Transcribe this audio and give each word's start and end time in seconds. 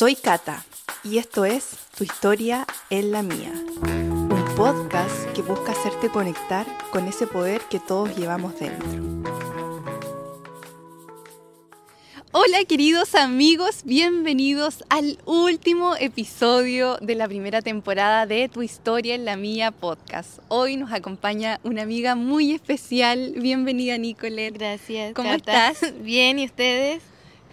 Soy 0.00 0.16
Cata 0.16 0.64
y 1.04 1.18
esto 1.18 1.44
es 1.44 1.76
Tu 1.94 2.04
historia 2.04 2.66
en 2.88 3.12
la 3.12 3.22
mía. 3.22 3.52
Un 3.82 4.44
podcast 4.56 5.30
que 5.34 5.42
busca 5.42 5.72
hacerte 5.72 6.08
conectar 6.08 6.66
con 6.90 7.06
ese 7.06 7.26
poder 7.26 7.60
que 7.68 7.80
todos 7.80 8.16
llevamos 8.16 8.58
dentro. 8.58 8.88
Hola 12.32 12.64
queridos 12.66 13.14
amigos, 13.14 13.82
bienvenidos 13.84 14.84
al 14.88 15.18
último 15.26 15.94
episodio 15.96 16.96
de 17.02 17.14
la 17.14 17.28
primera 17.28 17.60
temporada 17.60 18.24
de 18.24 18.48
Tu 18.48 18.62
historia 18.62 19.14
en 19.14 19.26
la 19.26 19.36
mía 19.36 19.70
podcast. 19.70 20.38
Hoy 20.48 20.78
nos 20.78 20.92
acompaña 20.92 21.60
una 21.62 21.82
amiga 21.82 22.14
muy 22.14 22.52
especial. 22.52 23.34
Bienvenida 23.36 23.98
Nicolette. 23.98 24.54
Gracias. 24.54 25.12
¿Cómo 25.12 25.28
Cata. 25.28 25.72
estás? 25.72 25.92
Bien, 26.02 26.38
¿y 26.38 26.46
ustedes? 26.46 27.02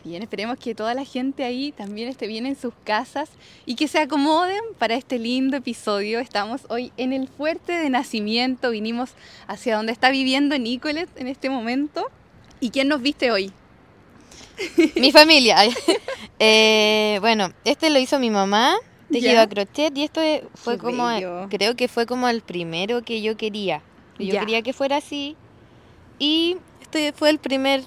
Bien, 0.08 0.24
esperemos 0.24 0.58
que 0.58 0.74
toda 0.74 0.94
la 0.94 1.04
gente 1.04 1.44
ahí 1.44 1.74
también 1.74 2.08
esté 2.08 2.28
bien 2.28 2.46
en 2.46 2.56
sus 2.58 2.74
casas 2.86 3.30
y 3.66 3.76
que 3.76 3.90
se 3.90 4.00
acomoden 4.00 4.62
para 4.80 4.96
este 4.96 5.20
lindo 5.20 5.58
episodio. 5.58 6.22
Estamos 6.22 6.62
hoy 6.70 6.94
en 6.96 7.12
el 7.12 7.28
fuerte 7.28 7.74
de 7.74 7.90
nacimiento, 7.90 8.70
vinimos 8.72 9.10
hacia 9.48 9.76
donde 9.76 9.92
está 9.92 10.10
viviendo 10.10 10.58
Nicolette 10.58 11.10
en 11.18 11.28
este 11.28 11.50
momento. 11.50 12.06
¿Y 12.62 12.70
quién 12.70 12.88
nos 12.88 13.02
viste 13.02 13.32
hoy? 13.32 13.52
Mi 14.96 15.12
familia. 15.12 15.58
Eh, 16.40 17.18
bueno, 17.20 17.52
este 17.66 17.90
lo 17.90 17.98
hizo 17.98 18.20
mi 18.20 18.30
mamá, 18.30 18.76
tejido 19.12 19.42
a 19.42 19.48
crochet, 19.48 19.98
y 19.98 20.04
esto 20.04 20.22
es- 20.22 20.44
fue 20.54 20.76
Qué 20.76 20.82
como, 20.84 21.08
bello. 21.08 21.48
creo 21.50 21.76
que 21.76 21.88
fue 21.88 22.06
como 22.06 22.30
el 22.30 22.42
primero 22.42 23.02
que 23.02 23.24
yo 23.24 23.36
quería. 23.36 23.82
Yo 24.20 24.40
quería 24.40 24.62
que 24.62 24.72
fuera 24.72 24.98
así, 24.98 25.36
y 26.20 26.58
este 26.80 27.12
fue 27.12 27.32
el 27.32 27.40
primer 27.40 27.82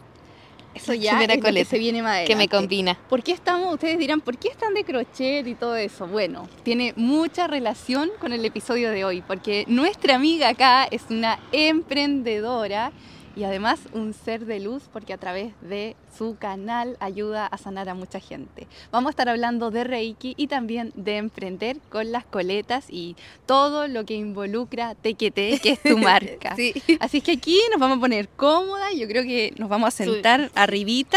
Eso 0.75 0.95
ya 0.95 1.13
Primera 1.13 1.35
es 1.35 1.39
lo 1.39 1.45
que 1.45 1.49
coleta 1.49 1.71
se 1.71 1.79
viene 1.79 2.03
más 2.03 2.27
que 2.27 2.37
me 2.37 2.49
combina. 2.49 2.97
¿Por 3.09 3.23
qué 3.23 3.33
estamos, 3.33 3.75
ustedes 3.75 3.99
dirán, 3.99 4.21
¿por 4.21 4.39
qué 4.39 4.49
están 4.49 4.75
de 4.75 4.85
crochet 4.85 5.47
y 5.47 5.55
todo 5.55 5.77
eso? 5.77 6.07
Bueno, 6.07 6.49
tiene 6.63 6.93
mucha 6.97 7.47
relación 7.47 8.11
con 8.21 8.33
el 8.33 8.45
episodio 8.45 8.91
de 8.91 9.05
hoy, 9.05 9.23
porque 9.23 9.65
nuestra 9.67 10.15
amiga 10.15 10.49
acá 10.51 10.85
es 10.85 11.03
una 11.11 11.39
emprendedora 11.53 12.93
y 13.41 13.45
además 13.45 13.81
un 13.95 14.13
ser 14.13 14.45
de 14.45 14.61
luz, 14.61 14.83
porque 14.93 15.15
a 15.15 15.17
través 15.17 15.55
de 15.63 15.97
su 16.15 16.37
canal 16.39 16.99
ayuda 17.01 17.47
a 17.47 17.57
sanar 17.57 17.89
a 17.89 17.95
mucha 17.95 18.21
gente. 18.21 18.67
Vamos 18.93 19.09
a 19.09 19.11
estar 19.13 19.31
hablando 19.31 19.71
de 19.71 19.83
Reiki 19.85 20.35
y 20.37 20.47
también 20.47 20.93
de 20.95 21.17
emprender 21.17 21.79
con 21.89 22.13
las 22.13 22.27
coletas 22.27 22.85
y 22.91 23.17
todo 23.47 23.89
lo 23.89 24.05
que 24.05 24.13
involucra 24.13 24.95
TQT, 24.95 25.63
que 25.63 25.71
es 25.71 25.83
tu 25.83 25.97
marca. 26.11 26.55
Sí. 26.55 26.75
Así 27.01 27.23
que 27.23 27.33
aquí 27.33 27.59
nos 27.71 27.81
vamos 27.81 27.97
a 27.97 28.01
poner 28.01 28.29
cómodas, 28.29 28.95
yo 28.95 29.09
creo 29.09 29.23
que 29.23 29.55
nos 29.57 29.71
vamos 29.71 29.89
a 29.89 29.91
sentar 29.91 30.51
arribita 30.55 31.17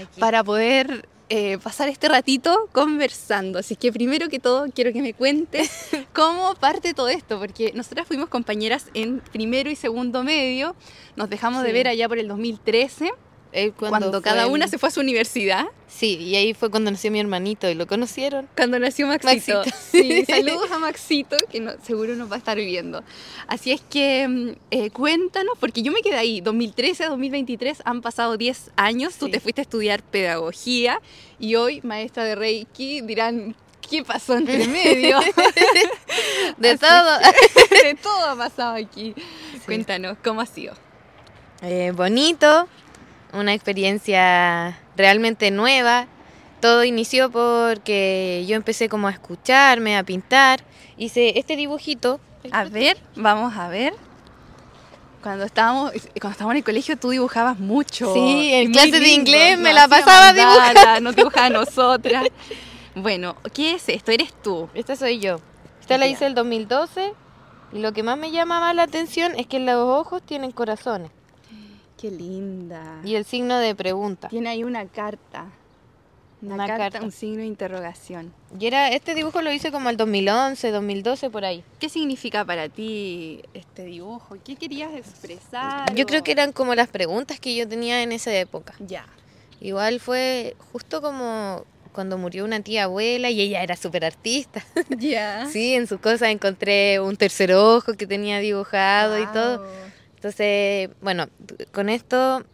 Aquí. 0.00 0.20
para 0.20 0.42
poder 0.42 1.06
eh, 1.30 1.58
pasar 1.58 1.88
este 1.88 2.08
ratito 2.08 2.68
conversando. 2.72 3.58
Así 3.58 3.76
que 3.76 3.92
primero 3.92 4.28
que 4.28 4.38
todo 4.38 4.66
quiero 4.74 4.92
que 4.92 5.02
me 5.02 5.14
cuentes 5.14 5.90
cómo 6.12 6.54
parte 6.54 6.94
todo 6.94 7.08
esto, 7.08 7.38
porque 7.38 7.72
nosotras 7.74 8.06
fuimos 8.06 8.28
compañeras 8.28 8.86
en 8.94 9.20
primero 9.20 9.70
y 9.70 9.76
segundo 9.76 10.22
medio, 10.24 10.74
nos 11.16 11.28
dejamos 11.28 11.62
de 11.62 11.72
ver 11.72 11.88
allá 11.88 12.08
por 12.08 12.18
el 12.18 12.28
2013, 12.28 13.10
Eh, 13.52 13.72
cuando, 13.76 14.20
cada 14.20 14.44
el- 14.44 14.50
una 14.50 14.68
se 14.68 14.76
fue 14.78 14.90
a 14.90 14.92
su 14.92 15.00
universidad. 15.00 15.64
Sí, 15.86 16.16
y 16.16 16.36
ahí 16.36 16.52
fue 16.52 16.70
cuando 16.70 16.90
nació 16.90 17.10
mi 17.10 17.18
hermanito 17.18 17.68
y 17.68 17.74
lo 17.74 17.86
conocieron. 17.86 18.46
Cuando 18.54 18.78
nació 18.78 19.06
Maxito. 19.06 19.58
Maxito. 19.60 19.76
Sí, 19.90 20.24
saludos 20.26 20.70
a 20.70 20.78
Maxito, 20.78 21.36
que 21.50 21.60
no- 21.60 21.72
seguro 21.82 22.14
nos 22.14 22.30
va 22.30 22.34
a 22.34 22.38
estar 22.38 22.56
viendo. 22.58 23.02
Así 23.46 23.72
es 23.72 23.80
que 23.80 24.28
mm, 24.28 24.50
eh, 24.70 24.90
cuéntanos, 24.90 25.54
porque 25.58 25.82
yo 25.82 25.92
me 25.92 26.02
quedé 26.02 26.16
ahí, 26.18 26.40
2013 26.42 27.04
a 27.04 27.08
2023 27.08 27.80
han 27.86 28.02
pasado 28.02 28.36
10 28.36 28.70
años, 28.76 29.14
tú 29.16 29.26
Sí. 29.26 29.32
te 29.32 29.40
fuiste 29.40 29.60
a 29.60 29.62
estudiar 29.62 30.02
pedagogía 30.02 31.00
y 31.38 31.54
hoy, 31.54 31.80
maestra 31.82 32.24
de 32.24 32.34
Reiki, 32.34 33.00
dirán, 33.00 33.56
¿qué 33.88 34.04
pasó 34.04 34.36
entre 34.36 34.58
medio? 34.68 35.18
De 36.58 36.70
Así 36.72 36.78
todo. 36.80 37.18
de 37.82 37.94
todo 37.94 38.24
ha 38.26 38.36
pasado 38.36 38.74
aquí. 38.76 39.14
Cuéntanos, 39.64 40.18
¿cómo 40.22 40.42
ha 40.42 40.46
sido? 40.46 40.74
Eh, 41.62 41.92
bonito, 41.94 42.68
una 43.32 43.54
experiencia 43.54 44.78
realmente 44.96 45.50
nueva. 45.50 46.06
Todo 46.60 46.84
inició 46.84 47.30
porque 47.30 48.44
yo 48.48 48.56
empecé 48.56 48.88
como 48.88 49.08
a 49.08 49.10
escucharme, 49.10 49.96
a 49.96 50.02
pintar. 50.02 50.60
Hice 50.96 51.38
este 51.38 51.56
dibujito. 51.56 52.20
A 52.50 52.64
ver, 52.64 52.98
vamos 53.14 53.56
a 53.56 53.68
ver. 53.68 53.94
Cuando 55.22 55.44
estábamos, 55.44 55.92
cuando 56.20 56.30
estábamos 56.30 56.52
en 56.52 56.58
el 56.58 56.64
colegio 56.64 56.96
tú 56.96 57.10
dibujabas 57.10 57.58
mucho. 57.58 58.12
Sí, 58.14 58.52
en 58.52 58.62
Y 58.62 58.68
muy 58.68 58.72
clase 58.72 59.00
de 59.00 59.08
inglés 59.08 59.58
me 59.58 59.72
la 59.72 59.88
pasaba 59.88 60.32
mandala, 60.32 61.00
Nos 61.00 61.14
dibujaba 61.14 61.46
a 61.46 61.50
nosotras. 61.50 62.26
Bueno, 62.94 63.36
¿qué 63.52 63.74
es 63.74 63.88
esto? 63.88 64.10
¿Eres 64.10 64.32
tú? 64.42 64.68
Esta 64.74 64.96
soy 64.96 65.20
yo. 65.20 65.40
Esta 65.80 65.98
la 65.98 66.06
hice 66.06 66.26
el 66.26 66.34
2012. 66.34 67.12
Y 67.72 67.78
lo 67.80 67.92
que 67.92 68.02
más 68.02 68.18
me 68.18 68.30
llamaba 68.30 68.72
la 68.74 68.84
atención 68.84 69.32
es 69.36 69.46
que 69.46 69.60
los 69.60 69.76
ojos 69.76 70.22
tienen 70.22 70.52
corazones. 70.52 71.10
Qué 72.00 72.10
linda. 72.10 73.00
Y 73.04 73.14
el 73.16 73.24
signo 73.24 73.58
de 73.58 73.74
pregunta. 73.74 74.28
Tiene 74.28 74.48
ahí 74.50 74.64
una 74.64 74.86
carta. 74.86 75.46
Una, 76.40 76.54
Una 76.54 76.66
carta, 76.68 76.90
carta. 76.90 77.02
un 77.04 77.10
signo 77.10 77.38
de 77.38 77.46
interrogación. 77.46 78.32
Y 78.60 78.66
era, 78.66 78.90
este 78.90 79.16
dibujo 79.16 79.42
lo 79.42 79.50
hice 79.52 79.72
como 79.72 79.90
el 79.90 79.96
2011, 79.96 80.70
2012, 80.70 81.30
por 81.30 81.44
ahí. 81.44 81.64
¿Qué 81.80 81.88
significa 81.88 82.44
para 82.44 82.68
ti 82.68 83.42
este 83.54 83.84
dibujo? 83.84 84.36
¿Qué 84.44 84.54
querías 84.54 84.94
expresar? 84.94 85.92
Yo 85.96 86.06
creo 86.06 86.22
que 86.22 86.30
eran 86.30 86.52
como 86.52 86.76
las 86.76 86.86
preguntas 86.88 87.40
que 87.40 87.56
yo 87.56 87.66
tenía 87.66 88.04
en 88.04 88.12
esa 88.12 88.32
época. 88.32 88.74
Ya. 88.78 89.04
Igual 89.60 89.98
fue 89.98 90.54
justo 90.72 91.02
como 91.02 91.64
cuando 91.92 92.16
murió 92.16 92.44
una 92.44 92.60
tía 92.60 92.84
abuela 92.84 93.28
y 93.30 93.40
ella 93.40 93.64
era 93.64 93.74
súper 93.74 94.04
artista. 94.04 94.64
Ya. 94.96 95.46
Sí, 95.52 95.74
en 95.74 95.88
sus 95.88 95.98
cosas 95.98 96.28
encontré 96.28 97.00
un 97.00 97.16
tercer 97.16 97.52
ojo 97.52 97.94
que 97.94 98.06
tenía 98.06 98.38
dibujado 98.38 99.18
y 99.18 99.26
todo. 99.32 99.66
Entonces, 100.18 100.90
bueno, 101.00 101.28
con 101.70 101.88
esto, 101.88 102.44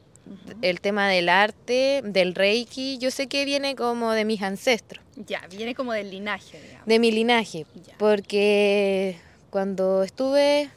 el 0.60 0.82
tema 0.82 1.08
del 1.08 1.30
arte, 1.30 2.02
del 2.04 2.34
reiki, 2.34 2.98
yo 2.98 3.10
sé 3.10 3.26
que 3.26 3.46
viene 3.46 3.74
como 3.74 4.12
de 4.12 4.26
mis 4.26 4.42
ancestros, 4.42 5.02
Ya, 5.16 5.40
viene 5.50 5.74
como 5.74 5.94
del 5.94 6.10
linaje, 6.10 6.60
digamos. 6.60 6.86
de 6.86 6.98
mi 6.98 7.10
linaje, 7.10 7.64
Ya. 7.86 7.94
porque 7.96 9.16
cuando 9.48 10.02
estuve 10.02 10.68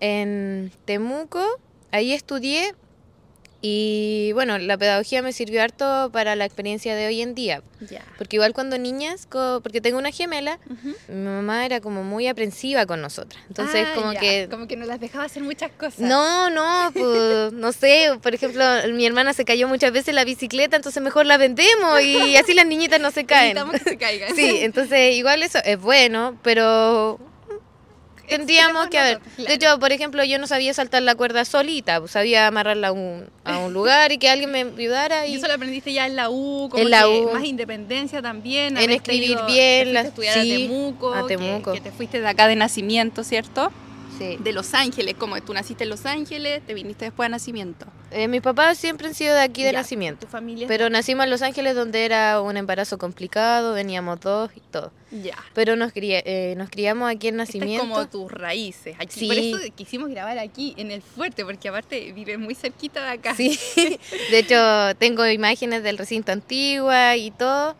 en 0.00 0.70
Temuco, 0.84 1.42
ahí 1.90 2.12
estudié 2.12 2.74
y 3.60 4.30
bueno, 4.34 4.56
la 4.58 4.78
pedagogía 4.78 5.20
me 5.20 5.32
sirvió 5.32 5.62
harto 5.62 6.10
para 6.12 6.36
la 6.36 6.44
experiencia 6.44 6.94
de 6.94 7.08
hoy 7.08 7.22
en 7.22 7.34
día. 7.34 7.62
Ya. 7.80 8.04
Porque 8.16 8.36
igual 8.36 8.52
cuando 8.52 8.78
niñas, 8.78 9.26
porque 9.30 9.80
tengo 9.80 9.98
una 9.98 10.12
gemela, 10.12 10.60
mi 11.08 11.14
mamá 11.24 11.66
era 11.66 11.80
como 11.80 12.04
muy 12.04 12.28
aprensiva 12.28 12.86
con 12.86 13.00
nosotras. 13.00 13.42
Entonces 13.48 13.86
Ah, 13.90 13.94
como 13.96 14.12
que... 14.12 14.48
Como 14.48 14.68
que 14.68 14.76
no 14.76 14.86
las 14.86 15.00
dejaba 15.00 15.24
hacer 15.24 15.42
muchas 15.42 15.72
cosas. 15.72 15.98
No, 15.98 16.50
no, 16.50 16.90
pues 16.92 17.52
no 17.52 17.72
sé, 17.72 18.10
por 18.22 18.32
ejemplo, 18.34 18.64
mi 18.92 19.04
hermana 19.06 19.32
se 19.32 19.44
cayó 19.44 19.66
muchas 19.66 19.92
veces 19.92 20.08
en 20.08 20.14
la 20.14 20.24
bicicleta, 20.24 20.76
entonces 20.76 21.02
mejor 21.02 21.26
la 21.26 21.36
vendemos 21.36 22.00
y 22.00 22.36
así 22.36 22.54
las 22.54 22.66
niñitas 22.66 23.00
no 23.00 23.10
se 23.10 23.24
caen. 23.24 23.56
Evitamos 23.56 23.80
que 23.82 23.90
se 23.90 23.98
caigan. 23.98 24.36
Sí, 24.36 24.58
entonces 24.60 25.16
igual 25.16 25.42
eso 25.42 25.58
es 25.64 25.80
bueno, 25.80 26.38
pero 26.42 27.18
tendríamos 28.28 28.88
que 28.88 28.98
haber. 28.98 29.20
De 29.36 29.54
hecho, 29.54 29.78
por 29.78 29.92
ejemplo, 29.92 30.22
yo 30.24 30.38
no 30.38 30.46
sabía 30.46 30.72
saltar 30.74 31.02
la 31.02 31.14
cuerda 31.14 31.44
solita, 31.44 31.98
pues, 32.00 32.12
sabía 32.12 32.46
amarrarla 32.46 32.88
a 32.88 32.92
un, 32.92 33.26
a 33.44 33.58
un 33.58 33.72
lugar 33.72 34.12
y 34.12 34.18
que 34.18 34.28
alguien 34.30 34.50
me 34.52 34.60
ayudara 34.60 35.26
Y 35.26 35.32
y 35.32 35.36
eso 35.36 35.46
lo 35.48 35.54
aprendiste 35.54 35.92
ya 35.92 36.06
en 36.06 36.16
la 36.16 36.30
U, 36.30 36.68
como 36.70 36.82
En 36.82 36.90
la 36.90 37.08
U. 37.08 37.30
más 37.32 37.44
independencia 37.44 38.20
también. 38.22 38.76
En 38.76 38.90
escribir 38.90 39.30
ido- 39.30 39.46
bien, 39.46 39.92
te 39.92 40.00
estudiar 40.00 40.34
sí, 40.42 40.52
a 40.52 40.56
Temuco, 40.68 41.14
a 41.14 41.26
que- 41.26 41.36
Temuco. 41.36 41.72
Que, 41.72 41.80
te 41.80 41.90
fuiste 41.92 42.20
de 42.20 42.28
acá 42.28 42.46
de 42.48 42.56
nacimiento, 42.56 43.24
¿cierto? 43.24 43.72
sí. 44.18 44.36
De 44.40 44.52
Los 44.52 44.74
Ángeles, 44.74 45.14
como 45.16 45.40
tú 45.42 45.54
naciste 45.54 45.84
en 45.84 45.90
Los 45.90 46.04
Ángeles, 46.06 46.60
te 46.66 46.74
viniste 46.74 47.04
después 47.06 47.26
de 47.26 47.30
nacimiento. 47.30 47.86
Eh, 48.10 48.26
mis 48.26 48.40
papás 48.40 48.78
siempre 48.78 49.06
han 49.08 49.14
sido 49.14 49.34
de 49.34 49.42
aquí 49.42 49.62
de 49.62 49.72
Ya, 49.72 49.78
nacimiento. 49.80 50.24
Tu 50.26 50.30
familia 50.32 50.64
es 50.64 50.68
Pero 50.68 50.88
nacimos 50.88 51.24
en 51.24 51.30
Los 51.30 51.42
Ángeles 51.42 51.74
donde 51.74 52.04
era 52.06 52.40
un 52.40 52.56
embarazo 52.56 52.96
complicado, 52.96 53.74
veníamos 53.74 54.18
dos 54.20 54.50
y 54.56 54.60
todo. 54.60 54.92
Ya. 55.10 55.36
Pero 55.54 55.76
nos, 55.76 55.92
cría- 55.92 56.22
eh, 56.24 56.54
nos 56.56 56.70
criamos 56.70 57.10
aquí 57.10 57.28
en 57.28 57.38
Estas 57.38 57.54
es 57.54 57.60
nacimiento. 57.60 57.86
como 57.86 58.08
tus 58.08 58.32
raíces. 58.32 58.96
Aquí. 58.98 59.20
Sí. 59.20 59.26
Por 59.26 59.36
eso 59.36 59.74
quisimos 59.76 60.08
grabar 60.08 60.38
aquí, 60.38 60.74
en 60.78 60.90
el 60.90 61.02
fuerte, 61.02 61.44
porque 61.44 61.68
aparte 61.68 62.12
vives 62.12 62.38
muy 62.38 62.54
cerquita 62.54 63.02
de 63.04 63.10
acá. 63.10 63.34
Sí, 63.34 63.58
de 64.30 64.38
hecho 64.38 64.56
tengo 64.98 65.26
imágenes 65.26 65.82
del 65.82 65.98
recinto 65.98 66.32
antigua 66.32 67.16
y 67.16 67.30
todo. 67.30 67.76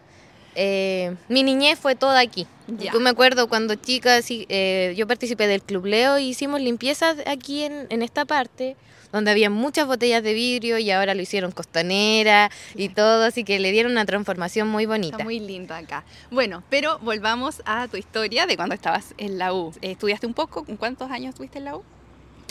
Eh, 0.55 1.15
mi 1.29 1.43
niñez 1.43 1.79
fue 1.79 1.95
toda 1.95 2.19
aquí. 2.21 2.47
Ya. 2.67 2.93
Yo 2.93 3.01
me 3.01 3.11
acuerdo 3.11 3.49
cuando 3.49 3.77
chica, 3.77 4.21
sí, 4.23 4.45
eh, 4.49 4.93
yo 4.97 5.07
participé 5.07 5.47
del 5.47 5.63
Club 5.63 5.87
Leo 5.87 6.19
y 6.19 6.29
hicimos 6.31 6.61
limpiezas 6.61 7.17
aquí 7.27 7.63
en, 7.63 7.87
en 7.91 8.03
esta 8.03 8.25
parte, 8.25 8.77
donde 9.13 9.31
había 9.31 9.51
muchas 9.51 9.87
botellas 9.87 10.23
de 10.23 10.35
vidrio 10.35 10.79
y 10.79 10.91
ahora 10.91 11.15
lo 11.15 11.23
hicieron 11.23 11.53
costanera 11.53 12.51
y 12.75 12.89
todo, 12.89 13.25
así 13.25 13.45
que 13.45 13.59
le 13.59 13.73
dieron 13.73 13.93
una 13.93 14.05
transformación 14.05 14.69
muy 14.69 14.87
bonita. 14.87 15.17
Está 15.17 15.25
muy 15.25 15.41
lindo 15.41 15.75
acá. 15.75 16.05
Bueno, 16.31 16.63
pero 16.71 16.99
volvamos 17.01 17.63
a 17.65 17.89
tu 17.89 17.97
historia 17.97 18.47
de 18.47 18.57
cuando 18.57 18.75
estabas 18.75 19.15
en 19.19 19.39
la 19.39 19.53
U. 19.53 19.73
Eh, 19.83 19.93
¿Estudiaste 19.93 20.27
un 20.27 20.35
poco? 20.35 20.65
¿En 20.69 20.77
cuántos 20.77 21.11
años 21.11 21.31
estuviste 21.31 21.59
en 21.59 21.65
la 21.65 21.77
U? 21.77 21.83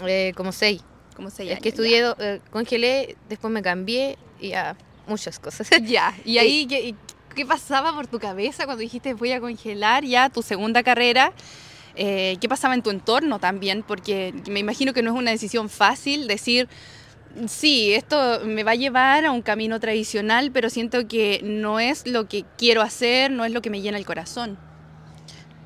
Eh, 0.06 0.33
como 0.36 0.51
seis. 0.51 0.81
¿Cómo 1.15 1.30
se 1.31 1.51
Es 1.51 1.59
que 1.59 1.69
estudié, 1.69 2.13
eh, 2.19 2.42
congelé, 2.51 3.18
después 3.27 3.51
me 3.51 3.63
cambié 3.63 4.18
y 4.39 4.53
a 4.53 4.77
muchas 5.07 5.39
cosas. 5.39 5.69
Ya, 5.81 6.13
y 6.24 6.38
ahí, 6.38 6.68
¿qué, 6.68 6.89
y 6.89 6.95
¿Qué 7.38 7.45
pasaba 7.45 7.94
por 7.94 8.07
tu 8.07 8.18
cabeza 8.18 8.65
cuando 8.65 8.81
dijiste 8.81 9.13
voy 9.13 9.31
a 9.31 9.39
congelar 9.39 10.03
ya 10.03 10.27
tu 10.27 10.42
segunda 10.42 10.81
carrera? 10.81 11.33
Eh, 11.97 12.38
¿Qué 12.39 12.47
pasaba 12.47 12.75
en 12.75 12.83
tu 12.83 12.91
entorno 12.91 13.39
también? 13.39 13.83
Porque 13.83 14.33
me 14.49 14.59
imagino 14.59 14.94
que 14.94 15.01
no 15.01 15.11
es 15.11 15.17
una 15.17 15.31
decisión 15.31 15.67
fácil 15.67 16.27
decir, 16.27 16.69
sí, 17.47 17.94
esto 17.94 18.41
me 18.45 18.63
va 18.63 18.71
a 18.71 18.75
llevar 18.75 19.25
a 19.25 19.31
un 19.31 19.41
camino 19.41 19.79
tradicional, 19.79 20.51
pero 20.51 20.69
siento 20.69 21.07
que 21.07 21.41
no 21.44 21.79
es 21.79 22.05
lo 22.07 22.27
que 22.27 22.45
quiero 22.57 22.81
hacer, 22.81 23.31
no 23.31 23.45
es 23.45 23.51
lo 23.51 23.61
que 23.61 23.69
me 23.69 23.81
llena 23.81 23.97
el 23.97 24.05
corazón. 24.05 24.57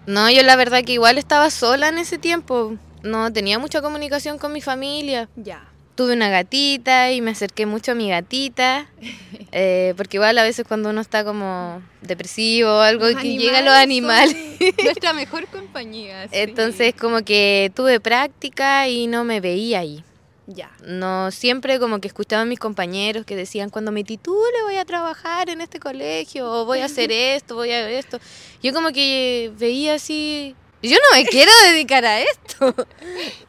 No, 0.07 0.31
yo 0.31 0.42
la 0.44 0.56
verdad 0.56 0.83
que 0.83 0.94
igual 0.94 1.18
estaba 1.18 1.50
sola 1.50 1.89
en 1.89 1.98
ese 1.98 2.18
tiempo. 2.18 2.77
No 3.04 3.31
tenía 3.31 3.60
mucha 3.60 3.81
comunicación 3.81 4.38
con 4.38 4.51
mi 4.54 4.62
familia. 4.62 5.30
Ya. 5.36 5.71
Tuve 5.96 6.14
una 6.14 6.30
gatita 6.30 7.12
y 7.12 7.22
me 7.22 7.32
acerqué 7.32 7.66
mucho 7.66 7.92
a 7.92 7.96
mi 7.96 8.10
gatita. 8.10 8.88
eh, 9.52 9.94
porque 9.98 10.18
igual 10.18 10.38
a 10.38 10.44
veces 10.44 10.66
cuando 10.68 10.90
uno 10.90 11.02
está 11.02 11.24
como 11.24 11.82
depresivo 12.02 12.70
o 12.70 12.80
algo, 12.80 13.08
Los 13.08 13.22
que 13.22 13.38
llegan 13.38 13.66
los 13.66 13.74
animales. 13.74 14.36
Nuestra 14.84 15.14
mejor 15.14 15.48
compañía. 15.48 16.24
sí. 16.24 16.30
Entonces 16.34 16.94
como 16.94 17.24
que 17.24 17.72
tuve 17.76 18.00
práctica 18.00 18.88
y 18.88 19.08
no 19.08 19.24
me 19.24 19.40
veía 19.42 19.80
ahí. 19.80 20.04
Ya. 20.48 20.72
No, 20.86 21.32
siempre 21.32 21.80
como 21.80 22.00
que 22.02 22.08
escuchaba 22.08 22.42
a 22.42 22.46
mis 22.46 22.60
compañeros 22.60 23.26
que 23.26 23.36
decían, 23.36 23.70
cuando 23.70 23.92
me 23.92 24.04
titule 24.04 24.64
voy 24.64 24.76
a 24.76 24.86
trabajar 24.86 25.50
en 25.50 25.62
este 25.62 25.80
colegio, 25.80 26.52
o 26.52 26.66
voy 26.66 26.80
a 26.80 26.86
hacer 26.86 27.12
esto, 27.12 27.56
voy 27.56 27.72
a 27.72 27.90
esto. 27.90 28.20
Yo 28.62 28.74
como 28.74 28.92
que 28.92 29.52
veía 29.58 29.94
así, 29.94 30.56
yo 30.89 30.98
no 30.98 31.18
me 31.18 31.25
quiero 31.25 31.51
dedicar 31.72 32.06
a 32.06 32.22
esto. 32.22 32.74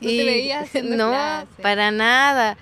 No 0.00 0.08
te 0.08 0.24
veías 0.24 0.64
haciendo 0.64 0.96
No, 0.96 1.46
para 1.60 1.90
nada. 1.90 2.56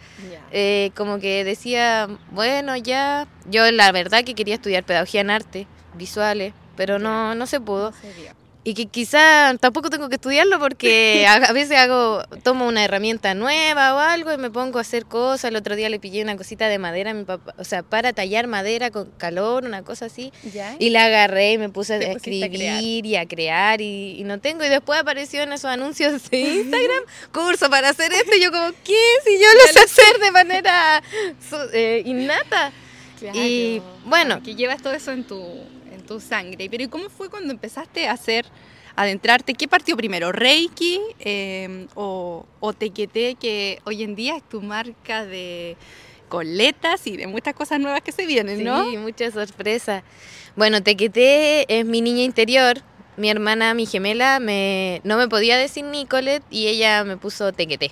Eh, 0.52 0.90
como 0.96 1.20
que 1.20 1.44
decía, 1.44 2.08
bueno, 2.30 2.76
ya. 2.76 3.26
Yo 3.46 3.70
la 3.70 3.90
verdad 3.92 4.24
que 4.24 4.34
quería 4.34 4.54
estudiar 4.54 4.84
pedagogía 4.84 5.20
en 5.20 5.30
arte, 5.30 5.66
visuales, 5.94 6.52
pero 6.76 6.98
no, 6.98 7.34
no 7.34 7.46
se 7.46 7.60
pudo. 7.60 7.90
No 7.90 7.96
se 8.00 8.12
dio. 8.14 8.39
Y 8.62 8.74
que 8.74 8.86
quizá 8.86 9.56
tampoco 9.58 9.88
tengo 9.88 10.10
que 10.10 10.16
estudiarlo 10.16 10.58
porque 10.58 11.26
a, 11.28 11.52
veces 11.52 11.78
hago, 11.78 12.22
tomo 12.42 12.66
una 12.66 12.84
herramienta 12.84 13.32
nueva 13.34 13.94
o 13.94 13.98
algo 13.98 14.32
y 14.32 14.36
me 14.36 14.50
pongo 14.50 14.78
a 14.78 14.82
hacer 14.82 15.06
cosas. 15.06 15.44
El 15.44 15.56
otro 15.56 15.76
día 15.76 15.88
le 15.88 15.98
pillé 15.98 16.22
una 16.22 16.36
cosita 16.36 16.68
de 16.68 16.78
madera 16.78 17.12
a 17.12 17.14
mi 17.14 17.24
papá, 17.24 17.54
o 17.56 17.64
sea, 17.64 17.82
para 17.82 18.12
tallar 18.12 18.46
madera 18.48 18.90
con 18.90 19.10
calor, 19.12 19.64
una 19.64 19.82
cosa 19.82 20.06
así. 20.06 20.30
¿Ya? 20.52 20.76
Y 20.78 20.90
la 20.90 21.06
agarré 21.06 21.52
y 21.52 21.58
me 21.58 21.70
puse 21.70 21.94
a 21.94 21.98
escribir 21.98 23.06
y 23.06 23.16
a 23.16 23.26
crear 23.26 23.80
y, 23.80 24.16
y 24.18 24.24
no 24.24 24.38
tengo. 24.40 24.62
Y 24.64 24.68
después 24.68 25.00
apareció 25.00 25.42
en 25.42 25.54
esos 25.54 25.70
anuncios 25.70 26.30
de 26.30 26.40
Instagram, 26.40 27.04
curso 27.32 27.70
para 27.70 27.88
hacer 27.88 28.12
esto. 28.12 28.36
Y 28.36 28.42
yo 28.42 28.52
como, 28.52 28.72
¿qué? 28.84 29.02
Si 29.24 29.38
yo 29.38 29.46
lo 29.54 29.72
sé 29.72 29.80
hacer 29.80 30.20
de 30.20 30.30
manera 30.32 31.02
so- 31.48 31.72
eh, 31.72 32.02
innata. 32.04 32.72
Y, 33.34 33.82
bueno. 34.04 34.42
Que 34.42 34.54
llevas 34.54 34.82
todo 34.82 34.92
eso 34.94 35.12
en 35.12 35.24
tu, 35.24 35.42
sangre. 36.18 36.68
Pero 36.68 36.82
¿y 36.82 36.88
cómo 36.88 37.08
fue 37.08 37.28
cuando 37.28 37.52
empezaste 37.52 38.08
a 38.08 38.12
hacer, 38.12 38.46
adentrarte? 38.96 39.54
¿Qué 39.54 39.68
partió 39.68 39.96
primero? 39.96 40.32
¿Reiki 40.32 41.00
eh, 41.20 41.86
o, 41.94 42.46
o 42.58 42.72
Tequete, 42.72 43.36
que 43.36 43.78
hoy 43.84 44.02
en 44.02 44.16
día 44.16 44.36
es 44.36 44.42
tu 44.48 44.60
marca 44.62 45.24
de 45.24 45.76
coletas 46.28 47.06
y 47.06 47.16
de 47.18 47.26
muchas 47.26 47.54
cosas 47.54 47.78
nuevas 47.78 48.00
que 48.00 48.12
se 48.12 48.24
vienen, 48.24 48.64
¿no? 48.64 48.90
Sí, 48.90 48.96
mucha 48.96 49.30
sorpresa. 49.30 50.02
Bueno, 50.56 50.82
Tequeté 50.82 51.66
es 51.68 51.84
mi 51.84 52.00
niña 52.00 52.22
interior. 52.22 52.78
Mi 53.16 53.28
hermana, 53.28 53.74
mi 53.74 53.84
gemela, 53.84 54.40
me, 54.40 55.02
no 55.04 55.18
me 55.18 55.28
podía 55.28 55.58
decir 55.58 55.84
Nicolet 55.84 56.42
y 56.48 56.68
ella 56.68 57.04
me 57.04 57.18
puso 57.18 57.52
Tequeté. 57.52 57.90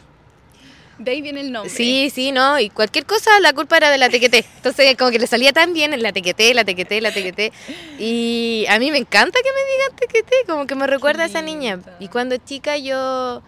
De 0.98 1.12
ahí 1.12 1.22
viene 1.22 1.40
el 1.40 1.52
nombre. 1.52 1.70
Sí, 1.70 2.10
sí, 2.12 2.32
no, 2.32 2.58
y 2.58 2.70
cualquier 2.70 3.06
cosa 3.06 3.38
la 3.40 3.52
culpa 3.52 3.76
era 3.76 3.90
de 3.90 3.98
la 3.98 4.08
Tequeté. 4.08 4.44
Entonces, 4.56 4.96
como 4.96 5.12
que 5.12 5.20
le 5.20 5.28
salía 5.28 5.52
tan 5.52 5.72
bien 5.72 6.00
la 6.02 6.12
Tequeté, 6.12 6.52
la 6.54 6.64
Tequeté, 6.64 7.00
la 7.00 7.12
Tequeté. 7.12 7.52
Y 7.98 8.64
a 8.68 8.78
mí 8.80 8.90
me 8.90 8.98
encanta 8.98 9.38
que 9.40 9.48
me 9.48 9.72
digan 9.72 9.96
Tequeté, 9.96 10.36
como 10.46 10.66
que 10.66 10.74
me 10.74 10.86
recuerda 10.88 11.22
a 11.22 11.26
esa 11.26 11.40
niña. 11.40 11.80
Y 12.00 12.08
cuando 12.08 12.36
chica 12.36 12.76
yo 12.76 13.42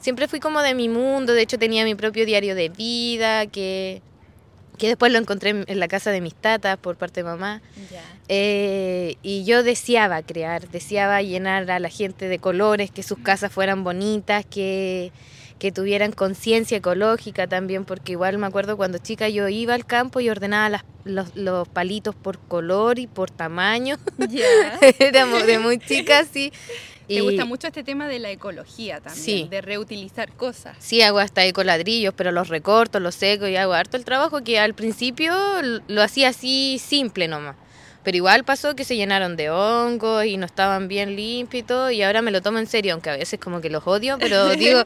siempre 0.00 0.28
fui 0.28 0.40
como 0.40 0.62
de 0.62 0.74
mi 0.74 0.88
mundo, 0.88 1.34
de 1.34 1.42
hecho 1.42 1.58
tenía 1.58 1.84
mi 1.84 1.94
propio 1.94 2.24
diario 2.24 2.54
de 2.54 2.70
vida, 2.70 3.46
que, 3.46 4.00
que 4.78 4.88
después 4.88 5.12
lo 5.12 5.18
encontré 5.18 5.50
en 5.66 5.80
la 5.80 5.88
casa 5.88 6.10
de 6.10 6.22
mis 6.22 6.34
tatas 6.34 6.78
por 6.78 6.96
parte 6.96 7.20
de 7.20 7.24
mamá. 7.24 7.60
Eh, 8.28 9.16
y 9.22 9.44
yo 9.44 9.62
deseaba 9.62 10.22
crear, 10.22 10.70
deseaba 10.70 11.20
llenar 11.20 11.70
a 11.70 11.78
la 11.78 11.90
gente 11.90 12.28
de 12.28 12.38
colores, 12.38 12.90
que 12.90 13.02
sus 13.02 13.18
casas 13.18 13.52
fueran 13.52 13.84
bonitas, 13.84 14.46
que, 14.46 15.12
que 15.58 15.72
tuvieran 15.72 16.12
conciencia 16.12 16.78
ecológica 16.78 17.46
también, 17.46 17.84
porque 17.84 18.12
igual 18.12 18.38
me 18.38 18.46
acuerdo 18.46 18.76
cuando 18.76 18.98
chica 18.98 19.28
yo 19.28 19.48
iba 19.48 19.74
al 19.74 19.86
campo 19.86 20.20
y 20.20 20.28
ordenaba 20.28 20.68
las- 20.68 20.84
los, 21.04 21.34
los 21.36 21.68
palitos 21.68 22.14
por 22.14 22.38
color 22.38 22.98
y 22.98 23.06
por 23.06 23.30
tamaño. 23.30 23.96
De 24.18 25.58
muy 25.58 25.78
chica, 25.78 26.24
sí. 26.30 26.52
Y 27.06 27.20
gusta 27.20 27.44
mucho 27.44 27.66
este 27.66 27.84
tema 27.84 28.08
de 28.08 28.18
la 28.18 28.30
ecología 28.30 28.98
también, 29.00 29.22
Sí. 29.24 29.46
de 29.50 29.60
reutilizar 29.60 30.32
cosas. 30.32 30.74
Sí, 30.80 31.02
hago 31.02 31.18
hasta 31.18 31.44
ecoladrillos, 31.44 32.14
pero 32.16 32.32
los 32.32 32.48
recorto, 32.48 32.98
los 32.98 33.14
seco 33.14 33.46
y 33.46 33.56
hago 33.56 33.74
harto 33.74 33.98
el 33.98 34.06
trabajo 34.06 34.42
que 34.42 34.58
al 34.58 34.72
principio 34.74 35.34
lo 35.86 36.02
hacía 36.02 36.28
así 36.30 36.80
simple 36.82 37.28
nomás. 37.28 37.56
Pero 38.04 38.16
igual 38.16 38.44
pasó 38.44 38.74
que 38.74 38.84
se 38.84 38.96
llenaron 38.96 39.36
de 39.36 39.50
hongos 39.50 40.24
y 40.24 40.36
no 40.38 40.46
estaban 40.46 40.88
bien 40.88 41.14
limpios 41.14 41.62
y 41.62 41.66
todo, 41.66 41.90
y 41.90 42.02
ahora 42.02 42.22
me 42.22 42.30
lo 42.30 42.40
tomo 42.40 42.58
en 42.58 42.66
serio, 42.66 42.94
aunque 42.94 43.10
a 43.10 43.16
veces 43.16 43.38
como 43.38 43.60
que 43.60 43.68
los 43.68 43.86
odio, 43.86 44.16
pero 44.18 44.48
digo, 44.56 44.82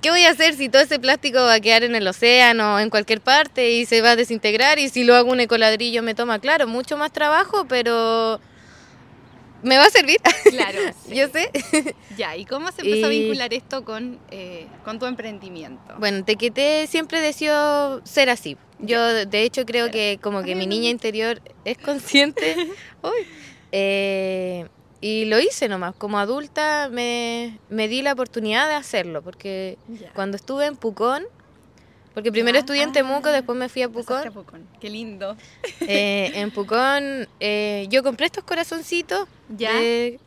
¿qué 0.00 0.10
voy 0.10 0.24
a 0.24 0.30
hacer 0.30 0.54
si 0.54 0.68
todo 0.68 0.82
ese 0.82 0.98
plástico 0.98 1.38
va 1.38 1.54
a 1.54 1.60
quedar 1.60 1.84
en 1.84 1.94
el 1.94 2.06
océano 2.06 2.74
o 2.74 2.78
en 2.78 2.90
cualquier 2.90 3.20
parte 3.20 3.70
y 3.70 3.84
se 3.86 4.00
va 4.00 4.12
a 4.12 4.16
desintegrar? 4.16 4.78
Y 4.78 4.88
si 4.88 5.04
lo 5.04 5.14
hago 5.14 5.30
un 5.30 5.40
ecoladrillo 5.40 6.02
me 6.02 6.14
toma, 6.14 6.38
claro, 6.38 6.66
mucho 6.66 6.96
más 6.96 7.12
trabajo, 7.12 7.66
pero 7.68 8.40
me 9.62 9.76
va 9.76 9.84
a 9.84 9.90
servir, 9.90 10.18
Claro. 10.50 10.78
sí. 11.08 11.16
yo 11.16 11.28
sé. 11.28 11.50
Ya, 12.16 12.36
¿y 12.36 12.44
cómo 12.44 12.70
se 12.72 12.82
empezó 12.82 13.06
a 13.06 13.10
vincular 13.10 13.52
esto 13.52 13.84
con, 13.84 14.18
eh, 14.30 14.66
con 14.84 14.98
tu 14.98 15.06
emprendimiento? 15.06 15.94
Bueno, 15.98 16.24
Tequeté 16.24 16.86
siempre 16.86 17.20
deseó 17.20 18.00
ser 18.04 18.30
así. 18.30 18.56
Yo, 18.78 19.26
de 19.26 19.42
hecho, 19.42 19.66
creo 19.66 19.90
que 19.90 20.18
como 20.22 20.42
que 20.42 20.54
mi 20.54 20.66
niña 20.66 20.88
interior 20.88 21.42
es 21.64 21.78
consciente. 21.78 22.54
Uy. 23.02 23.26
Eh, 23.72 24.66
y 25.00 25.24
lo 25.26 25.38
hice 25.40 25.68
nomás. 25.68 25.94
Como 25.96 26.18
adulta 26.18 26.88
me, 26.90 27.58
me 27.68 27.88
di 27.88 28.02
la 28.02 28.12
oportunidad 28.12 28.68
de 28.68 28.74
hacerlo, 28.74 29.22
porque 29.22 29.78
cuando 30.14 30.36
estuve 30.36 30.66
en 30.66 30.76
Pucón, 30.76 31.24
porque 32.14 32.32
primero 32.32 32.54
Ya. 32.54 32.60
estudié 32.60 32.82
en 32.82 32.92
Temuco, 32.92 33.28
Ah. 33.28 33.32
después 33.32 33.56
me 33.56 33.68
fui 33.68 33.82
a 33.82 33.88
Pucón. 33.88 34.66
Qué 34.80 34.90
lindo. 34.90 35.36
Eh, 35.80 36.32
en 36.34 36.50
Pucón 36.50 37.28
eh, 37.38 37.86
yo 37.90 38.02
compré 38.02 38.26
estos 38.26 38.42
corazoncitos 38.44 39.28
Ya. 39.48 39.72
de- 39.74 40.18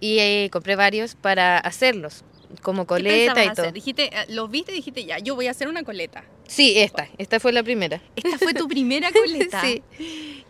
y 0.00 0.18
eh, 0.18 0.50
compré 0.52 0.76
varios 0.76 1.14
para 1.14 1.56
hacerlos, 1.58 2.22
como 2.60 2.82
¿Qué 2.82 2.88
coleta 2.88 3.44
y 3.44 3.48
todo. 3.48 3.62
hacer? 3.62 3.72
Dijiste, 3.72 4.04
eh, 4.14 4.26
los 4.28 4.50
viste 4.50 4.72
y 4.72 4.76
dijiste, 4.76 5.04
ya, 5.04 5.18
yo 5.18 5.34
voy 5.34 5.46
a 5.46 5.52
hacer 5.52 5.68
una 5.68 5.82
coleta. 5.82 6.24
Sí, 6.46 6.74
esta, 6.76 7.08
esta 7.18 7.40
fue 7.40 7.52
la 7.52 7.62
primera. 7.62 8.02
Esta 8.16 8.38
fue 8.38 8.52
tu 8.54 8.68
primera 8.68 9.10
coleta. 9.10 9.60
Sí. 9.62 9.82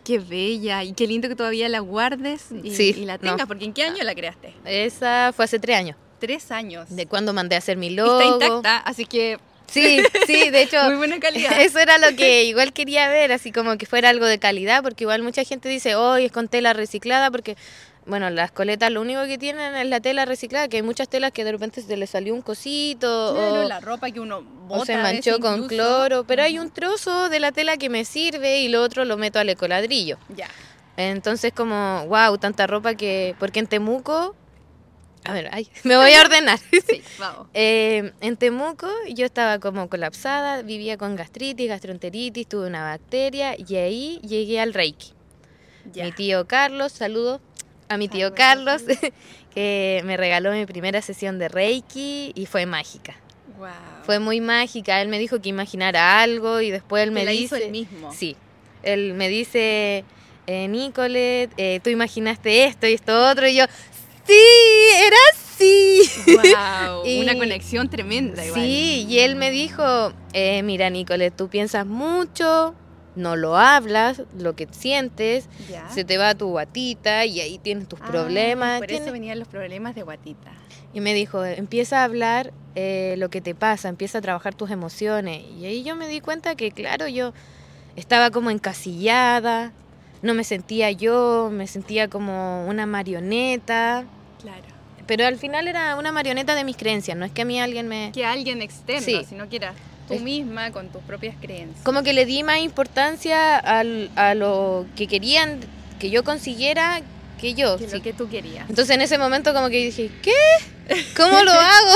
Qué 0.03 0.19
bella 0.19 0.83
y 0.83 0.93
qué 0.93 1.07
lindo 1.07 1.29
que 1.29 1.35
todavía 1.35 1.69
la 1.69 1.79
guardes 1.79 2.47
y, 2.63 2.71
Sí, 2.75 2.93
y 2.97 3.05
la 3.05 3.13
no. 3.13 3.19
tengas, 3.19 3.47
porque 3.47 3.65
¿en 3.65 3.73
qué 3.73 3.83
año 3.83 4.03
la 4.03 4.13
creaste? 4.13 4.53
Esa 4.65 5.31
fue 5.33 5.45
hace 5.45 5.59
tres 5.59 5.77
años. 5.77 5.95
Tres 6.19 6.51
años. 6.51 6.89
De 6.89 7.05
cuando 7.05 7.33
mandé 7.33 7.55
a 7.55 7.59
hacer 7.59 7.77
mi 7.77 7.87
Y 7.87 7.91
logo. 7.91 8.19
Está 8.19 8.45
intacta, 8.45 8.77
así 8.77 9.05
que 9.05 9.37
Sí, 9.73 10.03
sí, 10.27 10.49
de 10.51 10.61
hecho, 10.61 10.77
muy 10.85 10.97
buena 10.97 11.19
calidad. 11.19 11.51
eso 11.61 11.79
era 11.79 11.97
lo 11.97 12.15
que 12.15 12.43
igual 12.43 12.73
quería 12.73 13.07
ver, 13.09 13.31
así 13.31 13.51
como 13.51 13.77
que 13.77 13.85
fuera 13.87 14.09
algo 14.09 14.25
de 14.25 14.37
calidad, 14.37 14.83
porque 14.83 15.03
igual 15.05 15.23
mucha 15.23 15.43
gente 15.43 15.67
dice, 15.67 15.95
hoy 15.95 16.25
es 16.25 16.31
con 16.31 16.47
tela 16.47 16.73
reciclada, 16.73 17.31
porque, 17.31 17.57
bueno, 18.05 18.29
las 18.29 18.51
coletas 18.51 18.91
lo 18.91 19.01
único 19.01 19.25
que 19.25 19.37
tienen 19.37 19.75
es 19.75 19.87
la 19.87 19.99
tela 20.01 20.25
reciclada, 20.25 20.67
que 20.67 20.77
hay 20.77 20.83
muchas 20.83 21.07
telas 21.07 21.31
que 21.31 21.43
de 21.43 21.51
repente 21.53 21.81
se 21.81 21.95
le 21.97 22.07
salió 22.07 22.33
un 22.33 22.41
cosito, 22.41 23.33
Claro, 23.33 23.61
o, 23.61 23.67
la 23.67 23.79
ropa 23.79 24.11
que 24.11 24.19
uno 24.19 24.41
bota 24.41 24.81
o 24.81 24.85
se 24.85 24.97
manchó 24.97 25.39
con 25.39 25.63
incluso. 25.63 25.69
cloro, 25.69 26.23
pero 26.25 26.43
hay 26.43 26.59
un 26.59 26.69
trozo 26.69 27.29
de 27.29 27.39
la 27.39 27.51
tela 27.51 27.77
que 27.77 27.89
me 27.89 28.03
sirve 28.05 28.61
y 28.61 28.67
lo 28.67 28.81
otro 28.81 29.05
lo 29.05 29.17
meto 29.17 29.39
al 29.39 29.49
ecoladrillo. 29.49 30.17
Ya. 30.35 30.49
Entonces 30.97 31.53
como, 31.53 32.05
wow, 32.07 32.37
tanta 32.37 32.67
ropa 32.67 32.95
que, 32.95 33.35
porque 33.39 33.59
en 33.59 33.67
Temuco, 33.67 34.35
a 35.23 35.33
ver, 35.33 35.49
ay, 35.51 35.69
me 35.83 35.95
voy 35.95 36.11
a 36.11 36.21
ordenar. 36.21 36.59
Sí, 36.87 37.01
vamos. 37.17 37.47
Eh, 37.53 38.11
en 38.19 38.35
Temuco 38.35 38.89
yo 39.09 39.25
estaba 39.25 39.59
como 39.59 39.87
colapsada, 39.87 40.61
vivía 40.61 40.97
con 40.97 41.15
gastritis, 41.15 41.69
gastroenteritis, 41.69 42.47
tuve 42.47 42.67
una 42.67 42.83
bacteria 42.83 43.55
y 43.57 43.75
ahí 43.77 44.19
llegué 44.27 44.59
al 44.59 44.73
Reiki. 44.73 45.13
Ya. 45.91 46.05
Mi 46.05 46.11
tío 46.11 46.47
Carlos, 46.47 46.91
saludo 46.93 47.41
a 47.93 47.97
mi 47.97 48.07
tío 48.07 48.29
Saludos, 48.29 48.37
Carlos, 48.37 48.81
que 49.53 50.01
me 50.05 50.17
regaló 50.17 50.51
mi 50.51 50.65
primera 50.65 51.01
sesión 51.01 51.39
de 51.39 51.47
Reiki 51.49 52.31
y 52.35 52.45
fue 52.45 52.65
mágica. 52.65 53.15
Wow. 53.57 53.69
Fue 54.05 54.19
muy 54.19 54.41
mágica, 54.41 55.01
él 55.01 55.07
me 55.07 55.19
dijo 55.19 55.39
que 55.41 55.49
imaginara 55.49 56.21
algo 56.21 56.59
y 56.61 56.71
después 56.71 57.03
él 57.03 57.11
me 57.11 57.23
la 57.23 57.31
dice... 57.31 57.43
hizo 57.43 57.55
él 57.57 57.71
mismo. 57.71 58.11
Sí, 58.13 58.35
él 58.83 59.13
me 59.13 59.29
dice, 59.29 60.03
eh, 60.47 60.67
Nicolet, 60.67 61.51
eh, 61.57 61.79
tú 61.83 61.89
imaginaste 61.89 62.65
esto 62.65 62.87
y 62.87 62.93
esto 62.93 63.29
otro 63.29 63.47
y 63.47 63.55
yo, 63.55 63.65
sí, 64.27 64.33
era 65.05 65.15
así. 65.33 66.01
Wow, 66.27 67.03
Y- 67.05 67.21
una 67.21 67.37
conexión 67.37 67.89
tremenda 67.89 68.45
igual. 68.45 68.61
Sí, 68.61 69.05
y 69.07 69.19
él 69.19 69.35
me 69.35 69.51
dijo, 69.51 70.11
eh, 70.33 70.63
mira 70.63 70.89
Nicolet, 70.89 71.33
tú 71.35 71.47
piensas 71.47 71.85
mucho, 71.85 72.75
no 73.15 73.35
lo 73.35 73.57
hablas, 73.57 74.23
lo 74.37 74.55
que 74.55 74.67
sientes, 74.71 75.47
Ya. 75.69 75.89
se 75.89 76.03
te 76.03 76.17
va 76.17 76.33
tu 76.35 76.47
guatita 76.49 77.25
y 77.25 77.39
ahí 77.39 77.57
tienes 77.59 77.87
tus 77.87 77.99
Ah, 78.01 78.05
problemas. 78.05 78.79
Por 78.79 78.87
tienes- 78.87 79.03
eso 79.05 79.11
venían 79.13 79.39
los 79.39 79.47
problemas 79.47 79.95
de 79.95 80.03
guatita. 80.03 80.51
Y 80.93 80.99
me 81.01 81.13
dijo, 81.13 81.43
empieza 81.45 82.01
a 82.01 82.03
hablar 82.05 82.53
eh, 82.75 83.13
lo 83.19 83.29
que 83.29 83.39
te 83.39 83.53
pasa, 83.53 83.87
empieza 83.89 84.17
a 84.17 84.21
trabajar 84.21 84.55
tus 84.55 84.71
emociones. 84.71 85.43
Y 85.59 85.65
ahí 85.65 85.83
yo 85.83 85.95
me 85.95 86.07
di 86.07 86.21
cuenta 86.21 86.55
que, 86.55 86.71
claro, 86.71 87.07
yo 87.07 87.33
estaba 87.95 88.31
como 88.31 88.49
encasillada, 88.49 89.71
no 90.23 90.33
me 90.33 90.43
sentía 90.43 90.89
yo, 90.91 91.49
me 91.51 91.67
sentía 91.67 92.07
como 92.07 92.65
una 92.67 92.85
marioneta. 92.87 94.05
Claro. 94.41 94.63
Pero 95.05 95.25
al 95.27 95.37
final 95.37 95.67
era 95.67 95.95
una 95.97 96.11
marioneta 96.11 96.55
de 96.55 96.63
mis 96.63 96.77
creencias, 96.77 97.17
no 97.17 97.25
es 97.25 97.31
que 97.31 97.41
a 97.41 97.45
mí 97.45 97.59
alguien 97.59 97.87
me... 97.87 98.11
Que 98.13 98.25
alguien 98.25 98.61
externo, 98.61 99.01
Sí. 99.05 99.25
sino 99.27 99.49
que 99.49 99.57
eras 99.57 99.75
tú 100.17 100.23
misma 100.23 100.71
con 100.71 100.89
tus 100.89 101.01
propias 101.03 101.35
creencias. 101.41 101.83
Como 101.83 102.03
que 102.03 102.13
le 102.13 102.25
di 102.25 102.43
más 102.43 102.59
importancia 102.59 103.57
al- 103.57 104.09
a 104.15 104.33
lo 104.35 104.85
que 104.95 105.07
querían 105.07 105.59
que 105.99 106.09
yo 106.09 106.23
consiguiera 106.23 107.01
que 107.39 107.53
yo. 107.53 107.77
Que 107.77 107.87
sí. 107.89 107.95
lo 107.97 108.01
que 108.03 108.13
tú 108.13 108.29
querías. 108.29 108.69
Entonces 108.69 108.95
en 108.95 109.01
ese 109.01 109.17
momento 109.17 109.53
como 109.53 109.69
que 109.69 109.77
dije, 109.85 110.09
¿qué? 110.21 110.31
¿Cómo 111.15 111.41
lo 111.43 111.51
hago? 111.51 111.91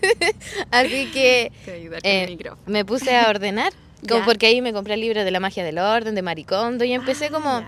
Así 0.70 1.06
que 1.12 1.52
eh, 2.02 2.38
me 2.66 2.84
puse 2.84 3.16
a 3.16 3.28
ordenar, 3.28 3.72
como 4.08 4.24
porque 4.24 4.46
ahí 4.46 4.60
me 4.62 4.72
compré 4.72 4.94
el 4.94 5.00
libro 5.00 5.24
de 5.24 5.30
la 5.30 5.40
magia 5.40 5.64
del 5.64 5.78
orden, 5.78 6.14
de 6.14 6.22
Maricondo, 6.22 6.84
y 6.84 6.92
empecé 6.92 7.26
Ah, 7.26 7.30
como 7.30 7.60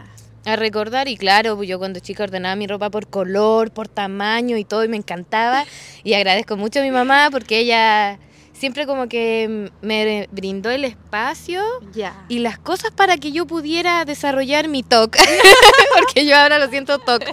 ya. 0.45 0.53
a 0.53 0.57
recordar, 0.57 1.09
y 1.09 1.17
claro, 1.17 1.63
yo 1.63 1.79
cuando 1.79 2.01
chica 2.01 2.23
ordenaba 2.25 2.55
mi 2.57 2.67
ropa 2.67 2.91
por 2.91 3.07
color, 3.09 3.71
por 3.71 3.89
tamaño 3.89 4.57
y 4.57 4.65
todo, 4.65 4.85
y 4.85 4.89
me 4.89 4.97
encantaba, 4.97 5.65
y 6.05 6.15
agradezco 6.15 6.57
mucho 6.57 6.81
a 6.81 6.83
mi 6.83 6.91
mamá 6.91 7.29
porque 7.31 7.59
ella 7.59 8.19
siempre 8.59 8.87
como 8.87 9.09
que 9.09 9.71
me 9.83 10.29
brindó 10.31 10.71
el 10.71 10.85
espacio 10.85 11.63
Ya. 11.95 12.25
y 12.29 12.41
las 12.41 12.59
cosas 12.59 12.91
para 12.91 13.17
que 13.17 13.33
yo 13.33 13.47
pudiera 13.47 14.05
desarrollar 14.05 14.69
mi 14.69 14.83
TOC, 14.83 15.17
porque 15.99 16.27
yo 16.27 16.37
ahora 16.37 16.59
lo 16.59 16.69
siento 16.69 16.99
TOC, 16.99 17.25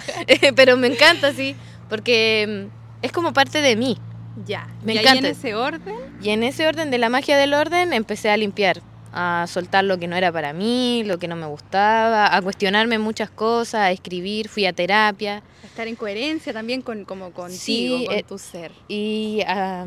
pero 0.56 0.78
me 0.78 0.88
encanta, 0.88 1.34
sí, 1.34 1.56
porque 1.90 2.68
mm, 2.70 3.06
es 3.06 3.12
como 3.12 3.34
parte 3.34 3.62
de 3.62 3.76
mí. 3.76 3.98
Ya. 4.46 4.68
Me 4.84 4.94
y 4.96 4.98
encanta. 5.00 5.20
en 5.20 5.26
ese 5.36 5.56
orden. 5.56 5.96
Y 6.22 6.30
en 6.30 6.44
ese 6.44 6.68
orden 6.68 6.92
de 6.92 6.98
la 6.98 7.10
magia 7.10 7.38
del 7.38 7.54
orden 7.54 7.94
empecé 7.94 8.30
a 8.30 8.36
limpiar, 8.38 8.82
a 9.14 9.46
soltar 9.48 9.86
lo 9.86 9.98
que 9.98 10.08
no 10.10 10.16
era 10.18 10.30
para 10.32 10.52
mí, 10.52 11.04
lo 11.06 11.18
que 11.20 11.28
no 11.30 11.38
me 11.38 11.46
gustaba, 11.46 12.36
a 12.36 12.42
cuestionarme 12.42 13.00
muchas 13.00 13.30
cosas, 13.30 13.76
a 13.82 13.92
escribir, 13.92 14.50
fui 14.50 14.66
a 14.66 14.74
terapia 14.74 15.42
a 15.64 15.66
Estar 15.68 15.88
en 15.88 15.96
coherencia 15.96 16.52
también 16.54 16.82
con 16.82 17.06
como 17.06 17.32
contigo, 17.32 17.58
Sí, 17.60 18.04
con 18.08 18.16
eh, 18.16 18.24
tu 18.28 18.38
ser. 18.38 18.72
y 18.90 19.42
a, 19.48 19.86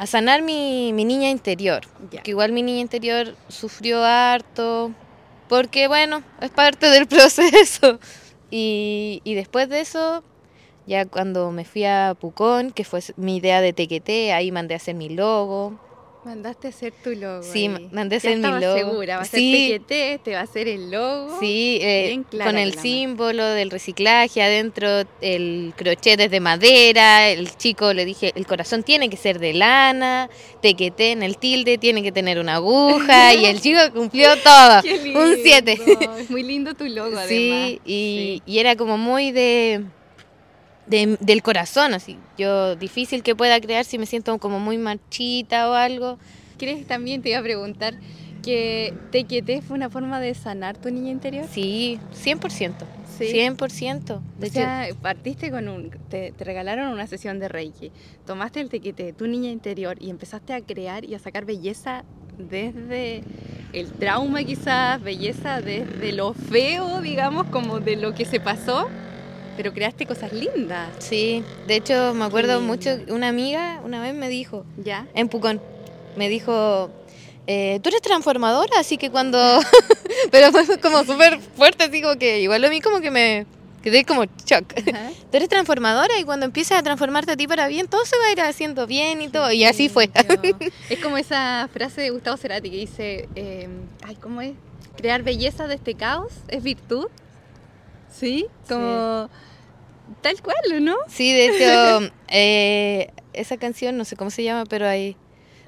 a 0.00 0.06
sanar 0.06 0.40
mi, 0.40 0.94
mi 0.94 1.04
niña 1.04 1.28
interior. 1.28 1.82
Que 2.24 2.30
igual 2.30 2.52
mi 2.52 2.62
niña 2.62 2.80
interior 2.80 3.36
sufrió 3.48 4.02
harto, 4.02 4.92
porque 5.46 5.88
bueno, 5.88 6.22
es 6.40 6.48
parte 6.50 6.86
del 6.86 7.06
proceso. 7.06 8.00
Y, 8.50 9.20
y 9.24 9.34
después 9.34 9.68
de 9.68 9.80
eso, 9.80 10.24
ya 10.86 11.04
cuando 11.04 11.50
me 11.50 11.66
fui 11.66 11.84
a 11.84 12.16
Pucón, 12.18 12.70
que 12.70 12.84
fue 12.84 13.00
mi 13.18 13.36
idea 13.36 13.60
de 13.60 13.74
tequete, 13.74 14.32
ahí 14.32 14.50
mandé 14.50 14.72
a 14.72 14.78
hacer 14.78 14.94
mi 14.94 15.10
logo. 15.10 15.78
Mandaste 16.22 16.66
a 16.66 16.70
hacer 16.70 16.92
tu 17.02 17.10
logo. 17.14 17.42
Sí, 17.42 17.66
ahí. 17.66 17.88
mandé 17.92 18.16
a 18.16 18.18
hacer 18.18 18.36
mi 18.36 18.42
logo. 18.42 18.76
segura, 18.76 19.16
va 19.16 19.22
a 19.22 19.24
ser 19.24 19.40
Sí. 19.40 19.74
TQT, 19.78 20.22
te 20.22 20.34
va 20.34 20.40
a 20.40 20.42
hacer 20.42 20.68
el 20.68 20.90
logo. 20.90 21.40
Sí, 21.40 21.78
eh, 21.80 22.20
con 22.30 22.58
el 22.58 22.74
símbolo 22.78 23.42
del 23.46 23.70
reciclaje 23.70 24.42
adentro, 24.42 24.86
el 25.22 25.72
crochet 25.76 26.20
es 26.20 26.30
de 26.30 26.40
madera, 26.40 27.28
el 27.30 27.56
chico 27.56 27.94
le 27.94 28.04
dije, 28.04 28.32
el 28.34 28.46
corazón 28.46 28.82
tiene 28.82 29.08
que 29.08 29.16
ser 29.16 29.38
de 29.38 29.54
lana, 29.54 30.28
tequete 30.60 31.12
en 31.12 31.22
el 31.22 31.38
tilde 31.38 31.78
tiene 31.78 32.02
que 32.02 32.12
tener 32.12 32.38
una 32.38 32.56
aguja 32.56 33.32
y 33.34 33.46
el 33.46 33.58
chico 33.62 33.78
cumplió 33.94 34.28
todo, 34.44 34.82
Qué 34.82 34.98
lindo. 34.98 35.20
un 35.22 35.36
7. 35.42 35.78
Es 36.18 36.30
muy 36.30 36.42
lindo 36.42 36.74
tu 36.74 36.84
logo, 36.84 37.16
además. 37.16 37.28
Sí, 37.28 37.80
y, 37.86 38.42
y 38.44 38.58
era 38.58 38.76
como 38.76 38.98
muy 38.98 39.32
de, 39.32 39.84
de- 40.90 41.16
del 41.20 41.42
corazón, 41.42 41.94
así. 41.94 42.18
Yo, 42.36 42.76
difícil 42.76 43.22
que 43.22 43.34
pueda 43.34 43.60
crear 43.60 43.84
si 43.84 43.98
me 43.98 44.06
siento 44.06 44.36
como 44.38 44.58
muy 44.60 44.76
marchita 44.78 45.70
o 45.70 45.74
algo. 45.74 46.18
¿Crees 46.58 46.86
también, 46.86 47.22
te 47.22 47.30
iba 47.30 47.38
a 47.38 47.42
preguntar, 47.42 47.94
que 48.42 48.92
TQT 49.12 49.62
fue 49.62 49.76
una 49.76 49.88
forma 49.90 50.20
de 50.20 50.34
sanar 50.34 50.76
tu 50.76 50.90
niña 50.90 51.10
interior? 51.10 51.46
Sí, 51.50 51.98
100%. 52.14 52.84
Sí. 53.18 53.26
100%. 53.32 54.20
De 54.38 54.46
O 54.46 54.46
hecho, 54.46 54.54
sea, 54.54 54.88
partiste 55.02 55.50
con 55.50 55.68
un. 55.68 55.90
Te, 56.08 56.32
te 56.32 56.44
regalaron 56.44 56.88
una 56.88 57.06
sesión 57.06 57.38
de 57.38 57.48
Reiki, 57.48 57.92
tomaste 58.26 58.60
el 58.60 58.70
tequete, 58.70 59.12
tu 59.12 59.26
niña 59.26 59.50
interior, 59.50 59.96
y 60.00 60.08
empezaste 60.10 60.54
a 60.54 60.60
crear 60.62 61.04
y 61.04 61.14
a 61.14 61.18
sacar 61.18 61.44
belleza 61.44 62.04
desde 62.38 63.22
el 63.74 63.92
trauma, 63.92 64.42
quizás, 64.44 65.02
belleza 65.02 65.60
desde 65.60 66.12
lo 66.12 66.32
feo, 66.32 67.02
digamos, 67.02 67.46
como 67.48 67.78
de 67.80 67.96
lo 67.96 68.14
que 68.14 68.24
se 68.24 68.40
pasó, 68.40 68.88
pero 69.60 69.74
creaste 69.74 70.06
cosas 70.06 70.32
lindas. 70.32 70.88
Sí, 71.00 71.44
de 71.66 71.76
hecho 71.76 72.14
me 72.14 72.24
acuerdo 72.24 72.62
mucho, 72.62 72.96
una 73.08 73.28
amiga 73.28 73.82
una 73.84 74.00
vez 74.00 74.14
me 74.14 74.30
dijo, 74.30 74.64
¿Ya? 74.78 75.06
en 75.12 75.28
Pucón, 75.28 75.60
me 76.16 76.30
dijo, 76.30 76.90
eh, 77.46 77.78
tú 77.82 77.90
eres 77.90 78.00
transformadora, 78.00 78.78
así 78.78 78.96
que 78.96 79.10
cuando... 79.10 79.38
Pero 80.30 80.50
fue 80.50 80.80
como 80.80 81.04
súper 81.04 81.40
fuerte, 81.40 81.84
así 81.84 82.00
como 82.00 82.16
que 82.16 82.40
igual 82.40 82.64
a 82.64 82.70
mí 82.70 82.80
como 82.80 83.02
que 83.02 83.10
me 83.10 83.44
quedé 83.82 84.06
como 84.06 84.24
shock. 84.24 84.72
Ajá. 84.78 85.10
Tú 85.30 85.36
eres 85.36 85.50
transformadora 85.50 86.18
y 86.18 86.24
cuando 86.24 86.46
empiezas 86.46 86.78
a 86.78 86.82
transformarte 86.82 87.32
a 87.32 87.36
ti 87.36 87.46
para 87.46 87.68
bien, 87.68 87.86
todo 87.86 88.06
se 88.06 88.16
va 88.16 88.28
a 88.28 88.32
ir 88.32 88.40
haciendo 88.40 88.86
bien 88.86 89.20
y 89.20 89.28
todo. 89.28 89.52
Y 89.52 89.64
así 89.64 89.90
fue. 89.90 90.08
Es 90.88 91.00
como 91.00 91.18
esa 91.18 91.68
frase 91.70 92.00
de 92.00 92.08
Gustavo 92.08 92.38
Cerati 92.38 92.70
que 92.70 92.76
dice, 92.78 93.28
eh, 93.34 93.68
ay, 94.06 94.16
¿cómo 94.16 94.40
es? 94.40 94.54
Crear 94.96 95.22
belleza 95.22 95.66
de 95.66 95.74
este 95.74 95.96
caos 95.96 96.32
es 96.48 96.62
virtud. 96.62 97.08
¿Sí? 98.12 98.46
Como 98.68 99.30
tal 100.22 100.40
cual, 100.42 100.56
¿o 100.76 100.80
¿no? 100.80 100.96
Sí, 101.08 101.32
de 101.32 101.46
hecho, 101.46 102.12
eh, 102.28 103.10
esa 103.32 103.56
canción, 103.56 103.96
no 103.96 104.04
sé 104.04 104.16
cómo 104.16 104.30
se 104.30 104.42
llama, 104.42 104.64
pero 104.66 104.86
ahí... 104.86 105.16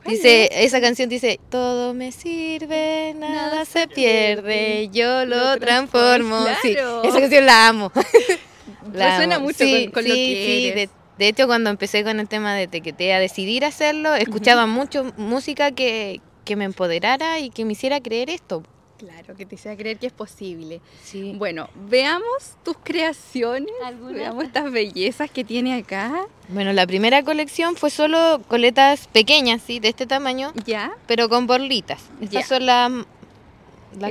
¿Cuál 0.05 0.17
Dice, 0.17 0.49
esa 0.65 0.81
canción 0.81 1.09
dice, 1.09 1.39
todo 1.49 1.95
me 1.95 2.11
sirve, 2.11 3.15
nada 3.17 3.65
se 3.65 3.87
pierde, 3.87 4.89
yo 4.93 5.25
lo 5.27 5.37
lo 5.37 5.59
transformo. 5.59 6.43
transformo. 6.45 6.61
Sí, 6.63 6.73
Claro. 6.75 7.03
esa 7.05 7.21
canción 7.21 7.47
la 7.47 7.69
amo. 7.69 7.93
La 8.93 9.11
Resuena 9.11 9.37
amo. 9.37 9.47
mucho 9.47 9.65
Sí, 9.65 9.85
con, 9.85 9.93
con 10.03 10.09
lo 10.09 10.15
que 10.15 10.21
sí, 10.21 10.67
eres. 10.69 10.75
de, 10.75 10.95
de 11.19 11.29
hecho, 11.29 11.47
cuando 11.47 11.71
empecé 11.71 12.03
con 12.03 12.19
el 12.19 12.27
tema 12.29 12.55
de 12.57 12.67
tequete 12.67 13.13
a 13.15 13.21
decidir 13.21 13.65
hacerlo, 13.65 14.13
escuchaba 14.15 14.67
mucho 14.67 15.13
música 15.17 15.71
que, 15.71 16.21
que 16.45 16.57
me 16.57 16.65
empoderara 16.65 17.39
y 17.39 17.51
que 17.51 17.65
me 17.65 17.73
hiciera 17.75 18.01
creer 18.01 18.29
esto. 18.29 18.65
Claro, 19.03 19.35
que 19.35 19.45
te 19.47 19.57
hiciera 19.57 19.77
creer 19.77 19.99
que 19.99 20.07
es 20.07 20.13
posible. 20.13 20.81
Sí. 21.03 21.35
Bueno, 21.37 21.69
veamos 21.89 22.55
tus 22.63 22.77
creaciones, 22.85 23.73
veamos 24.13 24.45
estas 24.45 24.71
bellezas 24.71 25.29
que 25.29 25.43
tiene 25.43 25.75
acá. 25.75 26.25
Bueno, 26.49 26.73
la 26.73 26.87
primera 26.87 27.25
colección 27.25 27.75
fue 27.75 27.91
solo 27.91 28.41
coletas 28.47 29.09
pequeñas, 29.09 29.61
sí, 29.67 29.81
de 29.81 29.89
este 29.89 30.07
tamaño, 30.07 30.53
Ya. 30.67 30.93
pero 31.09 31.29
con 31.29 31.49
borlitas. 31.49 32.01
Estas 32.21 32.43
Ya. 32.43 32.47
son 32.47 32.67
las, 32.67 32.91
las 32.93 33.05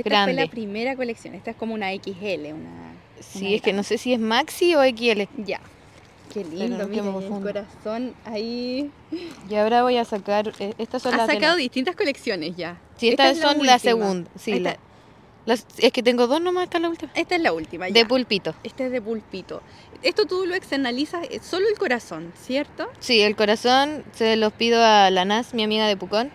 grandes. 0.02 0.36
fue 0.36 0.44
la 0.44 0.50
primera 0.50 0.94
colección. 0.96 1.34
Esta 1.34 1.52
es 1.52 1.56
como 1.56 1.72
una 1.72 1.90
XL, 1.94 2.52
una. 2.52 2.92
Sí, 3.20 3.46
una 3.46 3.48
es 3.56 3.62
que 3.62 3.72
no 3.72 3.82
sé 3.84 3.96
si 3.96 4.12
es 4.12 4.20
maxi 4.20 4.74
o 4.74 4.82
XL. 4.84 5.22
Ya. 5.38 5.60
Qué 6.34 6.44
lindo, 6.44 6.86
mira, 6.88 7.02
el 7.04 7.42
corazón 7.42 8.14
ahí. 8.24 8.90
Y 9.50 9.54
ahora 9.54 9.82
voy 9.82 9.96
a 9.98 10.04
sacar, 10.04 10.52
eh, 10.60 10.72
estas 10.78 11.02
son 11.02 11.12
Has 11.12 11.18
las 11.18 11.28
de 11.28 11.34
sacado 11.34 11.54
la- 11.56 11.60
distintas 11.62 11.94
colecciones 11.96 12.56
ya. 12.56 12.78
Sí, 13.02 13.08
Esta 13.10 13.30
estas 13.30 13.36
es 13.38 13.42
la 13.42 13.48
son 13.48 13.56
la 13.66 13.74
última. 13.74 13.78
segunda. 13.78 14.30
Sí, 14.38 14.52
Esta- 14.52 14.70
la- 14.70 14.78
las- 15.44 15.66
es 15.78 15.92
que 15.92 16.02
tengo 16.02 16.26
dos 16.28 16.40
nomás, 16.40 16.64
esta 16.64 16.78
es 16.78 16.82
la 16.82 16.88
última. 16.88 17.12
Esta 17.14 17.34
es 17.34 17.40
la 17.42 17.52
última, 17.52 17.88
ya. 17.88 17.94
De 17.94 18.06
pulpito. 18.06 18.54
Este 18.62 18.86
es 18.86 18.92
de 18.92 19.02
pulpito. 19.02 19.60
Esto 20.02 20.24
tú 20.26 20.46
lo 20.46 20.54
externalizas 20.54 21.26
eh, 21.30 21.40
solo 21.42 21.68
el 21.68 21.76
corazón, 21.78 22.32
¿cierto? 22.40 22.86
Sí, 23.00 23.20
el 23.20 23.36
corazón 23.36 24.04
se 24.12 24.36
los 24.36 24.52
pido 24.52 24.82
a 24.84 25.10
la 25.10 25.24
Nas, 25.24 25.52
mi 25.54 25.62
amiga 25.64 25.86
de 25.86 25.96
Pucón. 25.96 26.30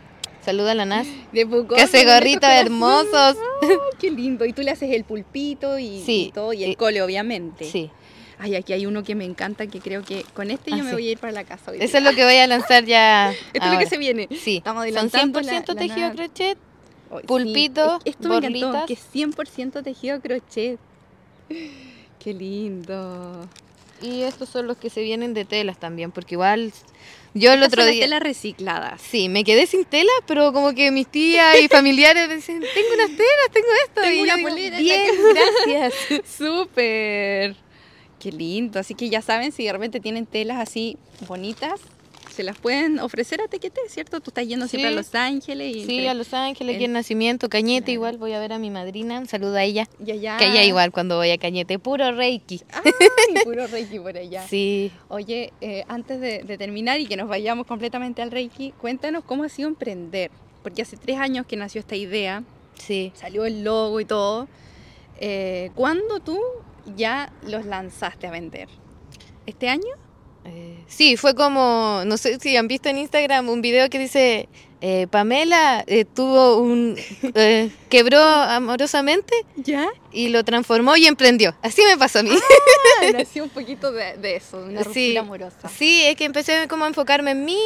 Saluda 0.46 0.72
a 0.72 0.76
la 0.76 0.86
Nas, 0.86 1.08
De 1.34 1.46
Pucón. 1.46 1.76
que 1.78 1.82
hace 1.84 2.06
gorritos 2.06 2.50
hermosos. 2.50 3.38
Ay, 3.62 3.70
qué 4.00 4.12
lindo. 4.12 4.46
Y 4.46 4.54
tú 4.54 4.62
le 4.62 4.72
haces 4.72 4.92
el 4.94 5.04
pulpito 5.04 5.78
y, 5.80 6.02
Sí, 6.06 6.28
y 6.28 6.32
todo, 6.32 6.54
y 6.54 6.64
el 6.64 6.72
y- 6.72 6.76
cole, 6.76 7.02
obviamente. 7.02 7.66
Sí, 7.66 7.90
Ay, 8.40 8.56
aquí 8.56 8.72
hay 8.74 8.86
uno 8.86 9.04
que 9.04 9.16
me 9.16 9.26
encanta, 9.26 9.66
que 9.68 9.80
creo 9.80 10.04
que 10.04 10.24
con 10.34 10.52
este 10.52 10.72
Ah, 10.74 10.78
yo 10.78 10.84
me 10.84 10.90
sí. 10.92 10.96
voy 10.96 11.08
a 11.08 11.12
ir 11.14 11.18
para 11.18 11.34
la 11.34 11.44
casa 11.44 11.72
hoy 11.72 11.78
eso 11.82 11.98
es 11.98 12.04
lo 12.04 12.14
que 12.14 12.24
voy 12.24 12.36
a 12.38 12.46
lanzar 12.48 12.86
ya. 12.86 13.32
Esto 13.54 13.66
es 13.68 13.74
lo 13.74 13.80
que 13.80 13.88
se 13.88 13.98
viene. 13.98 14.28
Sí, 14.40 14.58
Estamos 14.58 14.82
son 14.86 14.94
adelantando 14.96 15.40
100% 15.42 15.74
la- 15.74 15.80
tejido 15.82 16.12
crochet. 16.14 16.58
Sí, 16.58 17.26
Pulpito, 17.26 17.96
es- 18.06 18.12
Esto 18.16 18.30
me 18.30 18.36
encantó, 18.38 18.60
borlitas. 18.68 18.86
que 18.88 18.94
es 18.94 19.06
100% 19.14 19.82
tejido 19.84 20.22
crochet. 20.22 20.78
Qué 22.20 22.34
lindo. 22.34 23.48
Y 24.02 24.22
estos 24.22 24.50
son 24.50 24.68
los 24.68 24.78
que 24.78 24.92
se 24.92 25.02
vienen 25.02 25.34
de 25.34 25.44
telas 25.46 25.80
también, 25.80 26.12
porque 26.12 26.36
igual 26.36 26.72
yo 27.34 27.52
el 27.54 27.56
Estas 27.64 27.74
otro 27.74 27.84
son 27.84 27.92
día... 27.94 28.02
telas 28.04 28.22
recicladas. 28.22 29.02
Sí, 29.02 29.28
me 29.30 29.44
quedé 29.44 29.66
sin 29.66 29.86
tela, 29.86 30.12
pero 30.28 30.54
como 30.54 30.76
que 30.76 30.92
mis 30.92 31.08
tías 31.08 31.60
y 31.60 31.68
familiares 31.68 32.28
me 32.28 32.36
dicen, 32.36 32.60
tengo 32.60 32.94
unas 32.94 33.08
telas, 33.08 33.50
tengo 33.52 33.68
esto. 33.86 34.02
Tengo 34.02 34.14
y 34.14 34.18
yo 34.18 34.24
una 34.24 34.36
digo, 34.36 34.78
Bien, 34.78 35.12
gracias. 35.66 35.94
Súper. 36.38 37.56
Qué 38.32 38.36
lindo. 38.38 38.80
Así 38.80 38.94
que 38.96 39.10
ya 39.10 39.22
saben, 39.22 39.52
si 39.52 39.64
de 39.66 39.72
repente 39.74 40.00
tienen 40.00 40.26
telas 40.26 40.58
así 40.60 40.98
bonitas, 41.28 41.80
se 42.34 42.44
las 42.44 42.58
pueden 42.60 43.00
ofrecer 43.00 43.42
a 43.42 43.48
Tequete, 43.48 43.82
¿cierto? 43.90 44.20
Tú 44.20 44.30
estás 44.30 44.48
yendo 44.48 44.68
siempre 44.68 44.90
a. 44.90 44.94
Los 44.94 45.16
Ángeles 45.16 45.76
y 45.76 45.86
Sí, 45.86 46.06
a 46.08 46.14
Los 46.14 46.34
Ángeles, 46.36 46.76
aquí 46.76 46.84
en- 46.84 46.92
en 46.92 46.94
Nacimiento, 46.94 47.50
Cañete 47.50 47.86
Claro. 47.86 47.94
igual, 47.94 48.18
voy 48.18 48.34
a 48.34 48.40
ver 48.40 48.54
a 48.54 48.60
mi 48.60 48.70
madrina, 48.70 49.18
un 49.20 49.28
saludo 49.28 49.56
a 49.56 49.64
ella. 49.64 49.88
y 50.06 50.12
allá. 50.12 50.38
Que 50.38 50.46
ella 50.48 50.64
igual 50.64 50.92
cuando 50.92 51.16
voy 51.18 51.32
a 51.32 51.38
Cañete, 51.40 51.80
puro 51.80 52.12
Reiki. 52.12 52.62
Ay, 52.74 52.92
puro 53.44 53.66
Reiki 53.66 53.98
por 54.00 54.16
allá. 54.18 54.46
Sí, 54.48 54.92
Oye, 55.08 55.52
eh, 55.62 55.84
antes 55.88 56.20
de, 56.22 56.44
de 56.44 56.58
terminar 56.60 57.00
y 57.00 57.08
que 57.08 57.18
nos 57.18 57.28
vayamos 57.28 57.66
completamente 57.66 58.22
al 58.22 58.30
Reiki, 58.30 58.72
cuéntanos 58.80 59.24
cómo 59.24 59.44
ha 59.44 59.50
sido 59.50 59.68
emprender. 59.70 60.30
Porque 60.62 60.84
hace 60.84 60.96
tres 60.98 61.18
años 61.18 61.46
que 61.48 61.56
nació 61.56 61.80
esta 61.80 61.96
idea, 61.96 62.44
sí. 62.76 63.12
salió 63.16 63.46
el 63.46 63.64
logo 63.64 64.00
y 64.00 64.06
todo. 64.06 64.48
Eh, 65.20 65.72
¿Cuándo 65.74 66.20
tú 66.20 66.40
ya 66.96 67.32
los 67.44 67.66
lanzaste 67.66 68.28
a 68.28 68.32
vender? 68.32 68.68
¿Este 69.46 69.70
año? 69.70 69.88
Eh, 70.46 70.84
sí, 70.88 71.18
fue 71.18 71.36
como, 71.36 72.04
no 72.06 72.18
sé 72.18 72.40
si 72.40 72.56
han 72.56 72.68
visto 72.68 72.88
en 72.90 72.98
Instagram 73.00 73.50
un 73.50 73.62
video 73.62 73.90
que 73.90 74.00
dice, 74.00 74.48
eh, 74.80 75.08
Pamela 75.10 75.84
eh, 75.88 76.06
tuvo 76.06 76.58
un, 76.60 76.96
quebró 77.90 78.20
amorosamente 78.22 79.34
¿Ya? 79.58 79.88
y 80.12 80.30
lo 80.30 80.44
transformó 80.46 80.96
y 80.96 81.06
emprendió. 81.06 81.56
Así 81.62 81.82
me 81.84 81.98
pasó 81.98 82.20
a 82.20 82.24
mí. 82.24 82.32
Ah, 83.02 83.06
nació 83.14 83.44
un 83.44 83.50
poquito 83.50 83.92
de, 83.92 84.18
de 84.18 84.38
eso, 84.38 84.58
una 84.58 84.84
Sí. 84.94 85.18
amorosa. 85.18 85.68
Sí, 85.70 86.04
es 86.06 86.16
que 86.16 86.26
empecé 86.26 86.68
como 86.68 86.86
a 86.86 86.88
enfocarme 86.88 87.32
en 87.32 87.44
mí. 87.44 87.60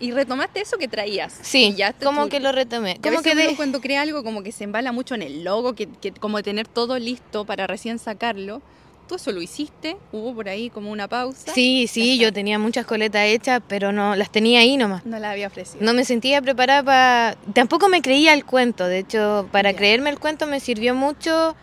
Y 0.00 0.12
retomaste 0.12 0.60
eso 0.60 0.78
que 0.78 0.86
traías. 0.88 1.36
Sí, 1.42 1.74
ya 1.76 1.92
como 1.92 2.24
tú- 2.24 2.28
que 2.30 2.40
lo 2.40 2.52
retomé. 2.52 2.94
que 3.00 3.08
a 3.08 3.12
Como 3.12 3.18
veces 3.22 3.32
que 3.34 3.38
uno 3.40 3.50
de- 3.50 3.56
cuando 3.56 3.80
crea 3.80 4.02
algo 4.02 4.22
como 4.22 4.42
que 4.42 4.52
se 4.52 4.64
embala 4.64 4.92
mucho 4.92 5.14
en 5.16 5.22
el 5.22 5.42
logo, 5.44 5.74
que, 5.74 5.88
que 5.88 6.12
como 6.12 6.42
tener 6.42 6.68
todo 6.68 6.98
listo 6.98 7.44
para 7.44 7.66
recién 7.66 7.98
sacarlo. 7.98 8.62
Tú 9.08 9.14
eso 9.14 9.32
lo 9.32 9.40
hiciste, 9.40 9.96
hubo 10.12 10.34
por 10.34 10.50
ahí 10.50 10.68
como 10.68 10.90
una 10.92 11.08
pausa. 11.08 11.54
Sí, 11.54 11.86
sí, 11.88 12.12
Ajá. 12.16 12.24
yo 12.24 12.32
tenía 12.32 12.58
muchas 12.58 12.84
coletas 12.84 13.24
hechas, 13.24 13.62
pero 13.66 13.90
no 13.90 14.14
las 14.14 14.30
tenía 14.30 14.60
ahí 14.60 14.76
nomás. 14.76 15.06
No 15.06 15.18
la 15.18 15.30
había 15.30 15.46
ofrecido. 15.46 15.82
No 15.82 15.94
me 15.94 16.04
sentía 16.04 16.42
preparada 16.42 16.82
para... 16.82 17.36
Tampoco 17.54 17.88
me 17.88 18.02
creía 18.02 18.34
el 18.34 18.44
cuento, 18.44 18.86
de 18.86 18.98
hecho, 18.98 19.48
para 19.50 19.72
creerme 19.74 20.10
el 20.10 20.18
cuento 20.18 20.46
me 20.46 20.60
sirvió 20.60 20.94
mucho 20.94 21.56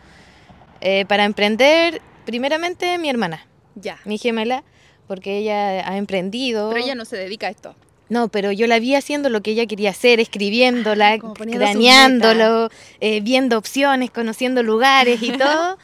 eh, 0.82 1.06
para 1.08 1.24
emprender, 1.24 2.02
primeramente 2.26 2.98
mi 2.98 3.10
hermana, 3.10 3.46
Ya. 3.76 4.00
mi 4.06 4.18
gemela, 4.18 4.64
porque 5.08 5.38
ella 5.38 5.88
ha 5.88 5.98
emprendido. 5.98 6.70
Pero 6.72 6.84
ella 6.84 6.96
no 6.96 7.06
se 7.06 7.16
dedica 7.16 7.46
a 7.46 7.52
esto. 7.52 7.76
No, 8.08 8.28
pero 8.28 8.52
yo 8.52 8.68
la 8.68 8.80
vi 8.80 8.96
haciendo 8.96 9.30
lo 9.30 9.42
que 9.42 9.52
ella 9.52 9.66
quería 9.66 9.90
hacer, 9.90 10.20
escribiéndola, 10.20 11.18
craneándolo, 11.20 12.70
eh, 13.00 13.22
viendo 13.22 13.58
opciones, 13.58 14.12
conociendo 14.12 14.62
lugares 14.62 15.22
y 15.24 15.32
todo. 15.38 15.78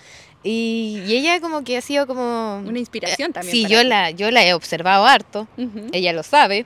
Y, 0.43 1.03
y 1.05 1.17
ella 1.17 1.39
como 1.39 1.63
que 1.63 1.77
ha 1.77 1.81
sido 1.81 2.07
como... 2.07 2.63
Una 2.65 2.79
inspiración 2.79 3.31
también. 3.31 3.51
Sí, 3.51 3.63
para 3.63 3.75
yo 3.75 3.81
ti. 3.81 3.87
la, 3.87 4.11
yo 4.11 4.31
la 4.31 4.43
he 4.45 4.53
observado 4.53 5.05
harto, 5.05 5.47
ella 5.91 6.13
lo 6.13 6.23
sabe. 6.23 6.65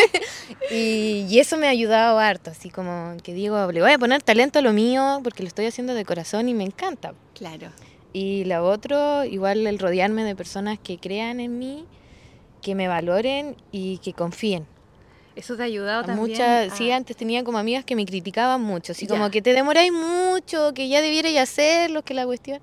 y, 0.70 1.26
y 1.28 1.38
eso 1.40 1.56
me 1.56 1.66
ha 1.66 1.70
ayudado 1.70 2.20
harto, 2.20 2.50
así 2.50 2.70
como 2.70 3.16
que 3.24 3.34
digo, 3.34 3.72
le 3.72 3.82
voy 3.82 3.90
a 3.90 3.98
poner 3.98 4.22
talento 4.22 4.60
a 4.60 4.62
lo 4.62 4.72
mío 4.72 5.20
porque 5.24 5.42
lo 5.42 5.48
estoy 5.48 5.66
haciendo 5.66 5.94
de 5.94 6.04
corazón 6.04 6.48
y 6.48 6.54
me 6.54 6.62
encanta. 6.62 7.14
Claro. 7.34 7.70
Y 8.12 8.44
la 8.44 8.62
otro, 8.62 9.24
igual 9.24 9.66
el 9.66 9.78
rodearme 9.80 10.22
de 10.22 10.36
personas 10.36 10.78
que 10.78 10.98
crean 10.98 11.40
en 11.40 11.58
mí, 11.58 11.86
que 12.62 12.76
me 12.76 12.86
valoren 12.86 13.56
y 13.72 13.98
que 13.98 14.12
confíen. 14.12 14.66
Eso 15.40 15.56
te 15.56 15.62
ha 15.62 15.66
ayudado 15.66 16.04
también. 16.04 16.30
muchas, 16.32 16.72
a- 16.72 16.76
sí, 16.76 16.90
antes 16.92 17.16
tenía 17.16 17.42
como 17.42 17.58
amigas 17.58 17.84
que 17.84 17.96
me 17.96 18.04
criticaban 18.04 18.60
mucho, 18.60 18.92
así 18.92 19.06
Ya. 19.06 19.14
como 19.14 19.30
que 19.30 19.40
te 19.42 19.52
demoráis 19.54 19.90
mucho, 19.92 20.72
que 20.74 20.88
ya 20.88 21.00
debierais 21.00 21.38
hacerlo, 21.38 22.02
que 22.02 22.12
la 22.14 22.26
cuestión. 22.26 22.60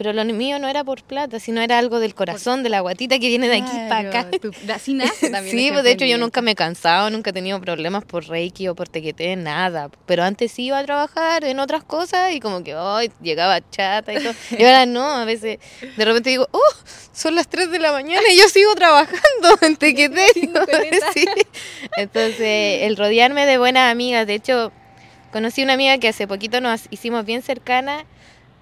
Pero 0.00 0.14
lo 0.14 0.24
mío 0.24 0.58
no 0.58 0.66
era 0.66 0.82
por 0.82 1.02
plata, 1.02 1.38
sino 1.40 1.60
era 1.60 1.76
algo 1.78 2.00
del 2.00 2.14
corazón, 2.14 2.62
de 2.62 2.70
la 2.70 2.80
guatita 2.80 3.18
que 3.18 3.28
viene 3.28 3.50
de 3.50 3.56
aquí 3.58 3.70
para 3.90 4.08
acá. 4.08 4.26
Tú- 4.40 4.50
así 4.72 4.94
nace 4.94 5.28
también 5.30 5.54
Sí, 5.54 5.70
pues 5.70 5.84
de 5.84 5.90
hecho 5.90 6.06
yo 6.06 6.16
nunca 6.16 6.40
me 6.40 6.52
he 6.52 6.54
cansado, 6.54 7.10
nunca 7.10 7.28
he 7.28 7.32
tenido 7.34 7.60
problemas 7.60 8.02
por 8.06 8.26
Reiki 8.26 8.66
o 8.68 8.74
por 8.74 8.88
tequete, 8.88 9.36
nada. 9.36 9.90
Pero 10.06 10.22
antes 10.24 10.58
iba 10.58 10.78
a 10.78 10.84
trabajar 10.84 11.44
en 11.44 11.60
otras 11.60 11.84
cosas 11.84 12.32
y 12.32 12.40
como 12.40 12.64
que 12.64 12.72
ay, 12.74 13.10
llegaba 13.20 13.60
chata 13.68 14.14
y 14.14 14.22
todo. 14.22 14.32
Y 14.58 14.64
ahora 14.64 14.86
no, 14.86 15.04
a 15.04 15.26
veces 15.26 15.58
de 15.98 16.04
repente 16.06 16.30
digo, 16.30 16.48
oh, 16.50 16.74
son 17.12 17.34
las 17.34 17.46
3 17.48 17.70
de 17.70 17.78
la 17.78 17.92
mañana 17.92 18.22
y 18.32 18.38
yo 18.38 18.48
sigo 18.48 18.74
trabajando 18.76 19.20
en 19.60 19.76
tequete. 19.76 20.24
Sí. 21.12 21.26
Entonces, 21.98 22.84
el 22.84 22.96
rodearme 22.96 23.44
de 23.44 23.58
buenas 23.58 23.90
amigas, 23.92 24.26
de 24.26 24.34
hecho, 24.34 24.72
conocí 25.32 25.62
una 25.62 25.74
amiga 25.74 25.98
que 25.98 26.08
hace 26.08 26.26
poquito 26.26 26.60
nos 26.62 26.82
hicimos 26.90 27.24
bien 27.26 27.42
cercana, 27.42 28.06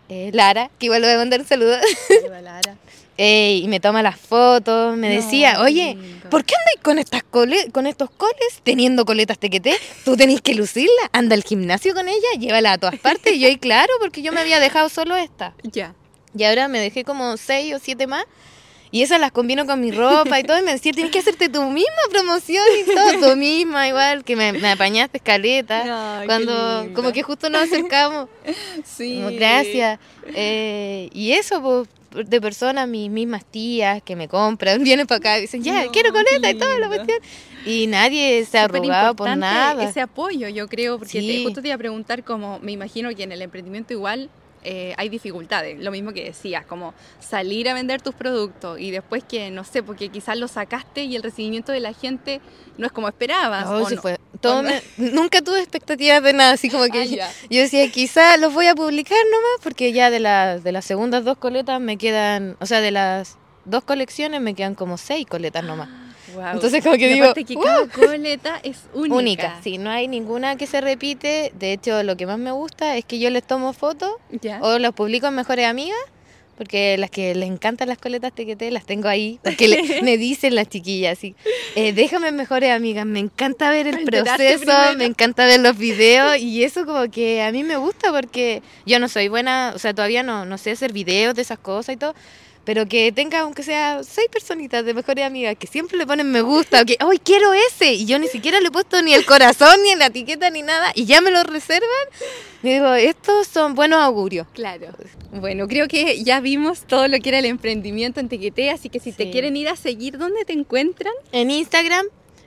eh, 0.09 0.31
Lara, 0.33 0.71
que 0.79 0.87
igual 0.87 1.03
le 1.03 1.09
voy 1.09 1.15
a 1.15 1.19
mandar 1.19 1.41
un 1.41 1.47
saludo. 1.47 1.77
Saluda, 2.09 2.41
Lara. 2.43 2.77
Y 3.21 3.65
me 3.67 3.81
toma 3.81 4.01
las 4.01 4.17
fotos, 4.17 4.97
me 4.97 5.09
No, 5.09 5.21
decía, 5.21 5.61
oye, 5.61 5.97
lindo. 6.01 6.31
¿por 6.31 6.45
qué 6.45 6.55
andáis 6.55 6.79
con 6.85 7.01
estas 7.01 7.25
cole 7.25 7.69
con 7.73 7.89
estos 7.89 8.11
coles 8.11 8.61
teniendo 8.63 9.05
coletas 9.05 9.41
tequete? 9.41 9.75
Tú 10.05 10.17
tenés 10.17 10.41
que 10.41 10.55
lucirla, 10.55 11.11
anda 11.11 11.35
al 11.35 11.43
gimnasio 11.43 11.95
con 11.95 12.07
ella, 12.09 12.29
llévala 12.39 12.75
a 12.75 12.79
todas 12.79 12.97
partes. 13.01 13.33
Y 13.35 13.41
yo, 13.41 13.49
y 13.49 13.57
claro, 13.57 13.93
porque 13.99 14.23
yo 14.23 14.31
me 14.33 14.41
había 14.41 14.61
dejado 14.61 14.89
solo 14.89 15.17
esta. 15.17 15.53
Ya. 15.65 15.97
Y 16.37 16.45
ahora 16.45 16.69
me 16.69 16.79
dejé 16.79 17.03
como 17.03 17.37
seis 17.37 17.75
o 17.75 17.81
siete 17.81 18.07
más. 18.07 18.25
Y 18.91 19.03
esas 19.03 19.21
las 19.21 19.33
combino 19.33 19.67
con 19.67 19.81
mi 19.81 19.91
ropa 19.91 20.41
y 20.41 20.43
todo. 20.45 20.59
Y 20.59 20.63
me 20.63 20.73
decía, 20.73 20.93
tienes 20.93 21.13
que 21.13 21.19
hacerte 21.19 21.49
tu 21.49 21.63
misma 21.65 22.03
promoción 22.11 22.65
y 22.81 22.85
todo, 22.95 23.31
tú 23.31 23.37
misma, 23.37 23.87
igual, 23.89 24.25
que 24.25 24.35
me, 24.37 24.53
me 24.53 24.71
apañaste 24.71 25.19
escaleta. 25.19 26.23
Cuando, 26.27 26.89
como 26.95 27.13
que 27.13 27.23
justo 27.23 27.51
nos 27.51 27.63
acercamos. 27.63 28.29
Sí. 28.85 29.17
Como, 29.23 29.37
gracias. 29.37 29.99
Eh, 30.35 31.11
y 31.13 31.33
eso, 31.33 31.61
pues, 31.63 32.29
de 32.31 32.41
personas, 32.41 32.89
mis 32.89 33.11
mismas 33.11 33.45
tías 33.45 34.03
que 34.03 34.17
me 34.17 34.29
compran, 34.29 34.83
vienen 34.85 35.07
para 35.07 35.19
acá 35.19 35.39
y 35.39 35.43
dicen, 35.43 35.63
ya, 35.63 35.85
No, 35.85 35.93
quiero 35.93 36.13
coleta 36.13 36.51
y 36.51 36.55
toda 36.55 36.79
la 36.79 36.87
cuestión. 36.89 37.19
Y 37.67 37.87
nadie 37.89 38.47
se 38.47 38.59
ha 38.59 38.65
arrugado 38.65 39.15
por 39.15 39.37
nada. 39.37 39.85
Ese 39.85 40.01
apoyo, 40.01 40.49
yo 40.49 40.69
creo, 40.69 40.99
porque 40.99 41.21
te- 41.21 41.21
Sí. 41.21 41.45
justo 41.45 41.61
te 41.61 41.69
iba 41.69 41.75
a 41.75 41.79
preguntar, 41.79 42.25
como 42.25 42.59
me 42.61 42.73
imagino 42.73 43.15
que 43.15 43.25
en 43.25 43.33
el 43.33 43.43
emprendimiento 43.43 43.93
igual 43.93 44.31
eh, 44.71 44.93
hay 44.99 45.09
dificultades, 45.09 45.79
lo 45.83 45.91
mismo 45.91 46.13
que 46.13 46.25
decías, 46.25 46.67
como 46.67 46.93
salir 47.21 47.71
a 47.71 47.75
vender 47.75 48.03
tus 48.03 48.15
productos 48.15 48.79
y 48.79 48.91
después 48.91 49.25
que, 49.25 49.51
no 49.51 49.65
sé, 49.65 49.83
porque 49.83 50.11
quizás 50.11 50.37
lo 50.37 50.47
sacaste 50.47 51.05
y 51.05 51.17
el 51.17 51.23
recibimiento 51.23 51.73
de 51.73 51.81
la 51.81 51.95
gente 51.95 52.43
no 52.77 52.85
es 52.85 52.93
como 52.93 53.09
esperabas. 53.09 53.65
No, 53.65 53.77
¿o 53.79 53.89
sí 53.89 53.95
no? 53.95 54.03
fue- 54.03 54.19
todo 54.43 54.59
¿O 54.59 54.63
no? 54.63 54.69
me- 54.69 54.83
nunca 54.99 55.41
tuve 55.41 55.61
expectativas 55.61 56.23
de 56.23 56.35
nada, 56.35 56.53
así 56.53 56.69
como 56.69 56.85
que 56.85 57.01
Ah, 57.23 57.31
yo, 57.49 57.61
decía, 57.63 57.91
quizás 57.91 58.39
los 58.39 58.53
voy 58.53 58.67
a 58.67 58.75
publicar 58.75 59.17
nomás, 59.33 59.61
porque 59.63 59.93
ya 59.95 60.11
de, 60.11 60.21
las 60.21 60.63
de 60.63 60.73
las 60.73 60.85
segundas 60.85 61.25
dos 61.25 61.39
coletas 61.39 61.81
me 61.81 61.97
quedan, 61.97 62.57
o 62.61 62.67
sea, 62.67 62.83
de 62.83 62.91
las 62.91 63.39
dos 63.65 63.85
colecciones 63.85 64.41
me 64.43 64.53
quedan 64.55 64.75
como 64.75 64.99
seis 64.99 65.27
coletas 65.27 65.65
nomás. 65.65 65.89
Entonces 66.55 66.83
como 66.83 66.97
que 66.97 67.11
Y 67.11 67.15
digo, 67.15 67.35
que 67.35 67.55
cada 67.55 67.87
coleta 67.89 68.61
es 68.63 68.79
única. 68.95 69.15
Única, 69.15 69.61
sí, 69.63 69.79
no 69.79 69.91
hay 69.91 70.09
ninguna 70.09 70.57
que 70.57 70.67
se 70.67 70.81
repite. 70.81 71.53
De 71.59 71.73
hecho, 71.73 72.03
lo 72.03 72.17
que 72.17 72.27
más 72.27 72.39
me 72.39 72.51
gusta 72.53 72.97
es 72.97 73.05
que 73.05 73.19
yo 73.19 73.31
les 73.31 73.43
tomo 73.47 73.73
fotos 73.73 74.13
o 74.63 74.79
los 74.79 74.95
publico 74.95 75.27
en 75.27 75.35
Mejores 75.35 75.67
Amigas, 75.67 75.99
porque 76.57 76.99
las 76.99 77.09
que 77.11 77.37
les 77.37 77.49
encantan 77.49 77.87
las 77.89 77.99
coletas 77.99 78.33
tequete 78.33 78.69
las 78.73 78.85
tengo 78.85 79.07
ahí, 79.07 79.39
porque 79.45 79.69
le- 79.69 80.03
me 80.03 80.17
dicen 80.19 80.57
las 80.57 80.69
chiquillas 80.69 81.17
así, 81.17 81.37
eh, 81.77 81.93
déjame 81.93 82.33
Mejores 82.33 82.73
Amigas, 82.73 83.07
me 83.07 83.21
encanta 83.21 83.71
ver 83.71 83.87
el 83.87 83.95
proceso, 84.05 84.65
me 84.97 85.05
encanta 85.05 85.47
ver 85.47 85.61
los 85.61 85.79
videos 85.79 86.37
y 86.39 86.65
eso 86.65 86.85
como 86.85 87.09
que 87.13 87.43
a 87.43 87.53
mí 87.53 87.63
me 87.63 87.77
gusta 87.77 88.11
porque 88.11 88.61
yo 88.87 88.99
no 88.99 89.09
soy 89.09 89.29
buena, 89.29 89.71
o 89.75 89.79
sea, 89.79 89.95
todavía 89.95 90.25
no, 90.25 90.47
no 90.47 90.59
sé 90.59 90.73
hacer 90.73 90.93
videos 90.93 91.37
de 91.37 91.43
esas 91.43 91.61
cosas 91.61 91.95
y 91.95 91.97
todo. 91.99 92.15
Pero 92.69 92.87
que 92.87 93.11
tenga, 93.13 93.41
aunque 93.41 93.63
sea 93.63 94.05
seis 94.05 94.29
personitas 94.31 94.85
de 94.85 94.93
mejores 94.93 95.25
amigas 95.25 95.57
que 95.59 95.67
siempre 95.67 95.97
le 95.97 96.07
ponen 96.07 96.31
me 96.31 96.43
gusta, 96.43 96.83
o 96.83 96.85
que, 96.85 96.99
¡ay, 97.01 97.19
quiero 97.19 97.55
ese! 97.55 97.95
Y 97.95 98.05
yo 98.05 98.19
ni 98.19 98.29
siquiera 98.29 98.61
le 98.61 98.69
he 98.69 98.71
puesto 98.71 99.01
ni 99.01 99.15
el 99.15 99.25
corazón, 99.25 99.83
ni 99.83 99.89
en 99.89 99.99
la 99.99 100.09
etiqueta, 100.09 100.51
ni 100.51 100.61
nada, 100.61 100.93
y 100.95 101.07
ya 101.07 101.23
me 101.23 101.31
lo 101.31 101.43
reservan. 101.45 101.89
Y 102.63 102.69
digo, 102.69 102.93
estos 102.93 103.47
son 103.47 103.75
buenos 103.75 104.03
augurios. 104.03 104.47
Claro. 104.53 104.89
Bueno, 105.33 105.67
creo 105.67 105.89
que 105.89 106.23
ya 106.23 106.41
vimos 106.41 106.83
todo 106.83 107.09
lo 107.09 107.19
que 107.21 107.31
era 107.31 107.39
el 107.39 107.47
emprendimiento 107.47 108.21
en 108.21 108.29
Tequete, 108.29 108.71
así 108.71 108.91
que 108.91 109.01
si 109.01 109.13
te 109.13 109.31
quieren 109.31 109.57
ir 109.57 109.71
a 109.71 109.75
seguir, 109.75 110.19
¿dónde 110.19 110.45
te 110.45 110.53
encuentran? 110.53 111.15
En 111.33 111.51
Instagram, 111.51 112.05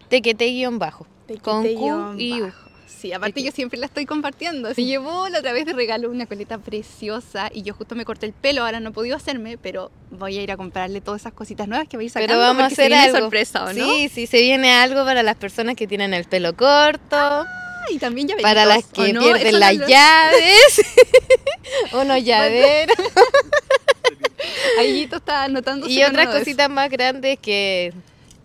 tequete-bajo. 0.07 1.07
Con 1.41 1.63
Q 1.63 2.15
y 2.19 2.41
U. 2.41 2.51
Sí, 3.01 3.11
aparte 3.11 3.41
yo 3.41 3.51
siempre 3.51 3.79
la 3.79 3.87
estoy 3.87 4.05
compartiendo. 4.05 4.71
Se 4.75 4.85
llevó 4.85 5.27
la 5.29 5.39
otra 5.39 5.53
vez 5.53 5.65
de 5.65 5.73
regalo 5.73 6.11
una 6.11 6.27
coleta 6.27 6.59
preciosa 6.59 7.49
y 7.51 7.63
yo 7.63 7.73
justo 7.73 7.95
me 7.95 8.05
corté 8.05 8.27
el 8.27 8.33
pelo, 8.33 8.63
ahora 8.63 8.79
no 8.79 8.89
he 8.89 8.93
podido 8.93 9.15
hacerme, 9.15 9.57
pero 9.57 9.91
voy 10.11 10.37
a 10.37 10.43
ir 10.43 10.51
a 10.51 10.57
comprarle 10.57 11.01
todas 11.01 11.21
esas 11.21 11.33
cositas 11.33 11.67
nuevas 11.67 11.87
que 11.87 11.97
voy 11.97 12.03
a 12.03 12.05
ir 12.05 12.11
sacando 12.11 12.33
Pero 12.33 12.39
vamos 12.39 12.63
a 12.63 12.69
se 12.69 12.73
hacer 12.73 12.87
viene 12.89 13.03
algo. 13.05 13.17
sorpresa, 13.17 13.65
¿o 13.65 13.73
no? 13.73 13.93
Sí, 13.93 14.07
sí, 14.09 14.27
se 14.27 14.39
viene 14.41 14.71
algo 14.73 15.03
para 15.03 15.23
las 15.23 15.35
personas 15.35 15.75
que 15.75 15.87
tienen 15.87 16.13
el 16.13 16.25
pelo 16.25 16.55
corto, 16.55 17.17
Ah, 17.17 17.85
y 17.89 17.97
también 17.97 18.27
ya 18.27 18.35
para 18.37 18.65
las 18.65 18.85
que 18.85 19.15
pierden 19.15 19.59
las 19.59 19.73
llaves, 19.73 20.81
unos 21.93 22.23
llaveros 22.23 22.95
Ahí 24.77 25.09
está 25.11 25.43
anotando 25.43 25.87
y 25.87 26.03
otras 26.03 26.27
cositas 26.27 26.69
más 26.69 26.89
grandes 26.89 27.39
que... 27.39 27.93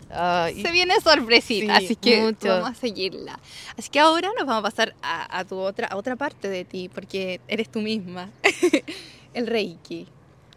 Se 0.09 0.71
viene 0.71 0.93
sorpresita, 1.01 1.79
Sí, 1.79 1.85
así 1.85 1.95
que 1.95 2.21
mucho. 2.21 2.47
vamos 2.47 2.69
a 2.71 2.75
seguirla. 2.75 3.39
Así 3.77 3.89
que 3.89 3.99
ahora 3.99 4.29
nos 4.37 4.45
vamos 4.47 4.59
a 4.61 4.63
pasar 4.63 4.95
a, 5.01 5.37
a 5.39 5.45
tu 5.45 5.57
otra, 5.57 5.87
a 5.87 5.95
otra 5.97 6.15
parte 6.15 6.47
de 6.49 6.63
ti, 6.65 6.89
porque 6.93 7.41
eres 7.47 7.69
tú 7.69 7.81
misma, 7.81 8.29
el 9.33 9.47
Reiki. 9.47 10.07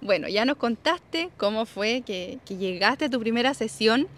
Bueno, 0.02 0.28
ya 0.28 0.44
nos 0.44 0.56
contaste 0.56 1.30
cómo 1.36 1.66
fue 1.66 2.02
que, 2.06 2.38
que 2.46 2.56
llegaste 2.56 3.06
a 3.06 3.10
tu 3.10 3.20
primera 3.20 3.52
sesión, 3.54 4.02
fue 4.02 4.08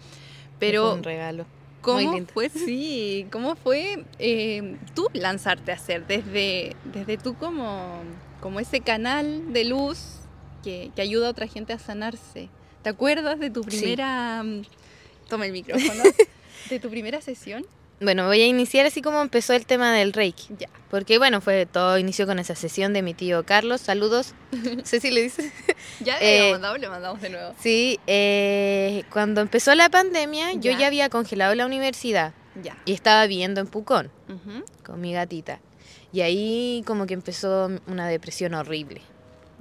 pero 0.59 0.93
un 0.93 1.03
regalo. 1.03 1.45
¿Cómo 1.81 2.25
fue, 2.33 2.49
sí, 2.65 3.27
cómo 3.29 3.55
fue 3.57 4.05
eh, 4.19 4.77
tú 4.95 5.07
lanzarte 5.11 5.71
a 5.71 5.75
hacer 5.75 6.07
desde, 6.07 6.75
desde 6.85 7.17
tú 7.17 7.33
como, 7.35 8.03
como 8.39 8.61
ese 8.61 8.79
canal 8.79 9.51
de 9.51 9.65
luz 9.65 9.99
que, 10.63 10.91
que 10.95 11.01
ayuda 11.01 11.27
a 11.27 11.31
otra 11.31 11.47
gente 11.47 11.73
a 11.73 11.79
sanarse? 11.79 12.47
¿Te 12.83 12.89
acuerdas 12.89 13.39
de 13.39 13.49
tu 13.49 13.63
Sí. 13.63 13.69
primera... 13.69 14.43
mm, 14.43 14.61
Toma 15.33 15.45
el 15.47 15.51
micrófono. 15.59 16.03
¿De 16.69 16.79
tu 16.79 16.89
primera 16.89 17.19
sesión? 17.21 17.65
Bueno, 17.99 18.25
voy 18.27 18.41
a 18.41 18.45
iniciar 18.47 18.85
así 18.85 19.01
como 19.01 19.21
empezó 19.21 19.53
el 19.53 19.65
tema 19.65 19.93
del 19.93 20.13
Reiki. 20.13 20.49
Ya. 20.59 20.67
Porque 20.91 21.17
bueno, 21.17 21.41
fue 21.41 21.65
todo 21.65 21.97
inició 21.97 22.25
con 22.27 22.37
esa 22.37 22.53
sesión 22.53 22.93
de 22.93 23.01
mi 23.01 23.13
tío 23.13 23.43
Carlos. 23.45 23.81
Saludos. 23.81 24.33
Ceci 24.83 25.09
le 25.09 25.23
dice. 25.23 25.51
Ya 26.01 26.17
Eh, 26.21 26.41
le 26.41 26.51
mandamos, 26.51 26.79
le 26.79 26.89
mandamos 26.89 27.21
de 27.21 27.29
nuevo. 27.29 27.55
Sí, 27.59 27.99
eh, 28.07 29.03
cuando 29.11 29.41
empezó 29.41 29.73
la 29.73 29.89
pandemia, 29.89 30.53
yo 30.53 30.71
Ya. 30.77 30.85
había 30.87 31.09
congelado 31.09 31.55
la 31.55 31.65
universidad 31.65 32.33
Ya. 32.61 32.77
y 32.85 32.93
estaba 32.93 33.25
viviendo 33.25 33.59
en 33.61 33.67
Pucón 33.67 34.11
con 34.85 35.01
mi 35.01 35.13
gatita. 35.13 35.59
Y 36.11 36.21
ahí 36.21 36.83
como 36.85 37.07
que 37.07 37.15
empezó 37.15 37.71
una 37.87 38.07
depresión 38.07 38.53
horrible. 38.53 39.01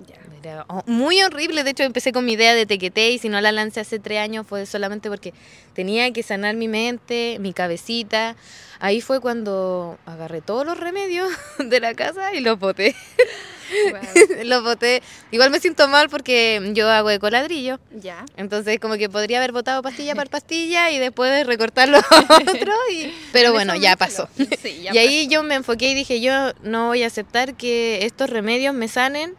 Ya. 0.07 0.17
Era 0.43 0.65
ho- 0.69 0.83
muy 0.87 1.23
horrible, 1.23 1.63
de 1.63 1.71
hecho 1.71 1.85
empecé 1.85 2.11
con 2.13 2.25
mi 2.25 2.33
idea 2.33 2.55
de 2.55 2.67
tequete 2.67 3.11
y 3.13 3.19
si 3.19 3.29
no 3.29 3.41
la 3.41 3.53
lancé 3.53 3.81
hace 3.81 3.99
tres 4.01 4.19
años 4.19 4.45
fue 4.47 4.67
solamente 4.67 5.09
porque 5.09 5.33
tenía 5.73 6.13
que 6.13 6.23
sanar 6.25 6.57
mi 6.57 6.67
mente, 6.69 7.37
mi 7.41 7.53
cabecita. 7.53 8.35
Ahí 8.81 9.01
fue 9.01 9.21
cuando 9.21 9.99
agarré 10.07 10.41
todos 10.41 10.67
los 10.67 10.77
remedios 10.79 11.29
de 11.59 11.79
la 11.81 11.95
casa 11.95 12.35
y 12.35 12.41
los 12.41 12.59
boté. 12.59 12.97
Los 14.45 14.63
boté. 14.63 15.03
Igual 15.31 15.51
me 15.51 15.59
siento 15.59 15.89
mal 15.89 16.11
porque 16.11 16.73
yo 16.75 16.91
hago 16.91 17.09
ecoladrillo. 17.09 17.79
Ya. 17.91 18.25
Entonces 18.37 18.79
como 18.79 18.97
que 18.99 19.09
podría 19.09 19.39
haber 19.39 19.53
botado 19.53 19.81
pastilla 19.83 20.15
por 20.15 20.29
pastilla 20.29 20.91
y 20.91 20.99
después 20.99 21.47
recortar 21.47 21.89
los 21.89 22.03
otros. 22.11 22.77
y- 22.93 23.11
Pero 23.33 23.53
bueno, 23.53 23.75
ya 23.77 23.97
pasó. 23.97 24.29
Sí, 24.63 24.83
ya 24.83 24.93
Y 24.95 24.99
ahí 24.99 25.27
yo 25.29 25.43
me 25.43 25.55
enfoqué 25.55 25.91
y 25.91 25.95
dije, 25.95 26.21
yo 26.21 26.53
no 26.63 26.89
voy 26.89 27.03
a 27.03 27.07
aceptar 27.07 27.55
que 27.55 28.05
estos 28.05 28.29
remedios 28.29 28.75
me 28.75 28.89
sanen 28.89 29.35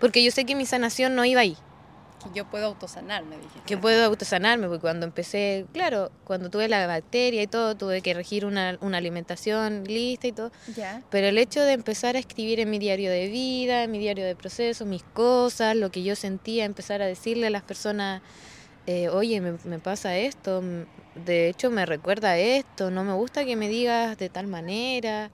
porque 0.00 0.22
yo 0.22 0.30
sé 0.30 0.44
que 0.44 0.54
mi 0.54 0.66
sanación 0.66 1.14
no 1.14 1.24
iba 1.24 1.40
ahí. 1.40 1.56
Que 2.22 2.36
yo 2.36 2.44
puedo 2.50 2.66
autosanarme, 2.66 3.36
dije. 3.36 3.60
Que 3.64 3.76
puedo 3.76 4.04
autosanarme, 4.04 4.66
porque 4.66 4.80
cuando 4.80 5.06
empecé, 5.06 5.66
claro, 5.72 6.10
cuando 6.24 6.50
tuve 6.50 6.68
la 6.68 6.84
bacteria 6.86 7.42
y 7.42 7.46
todo, 7.46 7.76
tuve 7.76 8.00
que 8.02 8.12
regir 8.12 8.44
una, 8.44 8.76
una 8.80 8.98
alimentación 8.98 9.84
lista 9.84 10.26
y 10.26 10.32
todo. 10.32 10.50
Ya. 10.76 11.02
Pero 11.10 11.28
el 11.28 11.38
hecho 11.38 11.62
de 11.62 11.72
empezar 11.74 12.16
a 12.16 12.18
escribir 12.18 12.58
en 12.58 12.70
mi 12.70 12.80
diario 12.80 13.10
de 13.10 13.28
vida, 13.28 13.84
en 13.84 13.92
mi 13.92 13.98
diario 14.00 14.24
de 14.26 14.34
proceso, 14.34 14.84
mis 14.84 15.04
cosas, 15.04 15.76
lo 15.76 15.90
que 15.90 16.02
yo 16.02 16.16
sentía, 16.16 16.64
empezar 16.64 17.02
a 17.02 17.06
decirle 17.06 17.46
a 17.46 17.50
las 17.50 17.62
personas, 17.62 18.20
eh, 18.86 19.08
oye, 19.10 19.40
me, 19.40 19.52
me 19.64 19.78
pasa 19.78 20.16
esto, 20.16 20.60
de 21.14 21.48
hecho 21.48 21.70
me 21.70 21.86
recuerda 21.86 22.30
a 22.30 22.38
esto, 22.38 22.90
no 22.90 23.04
me 23.04 23.12
gusta 23.12 23.44
que 23.44 23.54
me 23.54 23.68
digas 23.68 24.18
de 24.18 24.28
tal 24.28 24.48
manera. 24.48 25.30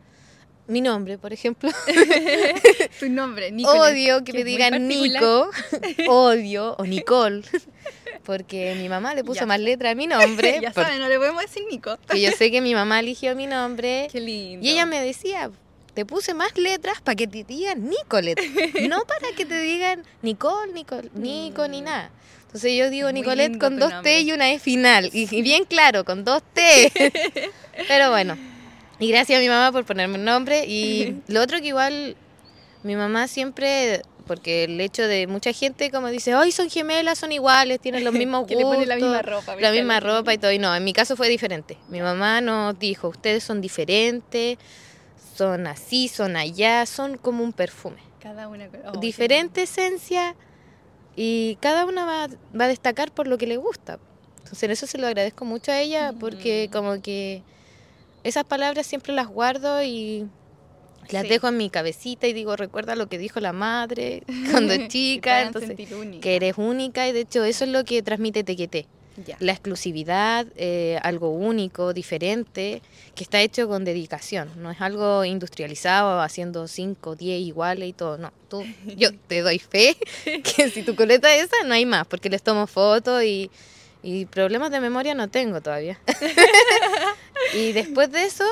Mi 0.66 0.80
nombre, 0.80 1.18
por 1.18 1.32
ejemplo. 1.32 1.70
Tu 3.00 3.08
nombre, 3.10 3.50
Nicolás. 3.52 3.92
Odio 3.92 4.24
que 4.24 4.32
que 4.32 4.38
me 4.38 4.44
digan. 4.44 4.88
Nico, 4.88 5.50
odio, 6.08 6.74
o 6.78 6.84
Nicole, 6.84 7.42
porque 8.24 8.74
mi 8.76 8.88
mamá 8.88 9.14
le 9.14 9.24
puso 9.24 9.40
Ya. 9.40 9.46
más 9.46 9.60
letra 9.60 9.90
a 9.90 9.94
mi 9.94 10.06
nombre, 10.06 10.58
ya 10.62 10.72
saben, 10.72 10.98
no 11.00 11.08
le 11.08 11.18
podemos 11.18 11.42
decir 11.42 11.64
Nico. 11.70 11.98
que 12.08 12.20
yo 12.20 12.30
sé 12.32 12.50
que 12.50 12.60
mi 12.60 12.74
mamá 12.74 13.00
eligió 13.00 13.34
mi 13.36 13.46
nombre, 13.46 14.08
Qué 14.10 14.20
lindo. 14.20 14.64
y 14.66 14.70
ella 14.70 14.86
me 14.86 15.02
decía, 15.02 15.50
te 15.92 16.06
puse 16.06 16.32
más 16.34 16.56
letras 16.56 17.00
para 17.02 17.14
que 17.16 17.26
te 17.26 17.44
digan 17.44 17.88
Nicolette, 17.88 18.40
no 18.88 19.02
para 19.04 19.32
que 19.36 19.44
te 19.44 19.60
digan 19.60 20.02
Nicole, 20.22 20.72
Nicole, 20.72 21.10
Nico, 21.14 21.68
ni 21.68 21.82
Mm. 21.82 21.84
nada. 21.84 22.10
Entonces 22.46 22.72
yo 22.78 22.88
digo 22.88 23.10
lindo 23.10 23.58
con 23.58 23.78
dos 23.80 23.90
nombre. 23.90 24.12
T 24.12 24.20
y 24.22 24.32
una 24.32 24.52
E 24.52 24.58
final, 24.60 25.10
y 25.12 25.42
bien 25.42 25.64
claro, 25.64 26.04
con 26.04 26.24
dos 26.24 26.40
T. 26.54 26.90
Pero 27.88 28.10
bueno, 28.10 28.38
y 28.98 29.08
gracias 29.08 29.38
a 29.38 29.42
mi 29.42 29.48
mamá 29.48 29.72
por 29.72 29.84
ponerme 29.84 30.16
un 30.18 30.24
nombre. 30.24 30.64
Y 30.66 31.16
lo 31.28 31.40
otro 31.42 31.60
que 31.60 31.68
igual 31.68 32.16
mi 32.82 32.96
mamá 32.96 33.28
siempre, 33.28 34.02
porque 34.26 34.64
el 34.64 34.80
hecho 34.80 35.06
de 35.06 35.26
mucha 35.26 35.52
gente 35.52 35.90
como 35.90 36.08
dice, 36.08 36.34
hoy 36.34 36.52
son 36.52 36.68
gemelas, 36.70 37.18
son 37.18 37.32
iguales, 37.32 37.80
tienen 37.80 38.04
los 38.04 38.12
mismos 38.12 38.46
que 38.48 38.54
le 38.56 38.64
gustos. 38.64 38.76
pone 38.76 38.86
la 38.86 38.96
misma 38.96 39.22
ropa. 39.22 39.56
La 39.56 39.70
misma 39.72 40.00
ropa 40.00 40.34
y 40.34 40.38
todo, 40.38 40.52
y 40.52 40.58
no, 40.58 40.74
en 40.74 40.84
mi 40.84 40.92
caso 40.92 41.16
fue 41.16 41.28
diferente. 41.28 41.78
Mi 41.88 42.00
mamá 42.00 42.40
nos 42.40 42.78
dijo, 42.78 43.08
ustedes 43.08 43.42
son 43.42 43.60
diferentes, 43.60 44.58
son 45.36 45.66
así, 45.66 46.08
son 46.08 46.36
allá, 46.36 46.84
son 46.86 47.16
como 47.16 47.42
un 47.42 47.52
perfume. 47.52 47.96
Cada 48.20 48.48
una. 48.48 48.68
oh, 48.86 48.98
Diferente 48.98 49.62
esencia 49.62 50.34
y 51.16 51.56
cada 51.60 51.84
una 51.84 52.04
va, 52.04 52.28
va 52.58 52.64
a 52.64 52.68
destacar 52.68 53.12
por 53.12 53.26
lo 53.26 53.36
que 53.38 53.46
le 53.46 53.56
gusta. 53.56 53.98
Entonces 54.38 54.62
en 54.64 54.70
eso 54.72 54.86
se 54.86 54.98
lo 54.98 55.06
agradezco 55.06 55.44
mucho 55.44 55.72
a 55.72 55.80
ella 55.80 56.12
porque 56.18 56.68
Ujú. 56.70 56.78
como 56.78 57.02
que 57.02 57.42
esas 58.24 58.44
palabras 58.44 58.86
siempre 58.86 59.12
las 59.12 59.28
guardo 59.28 59.82
y 59.82 60.26
las 61.10 61.22
Sí. 61.22 61.28
dejo 61.28 61.48
en 61.48 61.56
mi 61.58 61.68
cabecita 61.70 62.26
y 62.26 62.32
digo, 62.32 62.56
recuerda 62.56 62.96
lo 62.96 63.06
que 63.08 63.18
dijo 63.18 63.38
la 63.40 63.52
madre 63.52 64.22
cuando 64.50 64.74
chica, 64.88 65.42
entonces 65.42 65.76
que 66.20 66.36
eres 66.36 66.54
única 66.56 67.06
y 67.06 67.12
de 67.12 67.20
hecho 67.20 67.44
eso 67.44 67.64
es 67.64 67.70
lo 67.70 67.84
que 67.84 68.02
transmite 68.02 68.42
Tequete 68.42 68.86
Ya. 69.26 69.36
la 69.38 69.52
exclusividad, 69.52 70.46
eh, 70.56 70.98
algo 71.02 71.28
único, 71.30 71.92
diferente, 71.92 72.82
que 73.14 73.22
está 73.22 73.40
hecho 73.42 73.68
con 73.68 73.84
dedicación. 73.84 74.50
No 74.56 74.72
es 74.72 74.80
algo 74.80 75.24
industrializado, 75.24 76.20
haciendo 76.20 76.66
5, 76.66 77.14
10 77.14 77.40
iguales 77.40 77.90
y 77.90 77.92
todo. 77.92 78.18
No, 78.18 78.32
tú, 78.48 78.64
yo 78.96 79.10
te 79.28 79.42
doy 79.42 79.60
fe 79.60 79.96
que 80.42 80.68
si 80.70 80.82
tu 80.82 80.96
coleta 80.96 81.32
es 81.36 81.44
esa, 81.44 81.64
no 81.66 81.74
hay 81.74 81.86
más, 81.86 82.06
porque 82.08 82.28
les 82.28 82.42
tomo 82.42 82.66
fotos 82.66 83.22
y, 83.22 83.50
y 84.06 84.26
problemas 84.26 84.70
de 84.70 84.80
memoria 84.80 85.14
no 85.14 85.28
tengo 85.28 85.60
todavía. 85.62 85.98
y 87.54 87.72
después 87.72 88.10
de 88.12 88.24
eso, 88.24 88.44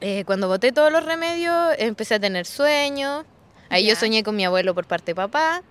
eh, 0.00 0.24
cuando 0.24 0.48
boté 0.48 0.72
todos 0.72 0.90
los 0.90 1.04
remedios, 1.04 1.54
empecé 1.78 2.14
a 2.14 2.20
tener 2.20 2.46
sueños. 2.46 3.24
Ahí 3.68 3.86
yo 3.86 3.96
soñé 3.96 4.22
con 4.22 4.34
mi 4.36 4.44
abuelo 4.44 4.74
por 4.74 4.86
parte 4.86 5.10
de 5.12 5.14
papá 5.16 5.62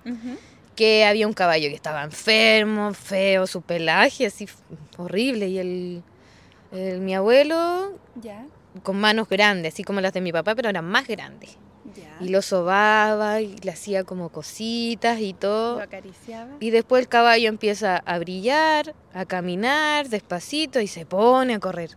que 0.76 1.06
había 1.06 1.26
un 1.26 1.34
caballo 1.34 1.70
que 1.70 1.76
estaba 1.76 2.04
enfermo, 2.04 2.94
feo, 2.94 3.48
su 3.48 3.62
pelaje 3.62 4.26
así 4.26 4.48
horrible 4.98 5.48
y 5.48 5.58
el, 5.60 6.04
el- 6.74 7.00
mi 7.00 7.16
abuelo 7.16 7.98
con 8.84 8.98
manos 9.00 9.30
grandes, 9.30 9.74
así 9.74 9.84
como 9.86 10.02
las 10.02 10.12
de 10.14 10.20
mi 10.20 10.34
papá, 10.34 10.54
pero 10.54 10.68
eran 10.70 10.84
más 10.86 11.08
grandes. 11.08 11.58
Ya. 11.96 12.18
Y 12.20 12.30
lo 12.30 12.42
sobaba 12.42 13.42
y 13.42 13.56
le 13.58 13.72
hacía 13.72 14.04
como 14.04 14.30
cositas 14.30 15.20
y 15.20 15.34
Lo 15.34 15.40
todo. 15.40 15.80
acariciaba. 15.82 16.52
Y 16.60 16.70
después 16.72 17.02
el 17.02 17.08
caballo 17.08 17.48
empieza 17.50 17.98
a 17.98 18.20
brillar, 18.20 18.94
a 19.14 19.26
caminar 19.26 20.10
despacito 20.10 20.80
y 20.82 20.88
se 20.88 21.06
pone 21.06 21.56
a 21.56 21.60
correr. 21.60 21.92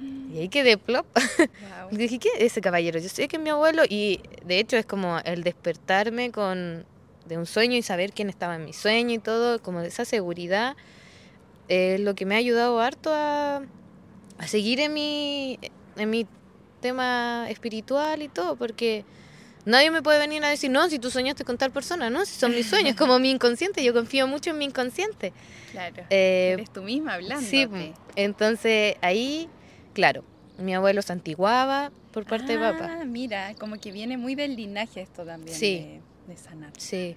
Y 0.00 0.38
ahí 0.38 0.48
quedé 0.48 0.76
plop. 0.76 1.06
Y 1.90 1.96
dije, 1.96 2.18
¿qué 2.18 2.28
es 2.38 2.44
ese 2.52 2.60
caballero? 2.60 2.98
Yo 2.98 3.08
sé 3.08 3.28
que 3.28 3.36
es 3.36 3.42
mi 3.42 3.50
abuelo 3.50 3.82
y 3.88 4.20
de 4.44 4.58
hecho 4.58 4.76
es 4.76 4.86
como 4.86 5.18
el 5.18 5.44
despertarme 5.44 6.32
con 6.32 6.86
de 7.26 7.38
un 7.38 7.46
sueño 7.46 7.76
y 7.76 7.82
saber 7.82 8.12
quién 8.12 8.28
estaba 8.28 8.56
en 8.56 8.64
mi 8.64 8.72
sueño 8.72 9.14
y 9.14 9.18
todo, 9.18 9.60
como 9.62 9.80
esa 9.80 10.04
seguridad, 10.04 10.76
es 11.68 12.00
lo 12.00 12.14
que 12.14 12.26
me 12.26 12.34
ha 12.34 12.38
ayudado 12.38 12.80
harto 12.80 13.10
a, 13.12 13.62
a 14.38 14.46
seguir 14.48 14.80
en 14.80 14.92
mi, 14.92 15.58
en 15.96 16.10
mi 16.10 16.26
tema 16.84 17.46
espiritual 17.48 18.20
y 18.20 18.28
todo, 18.28 18.56
porque 18.56 19.06
nadie 19.64 19.90
me 19.90 20.02
puede 20.02 20.18
venir 20.18 20.44
a 20.44 20.50
decir, 20.50 20.70
no, 20.70 20.86
si 20.90 20.98
tú 20.98 21.10
soñaste 21.10 21.42
con 21.42 21.56
tal 21.56 21.70
persona, 21.70 22.10
no, 22.10 22.26
si 22.26 22.38
son 22.38 22.50
mis 22.54 22.66
sueños, 22.66 22.94
como 22.98 23.18
mi 23.18 23.30
inconsciente, 23.30 23.82
yo 23.82 23.94
confío 23.94 24.26
mucho 24.26 24.50
en 24.50 24.58
mi 24.58 24.66
inconsciente. 24.66 25.32
Claro. 25.72 26.04
Eh, 26.10 26.50
Eres 26.52 26.70
tú 26.70 26.82
misma 26.82 27.14
hablando. 27.14 27.46
Sí, 27.48 27.66
entonces 28.16 28.96
ahí, 29.00 29.48
claro, 29.94 30.24
mi 30.58 30.74
abuelo 30.74 31.00
santiguaba 31.00 31.90
por 32.12 32.26
parte 32.26 32.52
de 32.52 32.58
papá. 32.58 32.98
Ah, 33.00 33.04
mira, 33.06 33.54
como 33.58 33.78
que 33.80 33.90
viene 33.90 34.18
muy 34.18 34.34
del 34.34 34.54
linaje 34.54 35.00
esto 35.00 35.24
también. 35.24 35.56
Sí. 35.56 36.00
De, 36.26 36.34
de 36.34 36.36
sanar. 36.36 36.72
Sí. 36.76 37.16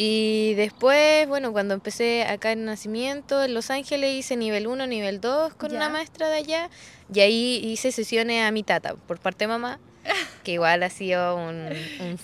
Y 0.00 0.54
después, 0.54 1.26
bueno, 1.26 1.50
cuando 1.50 1.74
empecé 1.74 2.22
acá 2.22 2.52
en 2.52 2.64
Nacimiento, 2.64 3.42
en 3.42 3.52
Los 3.52 3.68
Ángeles, 3.72 4.14
hice 4.14 4.36
nivel 4.36 4.68
1, 4.68 4.86
nivel 4.86 5.20
2 5.20 5.54
con 5.54 5.70
Ya. 5.72 5.76
una 5.78 5.88
maestra 5.88 6.28
de 6.28 6.36
allá. 6.36 6.70
Y 7.12 7.18
ahí 7.18 7.60
hice 7.64 7.90
sesiones 7.90 8.44
a 8.44 8.52
mi 8.52 8.62
tata, 8.62 8.94
por 8.94 9.18
parte 9.18 9.44
de 9.44 9.48
mamá, 9.48 9.80
que 10.44 10.52
igual 10.52 10.84
ha 10.84 10.88
sido 10.90 11.34
un 11.34 11.68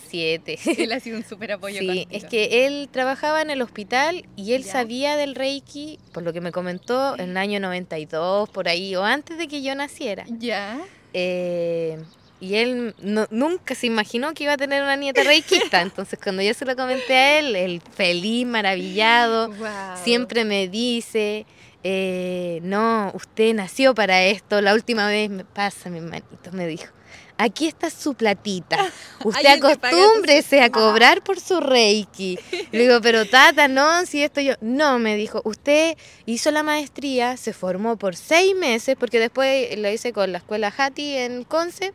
7. 0.09 0.57
Él 0.79 0.93
ha 0.93 1.01
sido 1.01 1.17
un 1.17 1.25
súper 1.25 1.51
apoyo 1.51 1.81
Sí, 1.81 1.87
contigo. 1.87 2.11
es 2.13 2.25
que 2.27 2.65
él 2.67 2.89
trabajaba 2.93 3.43
en 3.43 3.51
el 3.51 3.61
hospital 3.61 4.25
y 4.37 4.53
él 4.53 4.63
Ya. 4.63 4.71
sabía 4.71 5.17
del 5.17 5.35
Reiki, 5.35 5.99
por 6.13 6.23
lo 6.23 6.33
que 6.33 6.41
me 6.41 6.53
comentó, 6.53 7.15
en 7.19 7.31
el 7.31 7.37
año 7.37 7.59
92, 7.59 8.49
por 8.51 8.69
ahí, 8.69 8.95
o 8.95 9.03
antes 9.03 9.37
de 9.37 9.49
que 9.49 9.63
yo 9.63 9.75
naciera. 9.75 10.25
Ya. 10.29 10.79
Eh, 11.13 11.99
y 12.41 12.57
él 12.57 12.95
no- 13.01 13.27
nunca 13.31 13.75
se 13.75 13.87
imaginó 13.87 14.35
que 14.35 14.45
iba 14.45 14.53
a 14.55 14.57
tener 14.57 14.83
una 14.83 14.97
nieta 14.97 15.23
reikista. 15.23 15.81
Entonces, 15.81 16.19
cuando 16.23 16.43
yo 16.43 16.53
se 16.55 16.65
lo 16.65 16.77
comenté 16.77 17.15
a 17.17 17.39
él, 17.39 17.57
él 17.57 17.83
feliz, 17.97 18.47
maravillado, 18.47 19.51
siempre 20.05 20.45
me 20.45 20.69
dice: 20.69 21.47
eh, 21.83 22.61
No, 22.63 23.11
usted 23.15 23.55
nació 23.55 23.95
para 23.95 24.25
esto. 24.25 24.61
La 24.61 24.75
última 24.75 25.07
vez 25.09 25.31
me 25.31 25.45
pasa, 25.45 25.89
mi 25.91 25.99
hermanito, 25.99 26.53
me 26.53 26.67
dijo. 26.67 26.93
aquí 27.37 27.67
está 27.67 27.91
su 27.91 28.15
platita. 28.15 28.77
Usted 29.25 29.41
acostúmbrese 29.59 30.61
a 30.61 30.71
cobrar 30.71 31.23
por 31.25 31.41
su 31.41 31.59
reiki. 31.61 32.39
Le 32.71 32.79
digo, 32.83 33.01
pero 33.01 33.27
tata, 33.27 33.67
no, 33.67 34.07
si 34.07 34.23
esto 34.23 34.41
yo... 34.41 34.55
No, 34.61 34.99
me 35.01 35.17
dijo, 35.17 35.41
usted 35.45 35.97
hizo 36.27 36.51
la 36.53 36.63
maestría, 36.63 37.37
se 37.37 37.53
formó 37.53 37.97
por 37.97 38.15
seis 38.15 38.55
meses, 38.55 38.97
porque 38.99 39.19
después 39.19 39.77
lo 39.79 39.91
hice 39.91 40.13
con 40.13 40.31
la 40.31 40.39
escuela 40.39 40.73
Hati 40.77 41.17
en 41.17 41.43
Conce, 41.45 41.93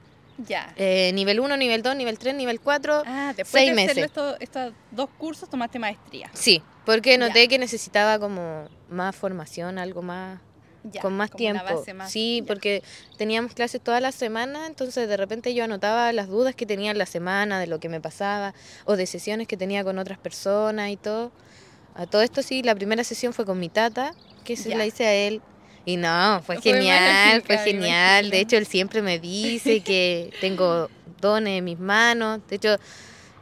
Ya. 0.48 0.74
eh, 0.78 1.12
nivel 1.14 1.40
1, 1.40 1.58
nivel 1.58 1.82
2, 1.82 1.96
nivel 1.96 2.18
3, 2.18 2.36
nivel 2.36 2.60
4. 2.62 3.04
Ah, 3.06 3.34
después 3.36 3.50
seis 3.52 3.70
de 3.70 3.76
meses. 3.76 3.98
esto- 3.98 4.38
estos 4.40 4.74
dos 4.92 5.10
cursos 5.18 5.50
tomaste 5.50 5.80
maestría. 5.80 6.30
Sí, 6.34 6.62
porque 6.86 7.18
noté 7.18 7.44
Ya. 7.44 7.48
que 7.50 7.58
necesitaba 7.60 8.20
como 8.20 8.68
más 8.90 9.16
formación, 9.16 9.78
algo 9.78 10.02
más 10.02 10.40
Ya, 10.84 11.02
con 11.02 11.16
más 11.18 11.30
tiempo. 11.32 11.64
base 11.64 11.94
más- 11.94 12.10
sí, 12.12 12.40
ya. 12.42 12.48
porque 12.48 12.84
teníamos 13.18 13.54
clases 13.54 13.82
toda 13.82 14.00
la 14.00 14.12
semana, 14.14 14.66
entonces 14.66 15.10
de 15.10 15.18
repente 15.18 15.54
yo 15.54 15.66
anotaba 15.66 16.12
las 16.14 16.28
dudas 16.30 16.56
que 16.56 16.66
tenía 16.66 16.92
en 16.92 16.98
la 16.98 17.06
semana 17.06 17.60
de 17.60 17.68
lo 17.68 17.80
que 17.82 17.90
me 17.90 18.00
pasaba 18.00 18.54
o 18.86 18.96
de 18.96 19.06
sesiones 19.06 19.46
que 19.48 19.58
tenía 19.58 19.84
con 19.84 20.00
otras 20.00 20.18
personas 20.20 20.90
y 20.90 20.96
todo. 20.96 21.32
A 21.96 22.06
todo 22.06 22.22
esto 22.22 22.42
sí, 22.44 22.64
la 22.64 22.76
primera 22.76 23.04
sesión 23.04 23.34
fue 23.34 23.46
con 23.46 23.60
mi 23.60 23.68
tata, 23.68 24.14
que 24.46 24.56
se 24.56 24.70
Ya. 24.70 24.78
la 24.78 24.86
hice 24.86 25.06
a 25.06 25.14
él. 25.14 25.42
Y 25.86 25.98
no, 25.98 26.42
fue, 26.46 26.56
Fue 26.56 26.74
genial, 26.74 27.42
fue 27.42 27.58
genial. 27.58 28.30
De 28.30 28.40
hecho, 28.40 28.58
él 28.58 28.66
siempre 28.66 29.02
me 29.02 29.20
dice 29.20 29.80
que 29.84 30.32
tengo 30.42 30.90
dones 31.20 31.60
en 31.60 31.66
mis 31.66 31.80
manos. 31.80 32.42
De 32.48 32.58
hecho, 32.58 32.78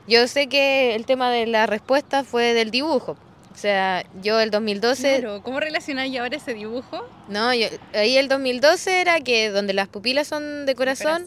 yo 0.08 0.28
sé 0.28 0.48
que 0.48 0.96
el 0.96 1.06
tema 1.06 1.30
de 1.30 1.48
la 1.48 1.66
respuesta 1.66 2.24
fue 2.24 2.54
del 2.54 2.72
dibujo. 2.72 3.18
O 3.54 3.60
sea, 3.60 4.06
yo 4.22 4.40
el 4.40 4.52
2012 4.52 5.20
Claro, 5.20 5.42
¿cómo 5.42 5.60
relacionáis 5.60 6.16
ahora 6.20 6.38
ese 6.38 6.54
dibujo? 6.54 7.04
no, 7.28 7.56
yo, 7.56 7.68
ahí 7.94 8.16
el 8.16 8.28
2012 8.28 9.02
era 9.02 9.20
que 9.20 9.50
donde 9.50 9.74
las 9.74 9.88
pupilas 9.88 10.28
son 10.28 10.44
de 10.44 10.66
de 10.68 10.76
corazón, 10.76 11.26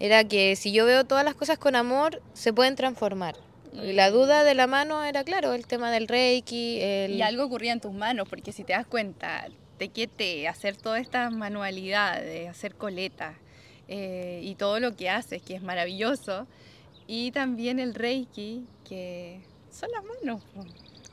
era 0.00 0.24
que 0.24 0.56
si 0.56 0.72
yo 0.72 0.86
veo 0.86 1.04
todas 1.04 1.26
las 1.26 1.34
cosas 1.34 1.58
con 1.58 1.76
amor, 1.76 2.22
se 2.32 2.54
pueden 2.54 2.74
transformar. 2.74 3.36
Y 3.74 3.92
la 3.92 4.10
duda 4.10 4.44
de 4.44 4.54
la 4.54 4.66
mano 4.66 5.04
era, 5.04 5.24
claro, 5.24 5.52
el 5.52 5.66
tema 5.66 5.90
del 5.90 6.08
reiki, 6.08 6.80
el... 6.80 7.12
Y 7.12 7.22
algo 7.22 7.44
ocurría 7.44 7.72
en 7.72 7.80
tus 7.80 7.92
manos, 7.92 8.26
porque 8.28 8.50
si 8.52 8.64
te 8.64 8.72
das 8.72 8.86
cuenta 8.86 9.46
de 9.78 9.88
que 9.88 10.06
te 10.06 10.48
hacer 10.48 10.76
todas 10.76 11.00
estas 11.00 11.32
manualidades, 11.32 12.48
hacer 12.48 12.74
coletas 12.74 13.36
eh, 13.86 14.40
y 14.42 14.54
todo 14.56 14.80
lo 14.80 14.96
que 14.96 15.08
haces, 15.08 15.40
que 15.42 15.54
es 15.54 15.62
maravilloso, 15.62 16.46
y 17.06 17.30
también 17.30 17.78
el 17.78 17.94
reiki, 17.94 18.64
que 18.86 19.40
son 19.70 19.90
las 19.92 20.04
manos. 20.04 20.42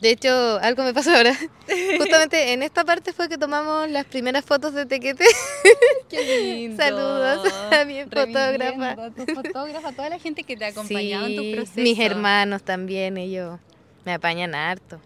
De 0.02 0.12
hecho, 0.12 0.60
algo 0.62 0.84
me 0.84 0.94
pasó 0.94 1.16
ahora. 1.16 1.34
Justamente 1.98 2.52
en 2.52 2.64
esta 2.64 2.84
parte 2.84 3.14
fue 3.14 3.30
que 3.30 3.38
tomamos 3.38 3.90
las 3.90 4.06
primeras 4.06 4.44
fotos 4.44 4.74
de 4.74 4.86
Tequete. 4.86 5.24
Qué 6.10 6.42
lindo. 6.42 6.84
Saludos 6.84 7.54
a 7.72 7.86
mi 7.86 8.04
fotógrafa. 8.04 8.96
Reviviendo, 8.96 9.26
Tu 9.26 9.34
fotógrafa, 9.34 9.92
toda 9.94 10.10
la 10.10 10.20
gente 10.20 10.44
que 10.44 10.58
te 10.58 10.66
ha 10.66 10.68
acompañado 10.70 11.28
en 11.28 11.36
tu 11.38 11.52
proceso. 11.56 11.82
mis 11.82 11.98
hermanos 11.98 12.64
también, 12.64 13.18
ellos 13.18 13.58
me 14.04 14.14
apañan 14.14 14.54
harto. 14.54 15.00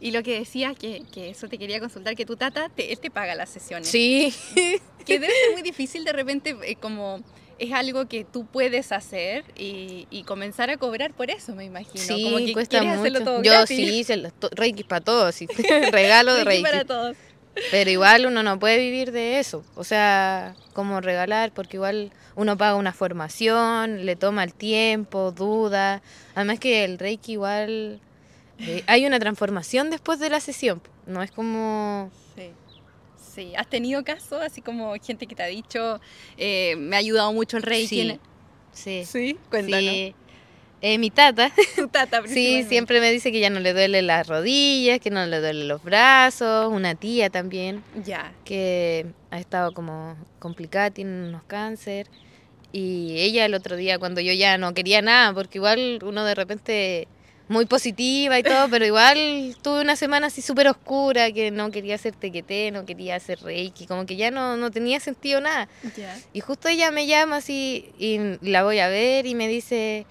Y 0.00 0.10
lo 0.10 0.22
que 0.22 0.38
decías, 0.38 0.76
que, 0.76 1.02
que 1.12 1.30
eso 1.30 1.48
te 1.48 1.56
quería 1.58 1.80
consultar, 1.80 2.14
que 2.16 2.26
tu 2.26 2.36
tata, 2.36 2.68
te- 2.68 2.92
él 2.92 2.98
te 2.98 3.10
paga 3.10 3.34
las 3.34 3.48
sesiones. 3.50 3.88
Sí, 3.88 4.32
Que 5.06 5.18
debe 5.18 5.32
ser 5.32 5.52
muy 5.52 5.62
difícil 5.62 6.04
de 6.04 6.12
repente, 6.12 6.56
eh, 6.64 6.76
como 6.76 7.20
es 7.58 7.72
algo 7.72 8.06
que 8.06 8.24
tú 8.24 8.44
puedes 8.44 8.92
hacer 8.92 9.44
y, 9.56 10.06
y 10.10 10.24
comenzar 10.24 10.68
a 10.68 10.76
cobrar 10.76 11.14
por 11.14 11.30
eso, 11.30 11.54
me 11.54 11.64
imagino. 11.64 12.04
sí, 12.04 12.22
como 12.24 12.36
que 12.38 12.52
cuesta 12.52 12.78
hacerlo 12.80 13.20
mucho. 13.20 13.24
todo 13.24 13.42
Yo 13.42 13.52
gratis. 13.52 13.76
sí, 13.76 14.04
se 14.04 14.16
los 14.18 14.32
to- 14.34 14.50
reiki 14.52 14.84
para 14.84 15.02
todos, 15.02 15.34
sí. 15.34 15.46
regalo 15.92 16.34
de 16.34 16.44
Reiki 16.44 16.62
reiki. 16.64 16.76
para 16.78 16.84
todos. 16.84 17.16
Pero 17.70 17.88
igual 17.90 18.26
uno 18.26 18.42
no 18.42 18.58
puede 18.58 18.76
vivir 18.78 19.12
de 19.12 19.38
eso. 19.38 19.64
O 19.76 19.84
sea, 19.84 20.54
como 20.74 21.00
regalar, 21.00 21.52
porque 21.54 21.78
igual 21.78 22.12
uno 22.34 22.58
paga 22.58 22.74
una 22.74 22.92
formación, 22.92 24.04
le 24.04 24.14
toma 24.16 24.44
el 24.44 24.52
tiempo, 24.52 25.32
duda. 25.32 26.02
Además 26.34 26.58
que 26.60 26.84
el 26.84 26.98
Reiki 26.98 27.32
igual 27.32 28.00
eh, 28.58 28.82
hay 28.86 29.06
una 29.06 29.18
transformación 29.18 29.90
después 29.90 30.18
de 30.18 30.30
la 30.30 30.40
sesión. 30.40 30.80
No 31.06 31.22
es 31.22 31.30
como... 31.30 32.10
Sí. 32.34 32.50
Sí, 33.16 33.54
¿has 33.54 33.68
tenido 33.68 34.02
casos 34.02 34.40
así 34.40 34.62
como 34.62 34.94
gente 35.02 35.26
que 35.26 35.34
te 35.34 35.42
ha 35.42 35.46
dicho, 35.46 36.00
eh, 36.38 36.74
me 36.78 36.96
ha 36.96 37.00
ayudado 37.00 37.32
mucho 37.34 37.58
el 37.58 37.62
Reiki? 37.62 38.18
Sí, 38.18 38.20
sí. 38.72 39.04
sí, 39.04 39.38
cuéntanos. 39.50 39.90
sí. 39.90 40.14
Eh, 40.82 40.98
mi 40.98 41.10
tata, 41.10 41.50
Tu 41.76 41.88
tata, 41.88 42.22
sí, 42.26 42.64
siempre 42.64 43.00
me 43.00 43.10
dice 43.10 43.32
que 43.32 43.40
ya 43.40 43.48
no 43.48 43.60
le 43.60 43.72
duele 43.72 44.02
las 44.02 44.26
rodillas, 44.26 45.00
que 45.00 45.10
no 45.10 45.24
le 45.26 45.40
duelen 45.40 45.68
los 45.68 45.82
brazos. 45.82 46.70
Una 46.70 46.94
tía 46.94 47.30
también. 47.30 47.82
Ya. 48.04 48.32
que 48.44 49.06
ha 49.30 49.38
estado 49.38 49.72
como 49.72 50.16
complicada, 50.38 50.90
tiene 50.90 51.28
unos 51.28 51.42
cáncer. 51.44 52.08
Y 52.72 53.16
ella 53.18 53.46
el 53.46 53.54
otro 53.54 53.76
día, 53.76 53.98
cuando 53.98 54.20
yo 54.20 54.32
ya 54.32 54.58
no 54.58 54.74
quería 54.74 55.00
nada, 55.00 55.32
porque 55.32 55.58
igual 55.58 55.98
uno 56.02 56.24
de 56.24 56.34
repente 56.34 57.08
muy 57.48 57.64
positiva 57.66 58.38
y 58.38 58.42
todo, 58.42 58.68
pero 58.68 58.84
igual 58.84 59.56
tuve 59.62 59.80
una 59.80 59.94
semana 59.96 60.26
así 60.26 60.42
súper 60.42 60.66
oscura, 60.68 61.30
que 61.30 61.50
no 61.50 61.70
quería 61.70 61.94
hacer 61.94 62.14
tequeté, 62.14 62.70
no 62.72 62.84
quería 62.84 63.14
hacer 63.16 63.40
reiki, 63.40 63.86
como 63.86 64.04
que 64.04 64.16
ya 64.16 64.30
no, 64.32 64.56
no 64.56 64.70
tenía 64.70 64.98
sentido 64.98 65.40
nada. 65.40 65.68
Y 66.32 66.40
justo 66.40 66.68
ella 66.68 66.90
me 66.90 67.06
llama 67.06 67.36
así 67.36 67.92
y 67.98 68.18
la 68.40 68.64
voy 68.64 68.80
a 68.80 68.88
ver 68.88 69.26
y 69.26 69.34
me 69.36 69.46
dice, 69.46 70.06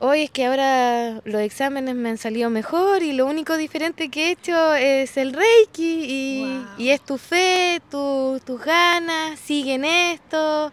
oye, 0.00 0.24
es 0.24 0.30
que 0.30 0.44
ahora 0.46 1.22
los 1.24 1.40
exámenes 1.40 1.94
me 1.94 2.10
han 2.10 2.18
salido 2.18 2.50
mejor 2.50 3.02
y 3.02 3.12
lo 3.12 3.24
único 3.26 3.56
diferente 3.56 4.10
que 4.10 4.28
he 4.28 4.30
hecho 4.32 4.74
es 4.74 5.16
el 5.16 5.32
Reiki 5.32 6.04
y, 6.06 6.40
Wow. 6.44 6.66
y 6.78 6.90
es 6.90 7.00
tu 7.04 7.16
fe, 7.18 7.80
tu- 7.90 8.38
tus 8.44 8.60
ganas, 8.62 9.40
siguen 9.40 9.84
esto. 9.86 10.72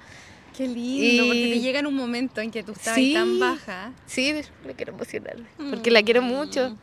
Qué 0.57 0.67
lindo, 0.67 1.25
porque 1.25 1.41
te 1.49 1.55
Y- 1.55 1.61
llega 1.61 1.79
en 1.79 1.87
un 1.87 1.95
momento 1.95 2.39
en 2.41 2.51
que 2.51 2.63
tú 2.63 2.71
estás 2.71 2.95
Sí. 2.95 3.13
tan 3.13 3.39
baja. 3.39 3.91
Sí, 4.05 4.33
me 4.65 4.73
quiero 4.73 4.93
emocionar, 4.93 5.37
porque 5.69 5.91
la 5.91 6.01
quiero 6.03 6.21
Mm. 6.21 6.25
mucho. 6.25 6.75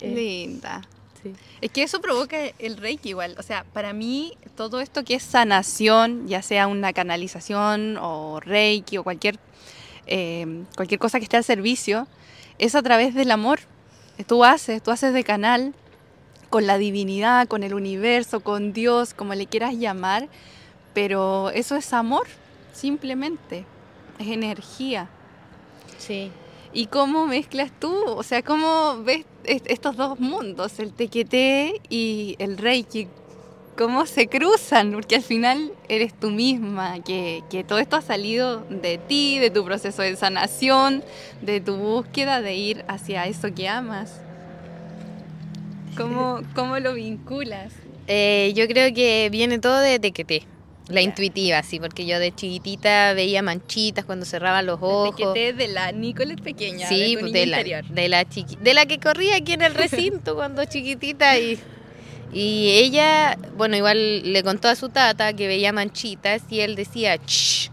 Eh, 0.00 0.14
Linda. 0.14 0.82
sí. 1.22 1.32
Es 1.60 1.70
que 1.70 1.82
eso 1.82 2.00
provoca 2.00 2.38
el 2.58 2.76
reiki 2.78 3.10
igual. 3.10 3.36
O 3.38 3.42
sea, 3.42 3.64
para 3.72 3.92
mí 3.92 4.34
todo 4.56 4.80
esto 4.80 5.04
que 5.04 5.14
es 5.14 5.22
sanación, 5.22 6.26
ya 6.26 6.42
sea 6.42 6.66
una 6.66 6.92
canalización 6.92 7.98
o 8.00 8.40
reiki 8.40 8.96
o 8.98 9.04
cualquier, 9.04 9.38
eh, 10.06 10.64
cualquier 10.76 10.98
cosa 10.98 11.18
que 11.18 11.24
esté 11.24 11.36
al 11.36 11.44
servicio, 11.44 12.06
es 12.58 12.74
a 12.74 12.82
través 12.82 13.14
del 13.14 13.30
amor. 13.30 13.60
Tú 14.26 14.44
haces, 14.44 14.82
tú 14.82 14.90
haces 14.90 15.12
de 15.14 15.24
canal 15.24 15.74
con 16.50 16.66
la 16.66 16.78
divinidad, 16.78 17.46
con 17.48 17.62
el 17.62 17.74
universo, 17.74 18.40
con 18.40 18.72
Dios, 18.72 19.14
como 19.14 19.34
le 19.34 19.46
quieras 19.46 19.74
llamar, 19.74 20.28
pero 20.94 21.50
eso 21.50 21.76
es 21.76 21.92
amor, 21.92 22.26
simplemente. 22.80 23.64
Es 24.18 24.28
energía. 24.28 25.08
Sí. 25.98 26.30
¿Y 26.72 26.86
cómo 26.86 27.26
mezclas 27.26 27.70
tú? 27.78 27.92
O 28.06 28.22
sea, 28.22 28.42
¿cómo 28.42 29.02
ves 29.02 29.24
est- 29.44 29.66
estos 29.70 29.96
dos 29.96 30.18
mundos, 30.20 30.78
el 30.78 30.92
tequeté 30.92 31.80
y 31.88 32.36
el 32.38 32.56
reiki? 32.58 33.08
¿Cómo 33.76 34.04
se 34.06 34.26
cruzan? 34.28 34.92
Porque 34.92 35.16
al 35.16 35.22
final 35.22 35.72
eres 35.88 36.12
tú 36.12 36.30
misma, 36.30 37.00
que, 37.02 37.42
que 37.50 37.64
todo 37.64 37.78
esto 37.78 37.96
ha 37.96 38.02
salido 38.02 38.60
de 38.68 38.98
ti, 38.98 39.38
de 39.38 39.50
tu 39.50 39.64
proceso 39.64 40.02
de 40.02 40.14
sanación, 40.16 41.02
de 41.40 41.60
tu 41.60 41.76
búsqueda 41.76 42.40
de 42.42 42.54
ir 42.56 42.84
hacia 42.88 43.26
eso 43.26 43.54
que 43.54 43.68
amas. 43.68 44.20
¿Cómo, 45.96 46.40
cómo 46.54 46.78
lo 46.78 46.94
vinculas? 46.94 47.72
Eh, 48.06 48.52
yo 48.54 48.66
creo 48.68 48.92
que 48.94 49.28
viene 49.30 49.58
todo 49.58 49.78
de 49.80 49.98
tequeté. 49.98 50.42
La 50.90 51.00
intuitiva, 51.02 51.62
sí, 51.62 51.78
porque 51.78 52.04
yo 52.04 52.18
de 52.18 52.34
chiquitita 52.34 53.12
veía 53.14 53.42
manchitas 53.42 54.04
cuando 54.04 54.26
cerraba 54.26 54.60
los 54.62 54.78
ojos. 54.82 55.14
tequeté 55.16 55.52
de 55.52 55.68
la 55.68 55.92
Nicolette 55.92 56.42
pequeña, 56.42 56.88
Sí, 56.88 57.00
de 57.00 57.14
tu 57.14 57.20
pues, 57.20 57.32
de 57.32 57.46
la, 57.46 57.56
interior. 57.58 57.84
de 57.88 58.08
la 58.08 58.24
chiqui- 58.24 58.58
de 58.58 58.74
la 58.74 58.86
que 58.86 58.98
corría 58.98 59.36
aquí 59.36 59.52
en 59.52 59.62
el 59.62 59.74
recinto 59.74 60.34
cuando 60.34 60.64
chiquitita 60.64 61.38
y, 61.38 61.58
y 62.32 62.70
ella, 62.72 63.38
bueno, 63.56 63.76
igual 63.76 64.32
le 64.32 64.42
contó 64.42 64.68
a 64.68 64.74
su 64.74 64.88
tata 64.88 65.32
que 65.32 65.46
veía 65.46 65.72
manchitas 65.72 66.42
y 66.50 66.60
él 66.60 66.74
decía, 66.76 67.16
"Shh, 67.24 67.70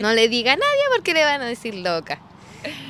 no 0.00 0.12
le 0.12 0.28
diga 0.28 0.52
a 0.54 0.56
nadie 0.56 0.82
porque 0.96 1.14
le 1.14 1.24
van 1.24 1.40
a 1.42 1.46
decir 1.46 1.74
loca. 1.74 2.20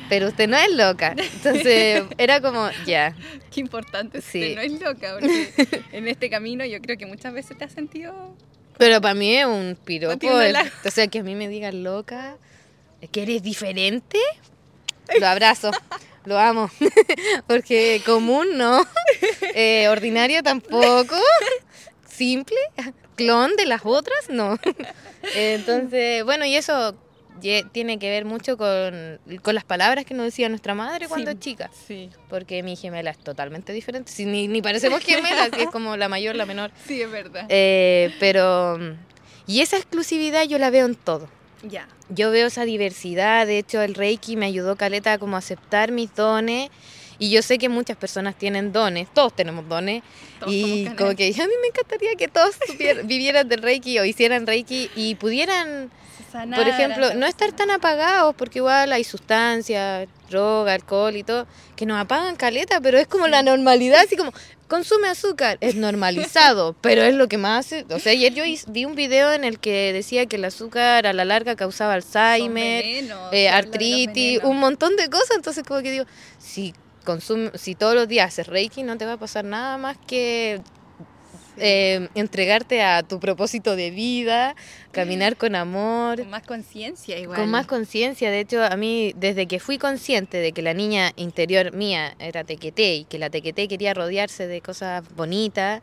Pero 0.09 0.27
usted 0.27 0.49
no 0.49 0.57
es 0.57 0.69
loca. 0.73 1.15
Entonces 1.17 2.03
era 2.17 2.41
como, 2.41 2.69
ya, 2.85 3.15
Qué 3.51 3.59
importante, 3.61 4.21
Sí. 4.21 4.39
usted 4.41 4.55
no 4.55 4.61
es 4.61 4.81
loca, 4.81 5.17
porque 5.19 5.49
en 5.91 6.07
este 6.07 6.29
camino 6.29 6.65
yo 6.65 6.81
creo 6.81 6.97
que 6.97 7.05
muchas 7.05 7.33
veces 7.33 7.57
te 7.57 7.63
has 7.65 7.71
sentido... 7.73 8.35
Pero 8.77 8.99
para 9.01 9.13
mí 9.13 9.35
es 9.35 9.45
un 9.45 9.77
piropo. 9.83 10.41
el- 10.41 10.55
O 10.85 10.91
sea, 10.91 11.07
que 11.07 11.19
a 11.19 11.23
mí 11.23 11.35
me 11.35 11.47
digan 11.47 11.83
loca, 11.83 12.37
que 13.11 13.23
eres 13.23 13.43
diferente, 13.43 14.19
lo 15.19 15.27
abrazo, 15.27 15.71
lo 16.25 16.37
amo. 16.39 16.69
Porque 17.47 18.01
común 18.05 18.57
no, 18.57 18.85
Eh, 19.55 19.87
ordinario 19.89 20.41
tampoco, 20.43 21.15
simple, 22.07 22.57
clon 23.15 23.55
de 23.55 23.65
las 23.65 23.81
otras 23.83 24.29
no. 24.29 24.57
Entonces, 25.35 26.23
bueno, 26.23 26.45
y 26.45 26.55
eso 26.55 26.95
tiene 27.71 27.99
que 27.99 28.09
ver 28.09 28.25
mucho 28.25 28.57
con, 28.57 29.19
con 29.41 29.55
las 29.55 29.63
palabras 29.63 30.05
que 30.05 30.13
nos 30.13 30.25
decía 30.25 30.47
nuestra 30.49 30.73
madre 30.75 31.07
cuando 31.07 31.31
Sí. 31.31 31.39
chica. 31.39 31.69
Sí. 31.87 32.09
Porque 32.29 32.63
mi 32.63 32.75
gemela 32.75 33.11
es 33.11 33.17
totalmente 33.17 33.73
diferente. 33.73 34.11
Si 34.11 34.25
ni, 34.25 34.47
ni 34.47 34.61
parecemos 34.61 35.01
gemelas, 35.03 35.49
es 35.57 35.67
como 35.69 35.97
la 35.97 36.07
mayor, 36.07 36.35
la 36.35 36.45
menor. 36.45 36.71
Sí, 36.87 37.01
es 37.01 37.11
verdad. 37.11 37.45
Eh, 37.49 38.13
pero. 38.19 38.77
Y 39.47 39.61
esa 39.61 39.77
exclusividad 39.77 40.43
yo 40.45 40.57
la 40.57 40.69
veo 40.69 40.85
en 40.85 40.95
todo. 40.95 41.27
Ya. 41.63 41.87
yo 42.09 42.31
veo 42.31 42.47
esa 42.47 42.65
diversidad, 42.65 43.45
de 43.45 43.59
hecho 43.59 43.83
el 43.83 43.93
Reiki 43.93 44.35
me 44.35 44.47
ayudó 44.47 44.75
Caleta 44.77 45.19
como 45.19 45.35
a 45.35 45.39
aceptar 45.39 45.91
mis 45.91 46.11
dones 46.15 46.71
y 47.19 47.29
yo 47.29 47.43
sé 47.43 47.59
que 47.59 47.69
muchas 47.69 47.97
personas 47.97 48.35
tienen 48.35 48.71
dones, 48.71 49.07
todos 49.13 49.35
tenemos 49.35 49.69
dones 49.69 50.01
Todos 50.39 50.51
y 50.51 50.85
como 50.97 51.15
que 51.15 51.27
a 51.27 51.45
mí 51.45 51.53
me 51.61 51.67
encantaría 51.67 52.15
que 52.15 52.27
todos 52.27 52.55
vivieran 53.05 53.47
del 53.47 53.61
Reiki 53.61 53.99
o 53.99 54.05
hicieran 54.05 54.47
Reiki 54.47 54.89
y 54.95 55.13
pudieran, 55.13 55.91
Sanar, 56.31 56.59
por 56.59 56.67
ejemplo, 56.67 57.13
no 57.15 57.25
estar 57.25 57.51
tan 57.51 57.71
apagados 57.71 58.35
porque 58.35 58.59
igual 58.59 58.93
hay 58.93 59.03
sustancias, 59.03 60.07
droga, 60.29 60.73
alcohol 60.73 61.15
y 61.15 61.23
todo 61.23 61.47
que 61.75 61.85
nos 61.85 61.99
apagan 61.99 62.35
Caleta, 62.35 62.79
pero 62.79 62.97
es 62.99 63.07
como 63.07 63.27
la 63.27 63.43
normalidad, 63.43 64.01
así 64.01 64.15
como 64.15 64.31
consume 64.67 65.09
azúcar, 65.09 65.57
es 65.59 65.75
normalizado, 65.75 66.75
pero 66.81 67.01
es 67.01 67.13
lo 67.13 67.27
que 67.27 67.37
más 67.37 67.65
hace, 67.65 67.85
o 67.89 67.99
sea, 67.99 68.13
ayer 68.13 68.33
yo 68.33 68.43
vi 68.67 68.85
un 68.85 68.95
video 68.95 69.33
en 69.33 69.43
el 69.43 69.59
que 69.59 69.91
decía 69.91 70.27
que 70.27 70.37
el 70.37 70.45
azúcar 70.45 71.07
a 71.07 71.11
la 71.11 71.25
larga 71.25 71.55
causaba 71.55 71.93
Alzheimer, 71.93 72.83
venenos, 72.83 73.33
eh, 73.33 73.49
artritis, 73.49 74.39
un 74.43 74.57
montón 74.59 74.95
de 74.95 75.09
cosas. 75.09 75.35
Entonces, 75.35 75.63
como 75.67 75.81
que 75.81 75.91
digo, 75.91 76.05
si 76.39 76.73
consume, 77.03 77.51
si 77.55 77.75
todos 77.75 77.95
los 77.95 78.07
días 78.07 78.27
haces 78.27 78.47
Reiki, 78.47 78.83
no 78.83 78.97
te 78.97 79.05
va 79.05 79.13
a 79.13 79.17
pasar 79.17 79.43
nada 79.43 79.77
más 79.77 79.97
que. 80.07 80.61
Eh, 81.57 82.09
entregarte 82.15 82.81
a 82.81 83.03
tu 83.03 83.19
propósito 83.19 83.75
de 83.75 83.91
vida, 83.91 84.55
caminar 84.91 85.37
con 85.37 85.55
amor. 85.55 86.19
Con 86.19 86.29
más 86.29 86.45
conciencia 86.45 87.19
igual. 87.19 87.39
Con 87.39 87.49
más 87.49 87.67
conciencia, 87.67 88.31
de 88.31 88.39
hecho, 88.39 88.63
a 88.63 88.75
mí, 88.77 89.13
desde 89.15 89.47
que 89.47 89.59
fui 89.59 89.77
consciente 89.77 90.37
de 90.37 90.51
que 90.51 90.61
la 90.61 90.73
niña 90.73 91.11
interior 91.15 91.73
mía 91.73 92.15
era 92.19 92.43
tequeté 92.43 92.95
y 92.95 93.03
que 93.05 93.19
la 93.19 93.29
tequeté 93.29 93.67
quería 93.67 93.93
rodearse 93.93 94.47
de 94.47 94.61
cosas 94.61 95.03
bonitas, 95.15 95.81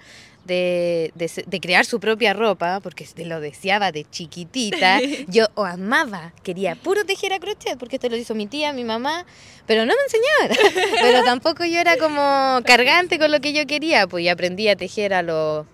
de, 0.49 1.13
de, 1.15 1.29
se- 1.29 1.45
de 1.47 1.61
crear 1.61 1.85
su 1.85 2.01
propia 2.01 2.33
ropa, 2.33 2.81
porque 2.81 3.07
lo 3.25 3.41
deseaba 3.41 3.93
de 3.93 4.05
chiquitita, 4.05 4.99
yo 5.29 5.47
o 5.55 5.65
amaba, 5.65 6.33
quería 6.43 6.75
puro 6.75 7.05
tejer 7.05 7.33
a 7.35 7.39
crochet, 7.39 7.79
porque 7.79 7.97
esto 7.97 8.09
lo 8.09 8.17
hizo 8.17 8.35
mi 8.35 8.49
tía, 8.49 8.73
mi 8.73 8.83
mamá, 8.83 9.25
pero 9.67 9.87
no 9.87 9.93
me 9.95 10.03
enseñaban. 10.03 10.91
pero 11.01 11.23
tampoco 11.23 11.65
yo 11.65 11.79
era 11.79 11.97
como 11.99 12.61
cargante 12.65 13.21
con 13.21 13.31
lo 13.31 13.41
que 13.41 13.53
yo 13.53 13.65
quería, 13.67 14.09
pues 14.09 14.25
y 14.25 14.29
aprendí 14.29 14.67
a 14.69 14.75
tejer 14.75 15.15
a 15.15 15.23
los 15.23 15.67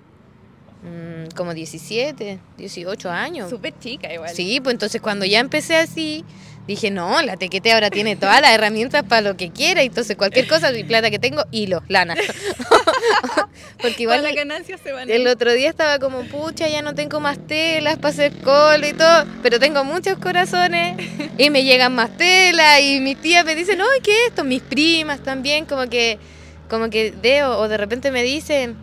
mm, 0.82 1.34
como 1.36 1.54
17, 1.54 2.38
18 2.58 3.10
años. 3.10 3.48
Súper 3.50 3.78
chica 3.78 4.12
igual. 4.12 4.30
Sí, 4.34 4.60
pues 4.60 4.74
entonces 4.74 5.00
cuando 5.00 5.24
ya 5.24 5.40
empecé 5.40 5.76
así, 5.76 6.24
dije, 6.66 6.90
no, 6.90 7.20
la 7.22 7.36
tequete 7.36 7.72
ahora 7.72 7.90
tiene 7.90 8.16
todas 8.16 8.40
las 8.40 8.52
herramientas 8.52 9.02
para 9.04 9.20
lo 9.20 9.36
que 9.36 9.50
quiera, 9.50 9.82
entonces 9.82 10.16
cualquier 10.16 10.46
cosa, 10.46 10.70
mi 10.72 10.84
plata 10.84 11.10
que 11.10 11.18
tengo, 11.18 11.44
hilo, 11.50 11.82
lana. 11.88 12.14
Porque 13.80 14.04
igual 14.04 14.20
Todas 14.20 14.34
las 14.34 14.44
ganancias 14.44 14.80
se 14.82 14.92
van 14.92 15.10
el 15.10 15.26
otro 15.26 15.52
día 15.52 15.68
estaba 15.68 15.98
como, 15.98 16.22
pucha, 16.22 16.68
ya 16.68 16.82
no 16.82 16.94
tengo 16.94 17.20
más 17.20 17.38
telas 17.46 17.96
para 17.96 18.08
hacer 18.08 18.32
colo 18.42 18.86
y 18.86 18.92
todo, 18.92 19.26
pero 19.42 19.58
tengo 19.58 19.84
muchos 19.84 20.18
corazones 20.18 20.96
y 21.38 21.50
me 21.50 21.64
llegan 21.64 21.94
más 21.94 22.16
telas 22.16 22.80
y 22.80 23.00
mis 23.00 23.20
tías 23.20 23.44
me 23.44 23.54
dicen, 23.54 23.80
ay, 23.80 24.00
¿qué 24.02 24.10
es 24.10 24.28
esto? 24.28 24.44
Mis 24.44 24.62
primas 24.62 25.20
también, 25.20 25.66
como 25.66 25.88
que, 25.88 26.18
como 26.68 26.88
que 26.90 27.12
veo 27.20 27.58
o 27.58 27.68
de 27.68 27.76
repente 27.76 28.10
me 28.10 28.22
dicen, 28.22 28.76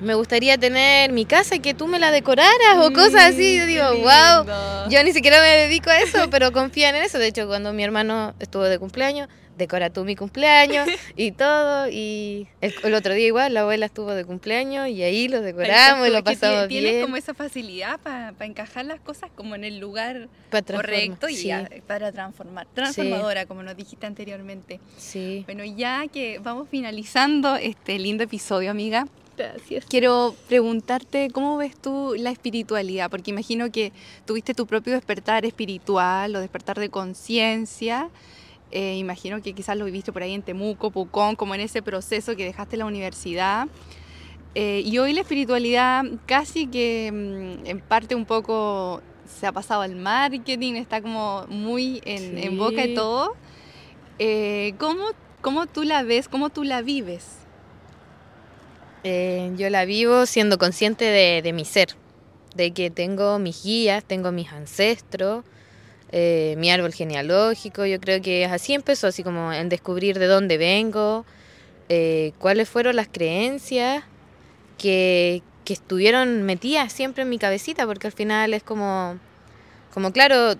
me 0.00 0.14
gustaría 0.14 0.56
tener 0.58 1.12
mi 1.12 1.24
casa 1.24 1.56
y 1.56 1.60
que 1.60 1.74
tú 1.74 1.86
me 1.86 1.98
la 1.98 2.10
decoraras 2.10 2.76
o 2.78 2.92
cosas 2.92 3.32
así. 3.34 3.56
Yo 3.58 3.64
Mm, 3.64 3.66
digo, 3.66 3.84
qué 3.92 4.02
wow. 4.02 4.90
Yo 4.90 5.02
ni 5.04 5.12
siquiera 5.12 5.40
me 5.40 5.48
dedico 5.48 5.90
a 5.90 5.98
eso, 6.02 6.30
pero 6.30 6.52
confían 6.52 6.94
en 6.96 7.02
eso. 7.04 7.18
De 7.18 7.26
hecho, 7.28 7.46
cuando 7.46 7.72
mi 7.72 7.82
hermano 7.84 8.34
estuvo 8.40 8.64
de 8.64 8.78
cumpleaños, 8.78 9.28
decora 9.56 9.90
tú 9.90 10.04
mi 10.04 10.14
cumpleaños 10.14 10.88
y 11.16 11.32
todo. 11.32 11.88
Y 11.90 12.46
el, 12.60 12.74
el 12.84 12.94
otro 12.94 13.12
día 13.14 13.26
igual, 13.26 13.54
la 13.54 13.62
abuela 13.62 13.86
estuvo 13.86 14.12
de 14.14 14.24
cumpleaños 14.24 14.88
y 14.88 15.02
ahí 15.02 15.26
lo 15.28 15.40
decoramos 15.40 16.06
y 16.06 16.10
lo 16.12 16.22
pasamos 16.22 16.68
Tienes 16.68 16.92
bien. 16.92 17.02
como 17.04 17.16
esa 17.16 17.34
facilidad 17.34 17.98
para 18.00 18.32
encajar 18.40 18.84
las 18.84 19.00
cosas 19.00 19.30
como 19.34 19.56
en 19.56 19.64
el 19.64 19.78
lugar 19.80 20.28
correcto 20.50 21.28
y 21.28 21.34
sí, 21.36 21.48
ya, 21.48 21.68
para 21.88 22.12
transformar. 22.12 22.66
Transformadora, 22.72 23.46
como 23.46 23.62
nos 23.64 23.76
dijiste 23.76 24.06
anteriormente. 24.06 24.78
sí. 24.96 25.42
Bueno, 25.46 25.64
ya 25.64 26.06
que 26.06 26.38
vamos 26.38 26.68
finalizando 26.70 27.56
este 27.56 27.98
lindo 27.98 28.22
episodio, 28.24 28.70
amiga, 28.70 29.06
Gracias. 29.38 29.84
quiero 29.88 30.34
preguntarte 30.48 31.30
cómo 31.32 31.56
ves 31.56 31.76
tú 31.76 32.14
la 32.18 32.30
espiritualidad, 32.30 33.08
porque 33.10 33.30
imagino 33.30 33.70
que 33.70 33.92
tuviste 34.26 34.52
tu 34.52 34.66
propio 34.66 34.92
despertar 34.94 35.46
espiritual 35.46 36.34
o 36.36 36.40
despertar 36.40 36.78
de 36.78 36.88
conciencia. 36.90 38.10
Eh, 38.70 38.96
imagino 38.96 39.40
que 39.40 39.54
quizás 39.54 39.78
lo 39.78 39.84
viviste 39.86 40.12
por 40.12 40.22
ahí 40.22 40.34
en 40.34 40.42
Temuco, 40.42 40.90
Pucón, 40.90 41.36
como 41.36 41.54
en 41.54 41.62
ese 41.62 41.80
proceso 41.80 42.36
que 42.36 42.44
dejaste 42.44 42.76
la 42.76 42.84
universidad. 42.84 43.68
Eh, 44.54 44.82
y 44.84 44.98
hoy 44.98 45.12
la 45.12 45.20
espiritualidad 45.20 46.04
casi 46.26 46.66
que 46.66 47.10
mm, 47.12 47.66
en 47.66 47.80
parte 47.80 48.14
un 48.14 48.24
poco 48.26 49.00
se 49.26 49.46
ha 49.46 49.52
pasado 49.52 49.82
al 49.82 49.94
marketing, 49.94 50.74
está 50.74 51.00
como 51.00 51.46
muy 51.48 52.00
en, 52.04 52.36
en 52.38 52.58
boca 52.58 52.82
de 52.82 52.88
Sí. 52.88 52.94
todo. 52.94 53.34
Eh, 54.18 54.74
¿cómo, 54.78 55.04
¿Cómo 55.42 55.66
tú 55.66 55.84
la 55.84 56.02
ves? 56.02 56.28
¿Cómo 56.28 56.50
tú 56.50 56.64
la 56.64 56.82
vives? 56.82 57.36
Eh, 59.04 59.52
yo 59.56 59.70
la 59.70 59.84
vivo 59.84 60.26
siendo 60.26 60.58
consciente 60.58 61.04
de, 61.04 61.52
mi 61.52 61.64
ser, 61.64 61.88
de 62.54 62.72
que 62.72 62.90
tengo 62.90 63.38
mis 63.38 63.62
guías, 63.62 64.04
tengo 64.04 64.32
mis 64.32 64.52
ancestros, 64.52 65.44
eh, 66.10 66.54
mi 66.58 66.70
árbol 66.70 66.92
genealógico. 66.92 67.86
Yo 67.86 68.00
creo 68.00 68.20
que 68.20 68.44
así 68.46 68.74
empezó, 68.74 69.06
así 69.06 69.22
como 69.22 69.52
en 69.52 69.68
descubrir 69.68 70.18
de 70.18 70.26
dónde 70.26 70.58
vengo, 70.58 71.24
eh, 71.88 72.32
cuáles 72.38 72.68
fueron 72.68 72.96
las 72.96 73.08
creencias 73.08 74.04
que, 74.76 75.42
que 75.64 75.72
estuvieron 75.72 76.42
metidas 76.42 76.92
siempre 76.92 77.22
en 77.22 77.28
mi 77.28 77.38
cabecita, 77.38 77.86
porque 77.86 78.08
al 78.08 78.12
final 78.12 78.52
es 78.52 78.62
como, 78.62 79.18
como 79.94 80.12
claro, 80.12 80.54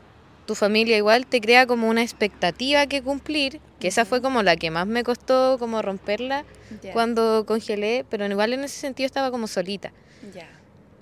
tu 0.49 0.55
familia 0.55 0.97
igual 0.97 1.27
te 1.27 1.43
crea 1.43 1.67
como 1.67 1.91
una 1.91 2.01
expectativa 2.01 2.87
que 2.87 3.03
cumplir, 3.03 3.61
que 3.79 3.89
esa 3.89 4.07
fue 4.07 4.23
como 4.23 4.43
la 4.43 4.57
que 4.57 4.71
más 4.71 4.87
me 4.87 5.05
costó 5.05 5.59
como 5.59 5.83
romperla 5.83 6.47
cuando 6.95 7.45
congelé, 7.47 8.07
pero 8.09 8.25
igual 8.25 8.55
en 8.55 8.65
ese 8.65 8.81
sentido 8.81 9.05
estaba 9.05 9.31
como 9.31 9.47
solita. 9.47 9.93
ya. 10.35 10.49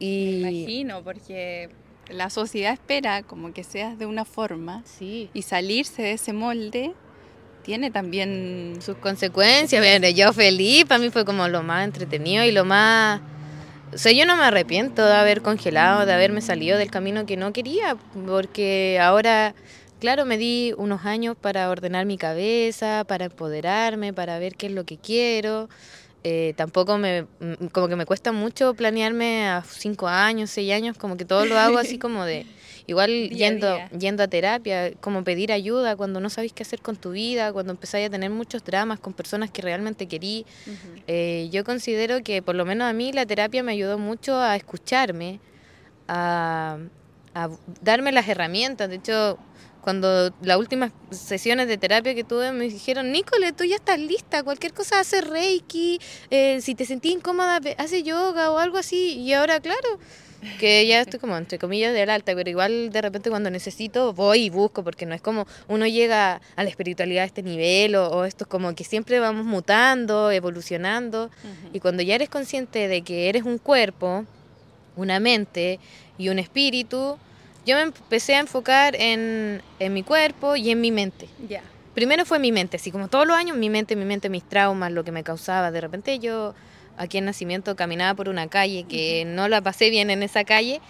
Y 0.00 0.40
Imagino, 0.40 1.04
porque 1.04 1.70
la 2.08 2.28
sociedad 2.28 2.72
espera 2.72 3.22
como 3.22 3.54
que 3.54 3.62
seas 3.62 3.96
de 4.00 4.06
una 4.06 4.24
forma 4.24 4.82
sí, 4.84 5.30
y 5.32 5.42
salirse 5.42 6.02
de 6.02 6.12
ese 6.14 6.32
molde 6.32 6.92
tiene 7.62 7.92
también... 7.92 8.78
sus 8.80 8.96
consecuencias, 8.96 9.80
bueno, 9.80 10.08
yo 10.08 10.32
feliz, 10.32 10.86
para 10.86 10.98
mí 10.98 11.10
fue 11.10 11.24
como 11.24 11.46
lo 11.46 11.62
más 11.62 11.84
entretenido 11.84 12.42
y 12.44 12.50
lo 12.50 12.64
más... 12.64 13.20
O 13.94 13.98
sea, 13.98 14.12
yo 14.12 14.26
no 14.26 14.36
me 14.36 14.44
arrepiento 14.44 15.04
de 15.04 15.14
haber 15.14 15.42
congelado, 15.42 16.06
de 16.06 16.12
haberme 16.12 16.40
salido 16.40 16.76
del 16.76 16.90
camino 16.90 17.24
que 17.24 17.36
no 17.36 17.52
quería, 17.52 17.96
porque 18.26 18.98
ahora, 19.00 19.54
claro, 20.00 20.26
me 20.26 20.38
di 20.38 20.74
unos 20.76 21.04
años 21.04 21.36
para 21.40 21.70
ordenar 21.70 22.04
mi 22.04 22.18
cabeza, 22.18 23.04
para 23.06 23.26
empoderarme, 23.26 24.12
para 24.12 24.38
ver 24.38 24.56
qué 24.56 24.66
es 24.66 24.72
lo 24.72 24.84
que 24.84 24.98
quiero. 24.98 25.68
Eh, 26.24 26.54
tampoco 26.56 26.98
me, 26.98 27.22
mm, 27.22 27.66
como 27.70 27.86
que 27.86 27.94
me 27.94 28.04
cuesta 28.04 28.32
mucho 28.32 28.74
planearme 28.74 29.48
a 29.48 29.62
cinco 29.62 30.08
años, 30.08 30.50
seis 30.50 30.72
años, 30.72 30.98
como 30.98 31.16
que 31.16 31.24
todo 31.24 31.46
lo 31.46 31.56
hago 31.56 31.78
así 31.78 31.98
como 32.00 32.24
de, 32.24 32.44
igual 32.86 33.08
Día 33.10 33.28
a 33.30 33.50
yendo, 33.50 33.74
día. 33.74 33.90
yendo 33.98 34.22
a 34.22 34.28
terapia, 34.28 34.92
como 35.00 35.24
pedir 35.24 35.52
ayuda 35.52 35.96
cuando 35.96 36.20
no 36.20 36.30
sabéis 36.30 36.52
qué 36.52 36.62
hacer 36.62 36.80
con 36.80 36.96
tu 36.96 37.10
vida, 37.12 37.52
cuando 37.52 37.72
empezáis 37.72 38.06
a 38.06 38.10
tener 38.10 38.30
muchos 38.30 38.64
dramas 38.64 38.98
con 39.00 39.12
personas 39.12 39.50
que 39.50 39.62
realmente 39.62 40.06
querí. 40.06 40.46
Eh, 41.06 41.48
yo 41.50 41.64
considero 41.64 42.22
que 42.22 42.42
por 42.42 42.54
lo 42.54 42.64
menos 42.64 42.88
a 42.88 42.92
mí 42.92 43.12
la 43.12 43.26
terapia 43.26 43.62
me 43.62 43.72
ayudó 43.72 43.98
mucho 43.98 44.36
a 44.40 44.56
escucharme, 44.56 45.40
a, 46.08 46.78
a 47.34 47.48
darme 47.82 48.12
las 48.12 48.28
herramientas. 48.28 48.88
De 48.88 48.96
hecho, 48.96 49.38
cuando 49.80 50.34
las 50.42 50.56
últimas 50.58 50.90
sesiones 51.10 51.68
de 51.68 51.78
terapia 51.78 52.14
que 52.14 52.24
tuve 52.24 52.50
me 52.52 52.64
dijeron, 52.68 53.12
Nicole, 53.12 53.52
tú 53.52 53.62
ya 53.64 53.76
estás 53.76 53.98
lista, 54.00 54.42
cualquier 54.42 54.72
cosa 54.74 54.98
hace 54.98 55.20
reiki, 55.20 56.00
eh, 56.30 56.60
si 56.60 56.74
te 56.74 56.84
sentís 56.84 57.12
incómoda, 57.12 57.60
hace 57.78 58.02
yoga 58.02 58.50
o 58.50 58.58
algo 58.58 58.78
así. 58.78 59.18
Y 59.18 59.32
ahora, 59.32 59.60
claro, 59.60 59.98
que 60.58 60.86
ya 60.86 61.00
estoy 61.00 61.18
como 61.20 61.36
entre 61.36 61.58
comillas 61.58 61.92
del 61.92 62.10
alta, 62.10 62.34
pero 62.34 62.48
igual 62.48 62.90
de 62.90 63.02
repente 63.02 63.30
cuando 63.30 63.50
necesito 63.50 64.12
voy 64.12 64.44
y 64.44 64.50
busco, 64.50 64.82
porque 64.84 65.06
no 65.06 65.14
es 65.14 65.20
como 65.20 65.46
uno 65.68 65.86
llega 65.86 66.40
a 66.56 66.64
la 66.64 66.70
espiritualidad 66.70 67.24
a 67.24 67.26
este 67.26 67.42
nivel 67.42 67.94
o, 67.96 68.08
o 68.08 68.24
esto 68.24 68.44
es 68.44 68.48
como 68.48 68.74
que 68.74 68.84
siempre 68.84 69.20
vamos 69.20 69.44
mutando, 69.44 70.30
evolucionando. 70.30 71.30
Y 71.72 71.80
cuando 71.80 72.02
ya 72.02 72.14
eres 72.14 72.28
consciente 72.28 72.88
de 72.88 73.02
que 73.02 73.28
eres 73.28 73.44
un 73.44 73.58
cuerpo, 73.58 74.24
una 74.96 75.20
mente 75.20 75.78
y 76.18 76.28
un 76.28 76.38
espíritu, 76.38 77.18
yo 77.66 77.76
me 77.76 77.82
empecé 77.82 78.36
a 78.36 78.40
enfocar 78.40 78.96
en, 78.96 79.60
en 79.78 79.92
mi 79.92 80.02
cuerpo 80.02 80.56
y 80.56 80.70
en 80.70 80.80
mi 80.80 80.92
mente. 80.92 81.28
Ya. 81.48 81.62
Primero 81.94 82.24
fue 82.24 82.38
mi 82.38 82.52
mente, 82.52 82.76
así 82.76 82.90
como 82.90 83.08
todos 83.08 83.26
los 83.26 83.36
años, 83.36 83.56
mi 83.56 83.70
mente, 83.70 83.96
mi 83.96 84.04
mente, 84.04 84.28
mis 84.28 84.44
traumas, 84.44 84.92
lo 84.92 85.02
que 85.02 85.12
me 85.12 85.24
causaba. 85.24 85.70
De 85.70 85.80
repente 85.80 86.18
yo 86.18 86.54
aquí 86.96 87.18
en 87.18 87.24
Nacimiento 87.26 87.76
caminaba 87.76 88.14
por 88.14 88.28
una 88.28 88.48
calle 88.48 88.84
que 88.88 89.24
no 89.26 89.48
la 89.48 89.60
pasé 89.60 89.90
bien 89.90 90.10
en 90.10 90.22
esa 90.22 90.44
calle 90.44 90.80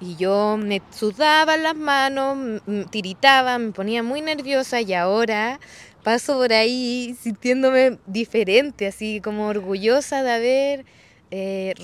y 0.00 0.16
yo 0.16 0.56
me 0.58 0.82
sudaba 0.90 1.56
las 1.56 1.74
manos, 1.76 2.60
tiritaba, 2.90 3.58
me 3.58 3.72
ponía 3.72 4.02
muy 4.02 4.20
nerviosa 4.20 4.80
y 4.80 4.92
ahora 4.92 5.60
paso 6.02 6.34
por 6.34 6.52
ahí 6.52 7.16
sintiéndome 7.20 7.98
diferente, 8.06 8.86
así 8.86 9.20
como 9.22 9.46
orgullosa 9.46 10.22
de 10.22 10.30
haber 10.32 10.84
eh, 11.30 11.74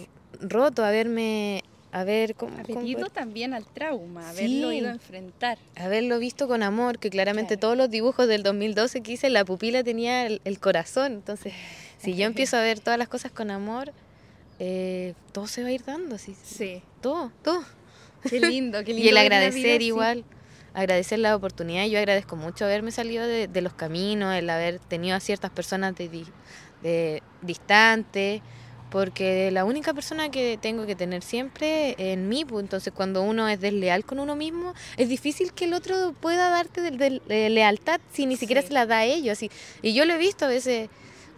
roto, 0.41 0.85
haberme 0.85 1.63
Apetito 1.93 2.47
poder- 2.99 3.11
también 3.11 3.53
al 3.55 3.65
trauma, 3.67 4.29
haberlo 4.31 4.71
Sí. 4.71 4.77
ido 4.77 4.89
a 4.89 4.93
enfrentar. 4.93 5.59
haberlo 5.77 6.19
visto 6.21 6.47
con 6.47 6.63
amor, 6.63 6.99
que 6.99 7.11
claramente 7.11 7.55
Claro. 7.57 7.61
todos 7.61 7.77
los 7.77 7.91
dibujos 7.91 8.29
del 8.29 8.43
2012 8.45 9.01
que 9.01 9.13
hice, 9.13 9.29
la 9.31 9.45
pupila 9.45 9.83
tenía 9.83 10.27
el, 10.27 10.41
el 10.45 10.61
corazón. 10.61 11.13
Entonces, 11.15 11.53
si 12.03 12.15
yo 12.17 12.27
empiezo 12.27 12.57
a 12.57 12.61
ver 12.63 12.81
todas 12.81 12.99
las 12.99 13.09
cosas 13.09 13.31
con 13.33 13.51
amor, 13.51 13.93
eh, 14.59 15.15
todo 15.33 15.47
se 15.47 15.63
va 15.63 15.69
a 15.69 15.73
ir 15.73 15.85
dando, 15.85 16.17
así, 16.17 16.35
Sí. 16.43 16.83
todo, 17.01 17.33
todo. 17.43 17.63
Qué 18.29 18.41
lindo, 18.41 18.79
qué 18.85 18.93
lindo. 18.93 19.03
Y 19.05 19.09
el 19.09 19.15
vida 19.15 19.21
agradecer 19.21 19.83
igual, 19.83 20.25
agradecer 20.75 21.19
la 21.19 21.35
oportunidad. 21.35 21.87
Yo 21.87 21.99
agradezco 21.99 22.37
mucho 22.37 22.65
haberme 22.65 22.91
salido 22.93 23.27
de, 23.27 23.49
de 23.49 23.61
los 23.63 23.73
caminos, 23.75 24.35
el 24.35 24.49
haber 24.51 24.79
tenido 24.79 25.17
a 25.17 25.21
ciertas 25.21 25.51
personas 25.51 25.95
de, 25.97 26.09
de 26.83 27.23
distante, 27.43 28.43
porque 28.91 29.51
la 29.53 29.65
única 29.65 29.95
persona 29.95 30.31
que 30.31 30.59
tengo 30.61 30.85
que 30.85 30.97
tener 30.97 31.23
siempre 31.23 31.95
en 31.99 32.29
mí, 32.29 32.45
pues, 32.45 32.63
entonces 32.65 32.93
cuando 32.93 33.23
uno 33.23 33.49
es 33.49 33.61
desleal 33.61 34.05
con 34.05 34.19
uno 34.19 34.35
mismo, 34.37 34.75
es 34.97 35.09
difícil 35.09 35.53
que 35.53 35.65
el 35.67 35.75
otro 35.75 36.13
pueda 36.21 36.51
darte 36.51 36.81
del- 36.81 36.99
del- 36.99 37.23
de 37.29 37.49
lealtad 37.51 38.01
si 38.13 38.27
ni 38.27 38.37
siquiera 38.37 38.63
Sí. 38.63 38.69
se 38.69 38.75
la 38.75 38.87
da 38.87 38.99
a 38.99 39.05
ellos. 39.05 39.33
así. 39.39 39.51
Y 39.81 39.95
yo 39.95 40.05
lo 40.05 40.15
he 40.15 40.19
visto 40.19 40.45
a 40.45 40.49
veces 40.49 40.89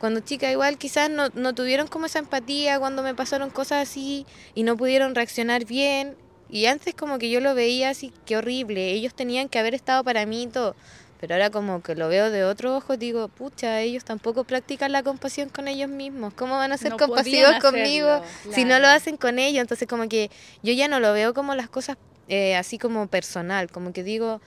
cuando 0.03 0.18
chica 0.18 0.50
igual 0.50 0.78
quizás 0.78 1.09
no, 1.11 1.28
no 1.34 1.55
tuvieron 1.55 1.86
como 1.86 2.07
esa 2.07 2.18
empatía 2.18 2.80
cuando 2.80 3.05
me 3.05 3.14
pasaron 3.14 3.50
cosas 3.50 3.88
así 3.88 4.26
y 4.53 4.64
no 4.64 4.76
pudieron 4.76 5.14
reaccionar 5.14 5.64
bien. 5.64 6.16
Y 6.50 6.66
antes 6.66 6.92
como 6.92 7.18
que 7.18 7.30
yo 7.30 7.38
lo 7.38 7.55
veía 7.55 7.90
así, 7.90 8.12
qué 8.26 8.36
horrible, 8.36 8.90
ellos 8.90 9.14
tenían 9.14 9.48
que 9.48 9.61
haber 9.61 9.74
estado 9.74 10.03
para 10.03 10.26
mí 10.26 10.42
y 10.42 10.46
todo. 10.48 10.74
Pero 11.20 11.34
ahora 11.34 11.50
como 11.50 11.84
que 11.84 11.94
lo 11.94 12.09
veo 12.09 12.32
de 12.32 12.42
otro 12.42 12.76
ojo, 12.76 12.96
digo, 12.96 13.28
pucha, 13.28 13.80
ellos 13.80 14.03
tampoco 14.03 14.42
practican 14.42 14.90
la 14.90 15.05
compasión 15.05 15.50
con 15.50 15.68
ellos 15.68 15.88
mismos. 15.88 16.34
¿Cómo 16.34 16.57
van 16.57 16.72
a 16.72 16.78
ser 16.78 16.90
No 16.90 16.96
compasivos 16.96 17.61
conmigo 17.61 18.22
si 18.53 18.64
no 18.64 18.80
lo 18.80 18.88
hacen 18.88 19.16
con 19.16 19.38
ellos? 19.38 19.61
Entonces 19.61 19.86
como 19.86 20.09
que 20.09 20.32
yo 20.64 20.72
ya 20.72 20.88
no 20.88 20.98
lo 20.98 21.12
veo 21.12 21.32
como 21.32 21.55
las 21.55 21.68
cosas 21.68 21.96
eh, 22.26 22.57
así 22.57 22.76
como 22.76 23.07
personal, 23.07 23.70
como 23.70 23.92
que 23.92 24.03
digo, 24.03 24.40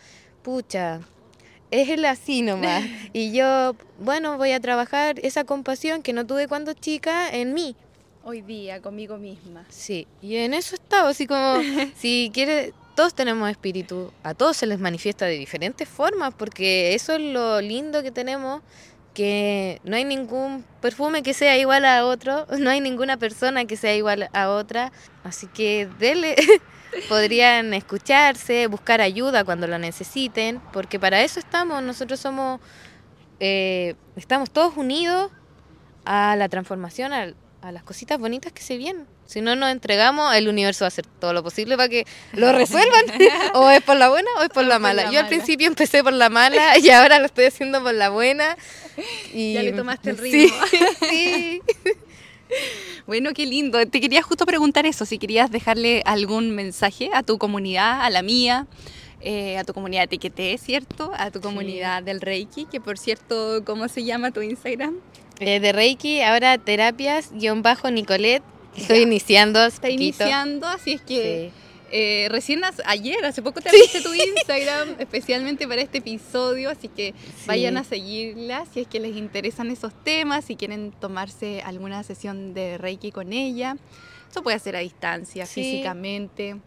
pucha, 0.44 1.00
es 1.82 1.90
el 1.90 2.06
así 2.06 2.42
nomás. 2.42 2.84
y 3.14 3.32
yo, 3.32 3.76
bueno, 4.00 4.38
voy 4.38 4.52
a 4.52 4.60
trabajar 4.60 5.20
esa 5.24 5.44
compasión 5.44 6.02
que 6.02 6.14
no 6.14 6.26
tuve 6.26 6.48
cuando 6.48 6.74
chica 6.74 7.30
en 7.30 7.54
mí. 7.54 7.76
Hoy 8.24 8.42
día, 8.42 8.82
conmigo 8.82 9.18
misma. 9.18 9.66
Sí, 9.70 10.08
y 10.22 10.38
en 10.38 10.54
eso 10.54 10.76
estaba, 10.76 11.10
así 11.10 11.28
como, 11.28 11.58
si 11.98 12.32
quiere, 12.34 12.74
todos 12.96 13.14
tenemos 13.14 13.50
espíritu, 13.50 14.12
a 14.24 14.34
todos 14.34 14.58
se 14.58 14.66
les 14.66 14.80
manifiesta 14.80 15.26
de 15.26 15.38
diferentes 15.38 15.88
formas, 15.88 16.34
porque 16.34 16.96
eso 16.96 17.14
es 17.14 17.22
lo 17.22 17.62
lindo 17.62 18.02
que 18.02 18.12
tenemos, 18.12 18.62
que 19.14 19.80
no 19.84 19.96
hay 19.96 20.06
ningún 20.06 20.66
perfume 20.82 21.24
que 21.24 21.34
sea 21.34 21.58
igual 21.58 21.86
a 21.86 22.06
otro, 22.06 22.48
no 22.58 22.70
hay 22.70 22.82
ninguna 22.82 23.18
persona 23.18 23.66
que 23.66 23.78
sea 23.78 23.96
igual 23.96 24.30
a 24.34 24.50
otra, 24.50 24.92
así 25.24 25.48
que 25.48 25.88
dele, 26.00 26.36
podrían 27.10 27.74
escucharse, 27.74 28.68
buscar 28.68 29.02
ayuda 29.02 29.44
cuando 29.44 29.68
lo 29.68 29.78
necesiten, 29.78 30.62
porque 30.74 31.00
para 31.00 31.22
eso 31.22 31.40
estamos, 31.40 31.82
nosotros 31.84 32.20
somos, 32.20 32.60
eh, 33.40 33.96
estamos 34.16 34.52
todos 34.52 34.78
unidos 34.78 35.32
a 36.06 36.36
la 36.36 36.50
transformación, 36.50 37.14
al- 37.14 37.36
a, 37.62 37.72
las 37.72 37.84
cositas 37.84 38.20
bonitas 38.20 38.52
que 38.54 38.62
se 38.62 38.78
vienen. 38.78 39.08
Si 39.26 39.42
no 39.42 39.56
nos 39.56 39.72
entregamos, 39.72 40.36
el 40.36 40.48
universo 40.48 40.84
va 40.84 40.88
a 40.88 40.90
hacer 40.90 41.08
todo 41.08 41.34
lo 41.34 41.42
posible 41.42 41.76
para 41.78 41.90
que 41.90 42.06
lo 42.34 42.52
resuelvan. 42.54 43.02
o 43.56 43.70
es 43.72 43.82
por 43.82 43.96
la 43.98 44.10
buena 44.10 44.30
o 44.40 44.44
es 44.44 44.50
por 44.50 44.64
la 44.66 44.76
por 44.76 44.82
mala. 44.82 45.04
la 45.06 45.12
Yo 45.12 45.20
al 45.20 45.28
principio 45.28 45.66
empecé 45.68 46.04
por 46.04 46.14
la 46.14 46.30
mala 46.30 46.78
y 46.84 46.90
ahora 46.92 47.18
lo 47.20 47.26
estoy 47.26 47.46
haciendo 47.46 47.82
por 47.82 47.94
la 47.96 48.10
buena. 48.10 48.56
Y 49.34 49.54
Ya 49.54 49.64
le 49.64 49.72
tomaste 49.74 50.12
el 50.12 50.18
Sí, 50.20 50.32
ritmo. 50.32 50.66
sí. 51.10 51.62
Bueno, 53.08 53.34
qué 53.36 53.46
lindo. 53.46 53.86
Te 53.86 54.02
quería 54.02 54.24
justo 54.24 54.48
preguntar 54.48 54.88
eso, 54.88 55.06
si 55.06 55.20
querías 55.20 55.52
dejarle 55.52 56.02
algún 56.06 56.56
mensaje 56.56 57.12
a 57.14 57.22
tu 57.22 57.38
comunidad, 57.38 58.02
a 58.02 58.10
la 58.10 58.24
mía, 58.24 58.66
eh, 59.22 59.60
a 59.60 59.64
tu 59.64 59.74
comunidad 59.74 60.10
de 60.10 60.18
TQT, 60.18 60.60
¿cierto? 60.60 61.12
A 61.16 61.30
tu 61.30 61.40
comunidad 61.40 62.02
del 62.02 62.20
Reiki, 62.20 62.66
que 62.66 62.82
por 62.82 62.98
cierto, 62.98 63.64
¿cómo 63.64 63.88
se 63.90 64.04
llama 64.04 64.32
tu 64.32 64.42
Instagram? 64.42 64.96
Eh, 65.40 65.60
de 65.60 65.72
Reiki, 65.72 66.22
ahora 66.22 66.58
terapias, 66.58 67.32
guion 67.32 67.62
bajo 67.62 67.92
Nicolet. 67.92 68.42
Estoy 68.76 69.00
iniciando. 69.00 69.64
Está 69.64 69.90
iniciando, 69.90 70.68
así 70.68 70.94
es 70.94 71.02
que 71.02 71.52
eh, 71.92 72.28
recién 72.30 72.64
as- 72.64 72.82
ayer, 72.86 73.24
hace 73.26 73.42
poco 73.42 73.62
te 73.62 73.70
abriste 73.70 74.02
tu 74.02 74.14
Instagram, 74.14 74.96
especialmente 75.00 75.68
para 75.68 75.82
este 75.82 76.00
episodio, 76.00 76.70
así 76.70 76.88
que 76.88 77.14
vayan 77.46 77.78
a 77.78 77.84
seguirla 77.84 78.66
si 78.74 78.82
es 78.82 78.88
que 78.88 79.00
les 79.00 79.16
interesan 79.16 79.70
esos 79.72 79.94
temas, 80.04 80.46
si 80.46 80.56
quieren 80.56 80.92
tomarse 80.92 81.62
alguna 81.64 82.04
sesión 82.04 82.54
de 82.54 82.78
Reiki 82.78 83.12
con 83.12 83.34
ella. 83.34 83.78
Eso 84.30 84.44
puede 84.44 84.60
ser 84.60 84.76
a 84.76 84.80
distancia, 84.80 85.46
Sí. 85.46 85.62
físicamente. 85.64 86.58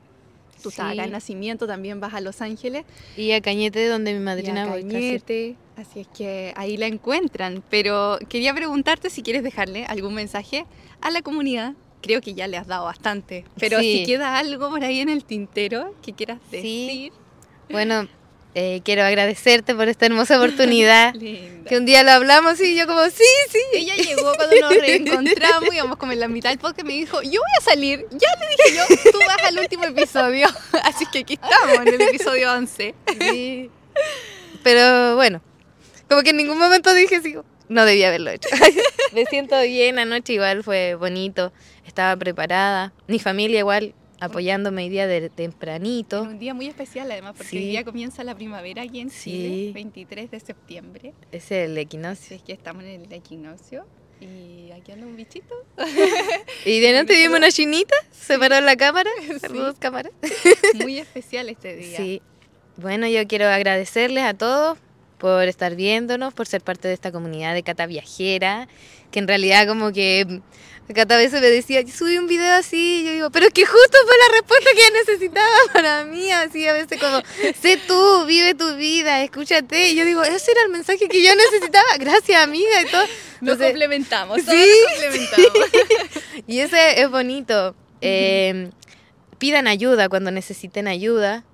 Tú 0.63 0.71
estás 0.71 0.93
acá 0.93 1.03
en 1.05 1.09
Sí. 1.11 1.13
nacimiento, 1.13 1.67
también 1.69 2.01
vas 2.01 2.15
a 2.15 2.21
Los 2.21 2.41
Ángeles. 2.41 2.85
Y 3.17 3.31
a 3.33 3.41
Cañete, 3.41 3.87
donde 3.87 4.13
mi 4.13 4.19
y 4.19 4.23
madrina 4.23 4.65
a 4.65 4.67
casi. 4.67 4.83
Cañete, 4.89 5.57
así 5.77 6.01
es 6.01 6.09
que 6.09 6.53
ahí 6.57 6.77
la 6.77 6.87
encuentran. 6.87 7.63
Pero 7.71 8.19
quería 8.29 8.53
preguntarte 8.55 9.09
si 9.11 9.23
quieres 9.23 9.45
dejarle 9.45 9.85
algún 9.85 10.15
mensaje 10.15 10.65
a 11.01 11.11
la 11.13 11.23
comunidad. 11.23 11.75
Creo 12.03 12.21
que 12.21 12.35
ya 12.35 12.47
le 12.47 12.57
has 12.57 12.67
dado 12.67 12.85
bastante, 12.85 13.45
pero 13.59 13.81
Sí. 13.81 13.99
si 13.99 14.07
queda 14.07 14.39
algo 14.39 14.71
por 14.71 14.85
ahí 14.85 15.01
en 15.01 15.09
el 15.09 15.25
tintero 15.25 15.95
que 16.03 16.13
quieras 16.13 16.39
Sí. 16.51 16.57
decir. 16.57 17.13
Bueno, 17.71 18.09
eh, 18.55 18.81
quiero 18.85 19.03
agradecerte 19.03 19.75
por 19.75 19.89
esta 19.89 20.07
hermosa 20.07 20.39
oportunidad. 20.39 21.13
Que 21.69 21.77
un 21.77 21.85
día 21.85 22.03
lo 22.03 22.13
hablamos 22.13 22.59
y 22.63 22.75
yo 22.77 22.87
como, 22.87 23.05
sí, 23.11 23.25
sí. 23.51 23.59
Ella 23.75 23.95
llegó 23.97 24.33
cuando 24.37 24.57
nos 24.61 24.75
reencontramos, 24.75 25.75
íbamos 25.75 25.97
como 25.99 26.13
en 26.13 26.21
la 26.21 26.29
mitad 26.29 26.49
del 26.51 26.59
podcast, 26.59 26.87
me 26.87 26.95
dijo, 26.95 27.21
yo 27.21 27.41
voy 27.41 27.53
a 27.59 27.63
salir. 27.63 28.07
Ya 28.13 28.29
le 28.41 28.49
dije 28.49 28.77
yo, 29.05 29.11
tú 29.13 29.19
vas 29.27 29.43
al 29.45 29.59
último 29.59 29.85
episodio. 29.85 30.47
Así 30.85 31.05
que 31.13 31.19
aquí 31.21 31.35
estamos, 31.35 31.87
en 31.87 31.95
el 31.95 32.01
episodio 32.09 32.53
11. 32.55 32.95
Sí. 33.21 33.71
Pero 34.63 35.17
bueno, 35.17 35.43
como 36.09 36.23
que 36.23 36.31
en 36.31 36.39
ningún 36.39 36.59
momento 36.59 36.95
dije 36.95 37.17
así, 37.17 37.37
no 37.69 37.85
debía 37.85 38.09
haberlo 38.09 38.31
hecho. 38.31 38.49
Me 39.15 39.25
siento 39.27 39.61
bien, 39.63 39.99
anoche 39.99 40.35
igual 40.35 40.63
fue 40.63 40.95
bonito, 40.95 41.53
estaba 41.87 42.15
preparada, 42.17 42.93
mi 43.07 43.19
familia 43.19 43.61
igual 43.61 43.95
apoyándome 44.21 44.83
hoy 44.83 44.89
día 44.89 45.07
de 45.07 45.17
En 45.19 45.31
tempranito. 45.31 46.23
un 46.23 46.39
día 46.39 46.53
muy 46.53 46.67
especial 46.67 47.11
además, 47.11 47.35
porque 47.37 47.51
Sí. 47.51 47.57
hoy 47.59 47.67
día 47.67 47.85
comienza 47.85 48.25
la 48.25 48.35
primavera 48.35 48.83
aquí 48.83 49.01
en 49.01 49.11
Chile, 49.11 49.49
Sí. 49.49 49.71
23 49.73 50.31
de 50.31 50.41
septiembre. 50.41 51.15
Es 51.33 51.51
el 51.53 51.79
equinoccio. 51.79 52.37
es 52.37 52.43
que 52.43 52.53
estamos 52.53 52.83
en 52.85 53.03
el 53.03 53.13
equinoccio. 53.13 53.87
Y 54.21 54.73
aquí 54.73 54.91
anda 54.91 55.07
un 55.07 55.15
bichito. 55.17 55.55
Y 56.65 56.81
de 56.81 56.93
noche 57.01 57.15
vimos 57.15 57.39
una 57.39 57.51
chinita, 57.53 57.95
se 58.11 58.37
paró 58.39 58.57
en 58.57 58.67
la 58.67 58.77
cámara, 58.77 59.09
saludos 59.41 59.77
cámara. 59.79 60.11
Muy 60.75 60.99
especial 60.99 61.49
este 61.49 61.77
día. 61.77 61.97
Sí. 61.97 62.21
Bueno, 62.77 63.07
yo 63.09 63.27
quiero 63.29 63.47
agradecerles 63.47 64.25
a 64.25 64.35
todos 64.35 64.79
por 65.19 65.45
estar 65.45 65.75
viéndonos, 65.75 66.33
por 66.33 66.47
ser 66.47 66.63
parte 66.63 66.89
de 66.89 66.95
esta 66.95 67.13
comunidad 67.13 67.55
de 67.55 67.63
Cata 67.63 67.87
Viajera, 67.87 68.69
que 69.11 69.19
en 69.19 69.29
realidad 69.29 69.67
como 69.67 69.93
que 69.93 70.25
mm, 70.27 70.93
Cata 70.95 71.17
a 71.17 71.19
veces 71.19 71.43
me 71.43 71.49
decía, 71.49 71.83
"Yo 71.83 71.93
subí 71.93 72.17
un 72.17 72.27
video 72.27 72.55
así, 72.55 73.01
y 73.01 73.05
yo 73.05 73.13
digo, 73.13 73.31
pero 73.31 73.47
es 73.47 73.53
que 73.53 73.67
justo 73.67 73.99
fue 74.05 74.15
la 74.27 74.39
respuesta 74.39 74.71
que 74.75 75.13
necesitaba 75.13 75.57
para 75.73 76.05
mí, 76.05 76.31
así 76.33 76.67
a 76.67 76.73
veces 76.73 76.99
como, 76.99 77.21
sé 77.61 77.79
tú, 77.87 78.25
vive 78.27 78.55
tu 78.55 78.77
vida, 78.77 79.23
escúchate, 79.23 79.91
y 79.91 79.97
yo 79.97 80.05
digo, 80.05 80.23
ese 80.23 80.53
era 80.53 80.63
el 80.63 80.71
mensaje 80.71 81.09
que 81.09 81.23
yo 81.23 81.35
necesitaba, 81.35 81.89
gracias 81.99 82.43
amiga, 82.43 82.81
y 82.81 82.87
todo. 82.87 83.03
Nos 83.41 83.53
Entonces, 83.53 83.67
complementamos. 83.69 84.41
Sí, 84.43 84.45
nos 84.47 84.93
complementamos. 84.93 85.69
y 86.47 86.59
ese 86.61 87.01
es 87.03 87.11
bonito. 87.11 87.77
Eh, 88.01 88.71
pidan 89.39 89.69
ayuda 89.69 90.09
cuando 90.09 90.31
necesiten 90.31 90.89
ayuda. 90.89 91.45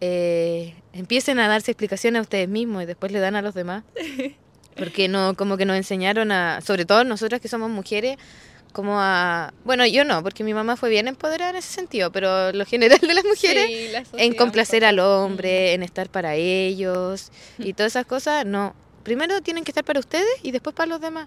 Eh, 0.00 0.74
empiecen 0.98 1.38
a 1.38 1.48
darse 1.48 1.70
explicaciones 1.70 2.20
a 2.20 2.22
ustedes 2.22 2.48
mismos 2.48 2.82
y 2.82 2.86
después 2.86 3.12
le 3.12 3.20
dan 3.20 3.36
a 3.36 3.42
los 3.42 3.54
demás. 3.54 3.84
Porque 4.76 5.08
no, 5.08 5.34
como 5.34 5.56
que 5.56 5.64
nos 5.64 5.76
enseñaron 5.76 6.32
a, 6.32 6.60
sobre 6.60 6.84
todo 6.84 7.02
nosotras 7.04 7.40
que 7.40 7.48
somos 7.48 7.70
mujeres, 7.70 8.18
como 8.76 9.00
a, 9.00 9.54
bueno, 9.64 9.86
yo 9.86 10.04
no, 10.04 10.22
porque 10.22 10.44
mi 10.44 10.52
mamá 10.52 10.76
fue 10.76 10.90
bien 10.90 11.08
empoderada 11.08 11.52
en 11.52 11.56
ese 11.56 11.72
sentido, 11.72 12.12
pero 12.12 12.52
lo 12.52 12.66
general 12.66 12.98
de 12.98 13.14
las 13.14 13.24
mujeres, 13.24 13.68
Sí, 13.68 13.88
la 13.90 14.04
en 14.22 14.34
complacer 14.34 14.84
al 14.84 14.98
hombre, 14.98 15.72
en 15.72 15.82
estar 15.82 16.10
para 16.10 16.34
ellos 16.34 17.32
y 17.58 17.72
todas 17.72 17.92
esas 17.92 18.04
cosas, 18.04 18.44
no. 18.44 18.74
Primero 19.02 19.40
tienen 19.40 19.64
que 19.64 19.70
estar 19.70 19.82
para 19.82 19.98
ustedes 19.98 20.28
y 20.42 20.50
después 20.50 20.76
para 20.76 20.88
los 20.88 21.00
demás. 21.00 21.26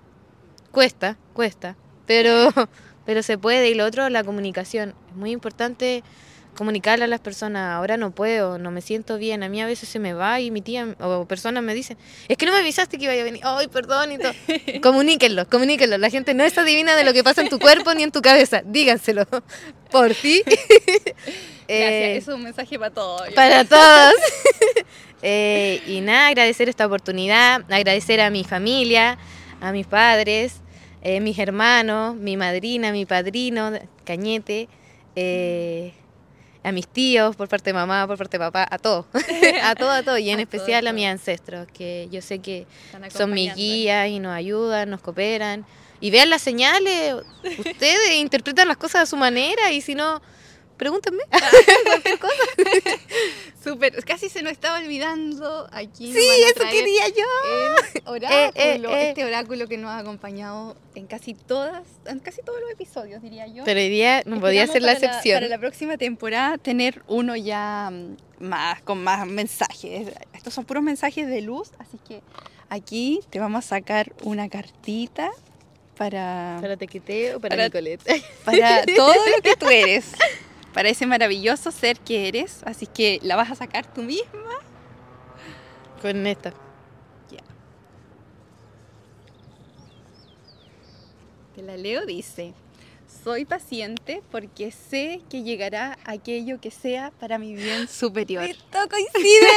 Cuesta, 0.72 1.18
cuesta, 1.34 1.76
pero, 2.06 2.52
pero 3.08 3.24
se 3.24 3.40
puede. 3.40 3.72
Y 3.72 3.74
lo 3.74 3.86
otro, 3.86 4.08
la 4.10 4.24
comunicación. 4.24 4.94
Es 5.10 5.16
muy 5.16 5.32
importante 5.32 6.04
comunicarle 6.60 7.06
a 7.06 7.08
las 7.08 7.22
personas. 7.22 7.74
Ahora 7.74 7.96
no 7.96 8.12
puedo, 8.12 8.58
no 8.60 8.70
me 8.70 8.82
siento 8.82 9.18
bien. 9.18 9.44
A 9.44 9.50
mí 9.50 9.62
a 9.62 9.66
veces 9.66 9.88
se 9.88 9.98
me 9.98 10.14
va 10.14 10.42
y 10.42 10.52
mi 10.52 10.62
tía 10.62 10.94
o 11.00 11.26
personas 11.26 11.64
me 11.64 11.74
dicen, 11.74 11.98
es 12.28 12.36
que 12.38 12.46
no 12.46 12.52
me 12.52 12.60
avisaste 12.60 12.98
que 12.98 13.06
iba 13.06 13.14
a 13.14 13.24
venir. 13.24 13.42
Ay, 13.46 13.70
perdón 13.70 14.12
y 14.12 14.18
todo. 14.18 14.34
comuníquenlo, 14.84 15.48
comuníquenlo. 15.48 15.98
La 15.98 16.10
gente 16.10 16.34
no 16.34 16.44
es 16.44 16.58
adivina 16.58 16.98
de 16.98 17.06
lo 17.06 17.14
que 17.14 17.24
pasa 17.24 17.42
en 17.42 17.48
tu 17.50 17.60
cuerpo 17.60 17.94
ni 17.94 18.04
en 18.04 18.12
tu 18.12 18.22
cabeza. 18.22 18.62
Díganselo. 18.66 19.26
Por 19.92 20.14
ti. 20.14 20.44
Gracias, 20.46 21.14
Eh, 21.70 22.18
eso 22.18 22.32
es 22.32 22.36
un 22.38 22.44
mensaje 22.44 22.78
para 22.78 22.94
todos. 22.94 23.30
para 23.34 23.64
todos. 23.64 24.14
Eh, 25.22 25.82
y 25.88 26.02
nada, 26.02 26.28
agradecer 26.28 26.68
esta 26.70 26.86
oportunidad, 26.86 27.62
agradecer 27.72 28.22
a 28.22 28.30
mi 28.30 28.44
familia, 28.44 29.18
a 29.62 29.72
mis 29.72 29.86
padres, 29.86 30.62
eh, 31.02 31.20
mis 31.22 31.38
hermanos, 31.40 32.16
mi 32.16 32.38
madrina, 32.38 32.92
mi 32.92 33.06
padrino, 33.06 33.72
Cañete, 34.06 34.68
eh, 35.16 35.94
a 36.64 36.72
mis 36.72 36.88
tíos 36.88 37.36
por 37.36 37.48
parte 37.48 37.70
de 37.70 37.74
mamá, 37.74 38.06
por 38.08 38.18
parte 38.18 38.38
de 38.38 38.44
papá, 38.46 38.68
a 38.70 38.78
todo, 38.78 39.06
a 39.64 39.76
todo, 39.76 39.92
a 39.92 40.04
todo, 40.04 40.18
y 40.18 40.30
en 40.30 40.40
A 40.40 40.42
especial 40.42 40.82
todo, 40.82 40.90
a 40.90 40.94
mis 40.94 41.08
ancestros, 41.08 41.68
que 41.72 42.08
yo 42.12 42.22
sé 42.22 42.40
que 42.40 42.68
son 43.10 43.32
mis 43.32 43.56
guías 43.56 44.10
y 44.10 44.20
nos 44.20 44.34
ayudan, 44.34 44.90
nos 44.90 45.02
cooperan. 45.02 45.66
Y 46.02 46.12
vean 46.12 46.30
las 46.30 46.42
señales, 46.42 47.16
ustedes 47.58 48.16
interpretan 48.16 48.68
las 48.68 48.78
cosas 48.78 49.04
a 49.04 49.06
su 49.06 49.18
manera 49.18 49.72
y 49.72 49.82
si 49.82 49.96
no, 49.96 50.22
pregúntenme. 50.80 51.22
Súper, 53.64 54.04
casi 54.06 54.30
se 54.30 54.42
nos 54.42 54.54
estaba 54.54 54.80
olvidando 54.80 55.68
aquí. 55.72 56.14
Sí, 56.14 56.26
eso 56.56 56.64
quería 56.72 57.08
yo. 57.10 57.26
El 57.94 58.02
oráculo, 58.06 58.30
eh, 58.30 58.52
eh. 58.56 59.10
este 59.10 59.26
oráculo 59.26 59.68
que 59.68 59.78
nos 59.78 59.92
ha 59.92 60.00
acompañado 60.00 60.76
en 60.96 61.06
casi 61.06 61.34
todas, 61.34 61.84
en 62.06 62.20
casi 62.20 62.42
todos 62.42 62.60
los 62.62 62.72
episodios, 62.72 63.22
diría 63.22 63.46
yo. 63.48 63.64
Pero 63.66 63.80
hoy 63.80 63.90
día 63.90 64.24
no 64.26 64.40
podía 64.40 64.66
ser 64.66 64.82
la 64.82 64.94
excepción. 64.94 65.36
para 65.36 65.48
la 65.50 65.58
próxima 65.60 65.98
temporada 65.98 66.58
tener 66.58 67.04
uno 67.08 67.36
ya 67.36 67.90
mm, 67.92 68.16
más, 68.40 68.82
con 68.82 69.04
más 69.04 69.28
mensajes. 69.28 70.08
Estos 70.34 70.54
son 70.54 70.64
puros 70.64 70.82
mensajes 70.82 71.28
de 71.28 71.42
luz, 71.42 71.72
así 71.78 72.00
que 72.08 72.22
aquí 72.70 73.20
te 73.30 73.40
vamos 73.40 73.66
a 73.66 73.68
sacar 73.68 74.14
una 74.24 74.48
cartita 74.48 75.30
para, 75.98 76.60
Para 76.62 76.78
Tequeteo, 76.78 77.42
para, 77.42 77.58
Para- 77.58 77.66
Nicolette. 77.66 78.24
para 78.46 78.86
todo 78.86 79.14
lo 79.14 79.42
que 79.44 79.56
tú 79.58 79.68
eres, 79.68 80.06
para 80.74 80.90
ese 80.90 81.06
maravilloso 81.06 81.72
ser 81.72 82.00
que 82.00 82.28
eres. 82.28 82.62
Así 82.66 82.88
que 82.88 83.20
la 83.24 83.36
vas 83.36 83.52
a 83.52 83.56
sacar 83.56 83.92
tú 83.94 84.02
misma. 84.02 84.60
Con 86.02 86.26
esta. 86.28 86.54
Te 91.56 91.66
la 91.66 91.76
leo, 91.76 92.06
dice. 92.06 92.54
Soy 93.30 93.46
paciente 93.46 94.24
porque 94.32 94.72
sé 94.72 95.22
que 95.30 95.44
llegará 95.44 96.00
aquello 96.04 96.60
que 96.60 96.72
sea 96.72 97.12
para 97.20 97.38
mi 97.38 97.54
bien 97.54 97.88
superior. 97.88 98.44
Todo 98.72 98.90
coincide. 98.90 99.48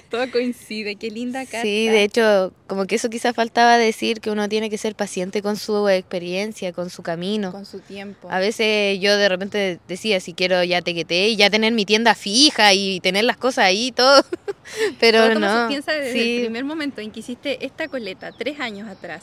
Todo 0.10 0.28
coincide, 0.32 0.96
qué 0.96 1.08
linda 1.12 1.44
carta. 1.44 1.62
Sí, 1.62 1.86
de 1.86 2.02
hecho, 2.02 2.52
como 2.66 2.86
que 2.86 2.96
eso 2.96 3.08
quizás 3.10 3.32
faltaba 3.36 3.78
decir 3.78 4.20
que 4.20 4.32
uno 4.32 4.48
tiene 4.48 4.70
que 4.70 4.76
ser 4.76 4.96
paciente 4.96 5.40
con 5.40 5.56
su 5.56 5.88
experiencia, 5.88 6.72
con 6.72 6.90
su 6.90 7.04
camino. 7.04 7.52
con 7.52 7.64
su 7.64 7.78
tiempo. 7.78 8.28
A 8.28 8.40
veces 8.40 8.98
yo 8.98 9.16
de 9.16 9.28
repente 9.28 9.78
decía, 9.86 10.18
si 10.18 10.32
quiero 10.34 10.64
ya 10.64 10.82
tequete 10.82 11.28
y 11.28 11.36
ya 11.36 11.48
tener 11.48 11.74
mi 11.74 11.84
tienda 11.84 12.16
fija 12.16 12.74
y 12.74 12.98
tener 12.98 13.22
las 13.22 13.36
cosas 13.36 13.66
ahí 13.66 13.92
todo. 13.92 14.24
Pero 14.98 15.20
Todo 15.20 15.34
como 15.34 15.46
se 15.46 15.52
no. 15.54 15.68
piensa 15.68 15.92
desde 15.92 16.12
sí, 16.12 16.36
el 16.38 16.42
primer 16.46 16.64
momento 16.64 17.00
en 17.00 17.12
que 17.12 17.20
hiciste 17.20 17.64
esta 17.64 17.86
coleta, 17.86 18.32
tres 18.36 18.58
años 18.58 18.88
atrás, 18.88 19.22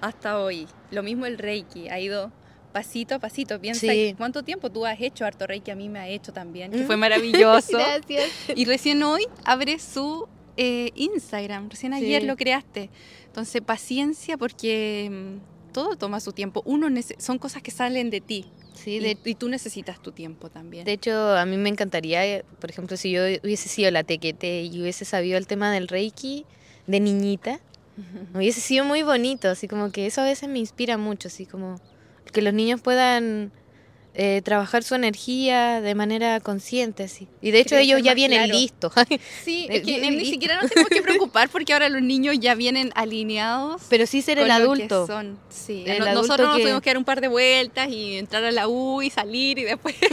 hasta 0.00 0.38
hoy. 0.40 0.66
Lo 0.90 1.02
mismo 1.02 1.26
el 1.26 1.38
Reiki, 1.38 1.88
ha 1.88 1.98
ido 2.00 2.32
pasito 2.72 3.16
a 3.16 3.18
pasito. 3.18 3.60
Piensa 3.60 3.80
Sí. 3.92 4.14
cuánto 4.16 4.42
tiempo 4.44 4.70
tú 4.70 4.86
has 4.86 5.00
hecho 5.00 5.24
harto 5.24 5.46
Reiki, 5.46 5.70
a 5.70 5.74
mí 5.76 5.88
me 5.88 5.98
ha 5.98 6.08
hecho 6.08 6.32
también, 6.32 6.70
que 6.70 6.78
Mm. 6.82 6.86
fue 6.86 6.96
maravilloso. 6.96 7.78
Gracias. 7.78 8.28
y 8.54 8.64
recién 8.64 9.02
hoy 9.02 9.26
abre 9.44 9.78
su 9.78 10.28
eh, 10.56 10.90
Instagram, 10.94 11.70
recién 11.70 11.94
ayer 11.94 12.20
Sí. 12.22 12.26
lo 12.28 12.36
creaste. 12.36 12.90
Entonces, 13.26 13.62
paciencia 13.62 14.36
porque 14.36 15.08
mm, 15.10 15.72
todo 15.72 15.96
toma 15.96 16.20
su 16.20 16.32
tiempo. 16.32 16.60
Uno 16.66 16.88
son 17.18 17.38
cosas 17.38 17.62
que 17.62 17.70
salen 17.70 18.10
de 18.10 18.20
ti. 18.20 18.44
Sí, 18.74 18.96
y, 18.96 18.98
de, 19.00 19.16
y 19.24 19.34
tú 19.36 19.48
necesitas 19.48 20.02
tu 20.02 20.12
tiempo 20.12 20.48
también. 20.50 20.84
de 20.84 20.92
hecho, 20.92 21.36
a 21.36 21.44
mí 21.46 21.56
me 21.56 21.68
encantaría, 21.68 22.42
por 22.60 22.70
ejemplo, 22.70 22.96
si 22.96 23.10
yo 23.10 23.22
hubiese 23.42 23.68
sido 23.68 23.90
la 23.90 24.04
tequete 24.04 24.62
y 24.64 24.80
hubiese 24.82 25.04
sabido 25.04 25.38
el 25.38 25.46
tema 25.46 25.72
del 25.72 25.88
Reiki 25.88 26.44
de 26.86 27.00
niñita, 27.00 27.60
hubiese 28.34 28.60
sido 28.60 28.84
muy 28.84 29.02
bonito, 29.02 29.48
así 29.48 29.68
como 29.68 29.90
que 29.90 30.06
eso 30.06 30.20
a 30.20 30.24
veces 30.24 30.48
me 30.48 30.58
inspira 30.58 30.96
mucho, 30.98 31.28
así 31.28 31.46
como 31.46 31.80
que 32.32 32.42
los 32.42 32.54
niños 32.54 32.80
puedan 32.80 33.50
eh, 34.14 34.42
trabajar 34.44 34.82
su 34.82 34.94
energía 34.96 35.80
de 35.80 35.94
manera 35.94 36.40
consciente, 36.40 37.04
así. 37.04 37.28
Y 37.40 37.52
de 37.52 37.60
hecho 37.60 37.76
Quería 37.76 37.94
ellos 37.94 38.02
ya 38.04 38.14
vienen 38.14 38.38
claro. 38.44 38.58
listos. 38.58 38.92
Sí, 39.44 39.68
es 39.70 39.82
que 39.82 40.00
ni 40.00 40.10
listos. 40.10 40.28
siquiera 40.30 40.60
nos 40.60 40.68
tenemos 40.70 40.90
que 40.90 41.00
preocupar 41.02 41.48
porque 41.48 41.72
ahora 41.72 41.88
los 41.88 42.02
niños 42.02 42.36
ya 42.40 42.54
vienen 42.56 42.90
alineados. 42.96 43.82
Pero 43.88 44.06
sí 44.06 44.20
ser 44.20 44.38
el 44.40 44.50
adulto. 44.50 45.06
son. 45.06 45.38
Sí, 45.48 45.84
El 45.86 46.00
no- 46.00 46.04
adulto 46.06 46.22
nosotros 46.22 46.48
nos 46.48 46.56
que- 46.56 46.62
tuvimos 46.64 46.82
que 46.82 46.90
dar 46.90 46.98
un 46.98 47.04
par 47.04 47.20
de 47.20 47.28
vueltas 47.28 47.88
y 47.88 48.16
entrar 48.18 48.44
a 48.44 48.50
la 48.50 48.66
U 48.68 49.00
y 49.00 49.10
salir 49.10 49.58
y 49.60 49.64
después. 49.64 49.94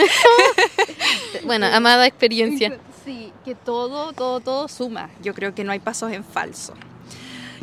Bueno, 1.44 1.66
amada 1.68 2.06
experiencia. 2.08 2.78
Sí, 3.06 3.32
que 3.46 3.56
todo, 3.56 4.12
todo, 4.14 4.40
todo 4.42 4.68
suma. 4.68 5.10
Yo 5.24 5.34
creo 5.34 5.56
que 5.56 5.64
no 5.64 5.72
hay 5.72 5.80
pasos 5.80 6.12
en 6.12 6.24
falso. 6.24 6.74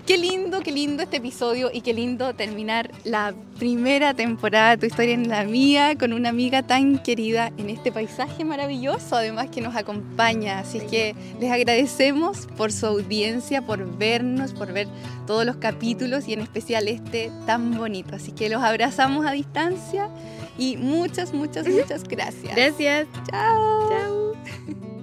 Qué 0.07 0.19
lindo, 0.19 0.61
qué 0.61 0.71
lindo 0.71 1.03
este 1.03 1.17
episodio 1.17 1.71
y 1.73 1.81
qué 1.81 1.95
lindo 1.95 2.35
terminar 2.35 2.91
la 3.05 3.33
primera 3.59 4.13
temporada 4.13 4.73
de 4.73 4.77
Tu 4.77 4.87
historia 4.87 5.15
en 5.15 5.31
la 5.31 5.45
mía 5.45 5.97
con 5.99 6.13
una 6.13 6.29
amiga 6.29 6.63
tan 6.63 6.99
querida 6.99 7.51
en 7.57 7.71
este 7.71 7.91
paisaje 7.91 8.45
maravilloso, 8.45 9.17
además 9.17 9.49
que 9.49 9.63
nos 9.63 9.75
acompaña. 9.75 10.59
Así 10.59 10.81
que 10.81 11.15
les 11.41 11.51
agradecemos 11.51 12.47
por 12.55 12.71
su 12.71 12.85
audiencia, 12.85 13.63
por 13.63 13.97
vernos, 13.97 14.53
por 14.53 14.75
ver 14.75 14.89
todos 15.27 15.47
los 15.47 15.57
capítulos 15.57 16.29
y 16.29 16.35
en 16.35 16.41
especial 16.41 16.87
este 16.89 17.33
tan 17.47 17.75
bonito. 17.75 18.15
Así 18.15 18.33
que 18.33 18.51
los 18.51 18.63
abrazamos 18.63 19.25
a 19.25 19.31
distancia 19.31 20.11
y 20.59 20.77
muchas, 20.77 21.33
muchas, 21.33 21.67
muchas 21.67 22.05
gracias. 22.05 22.55
Gracias. 22.55 23.09
Chao. 23.31 23.89
Chao. 23.89 24.94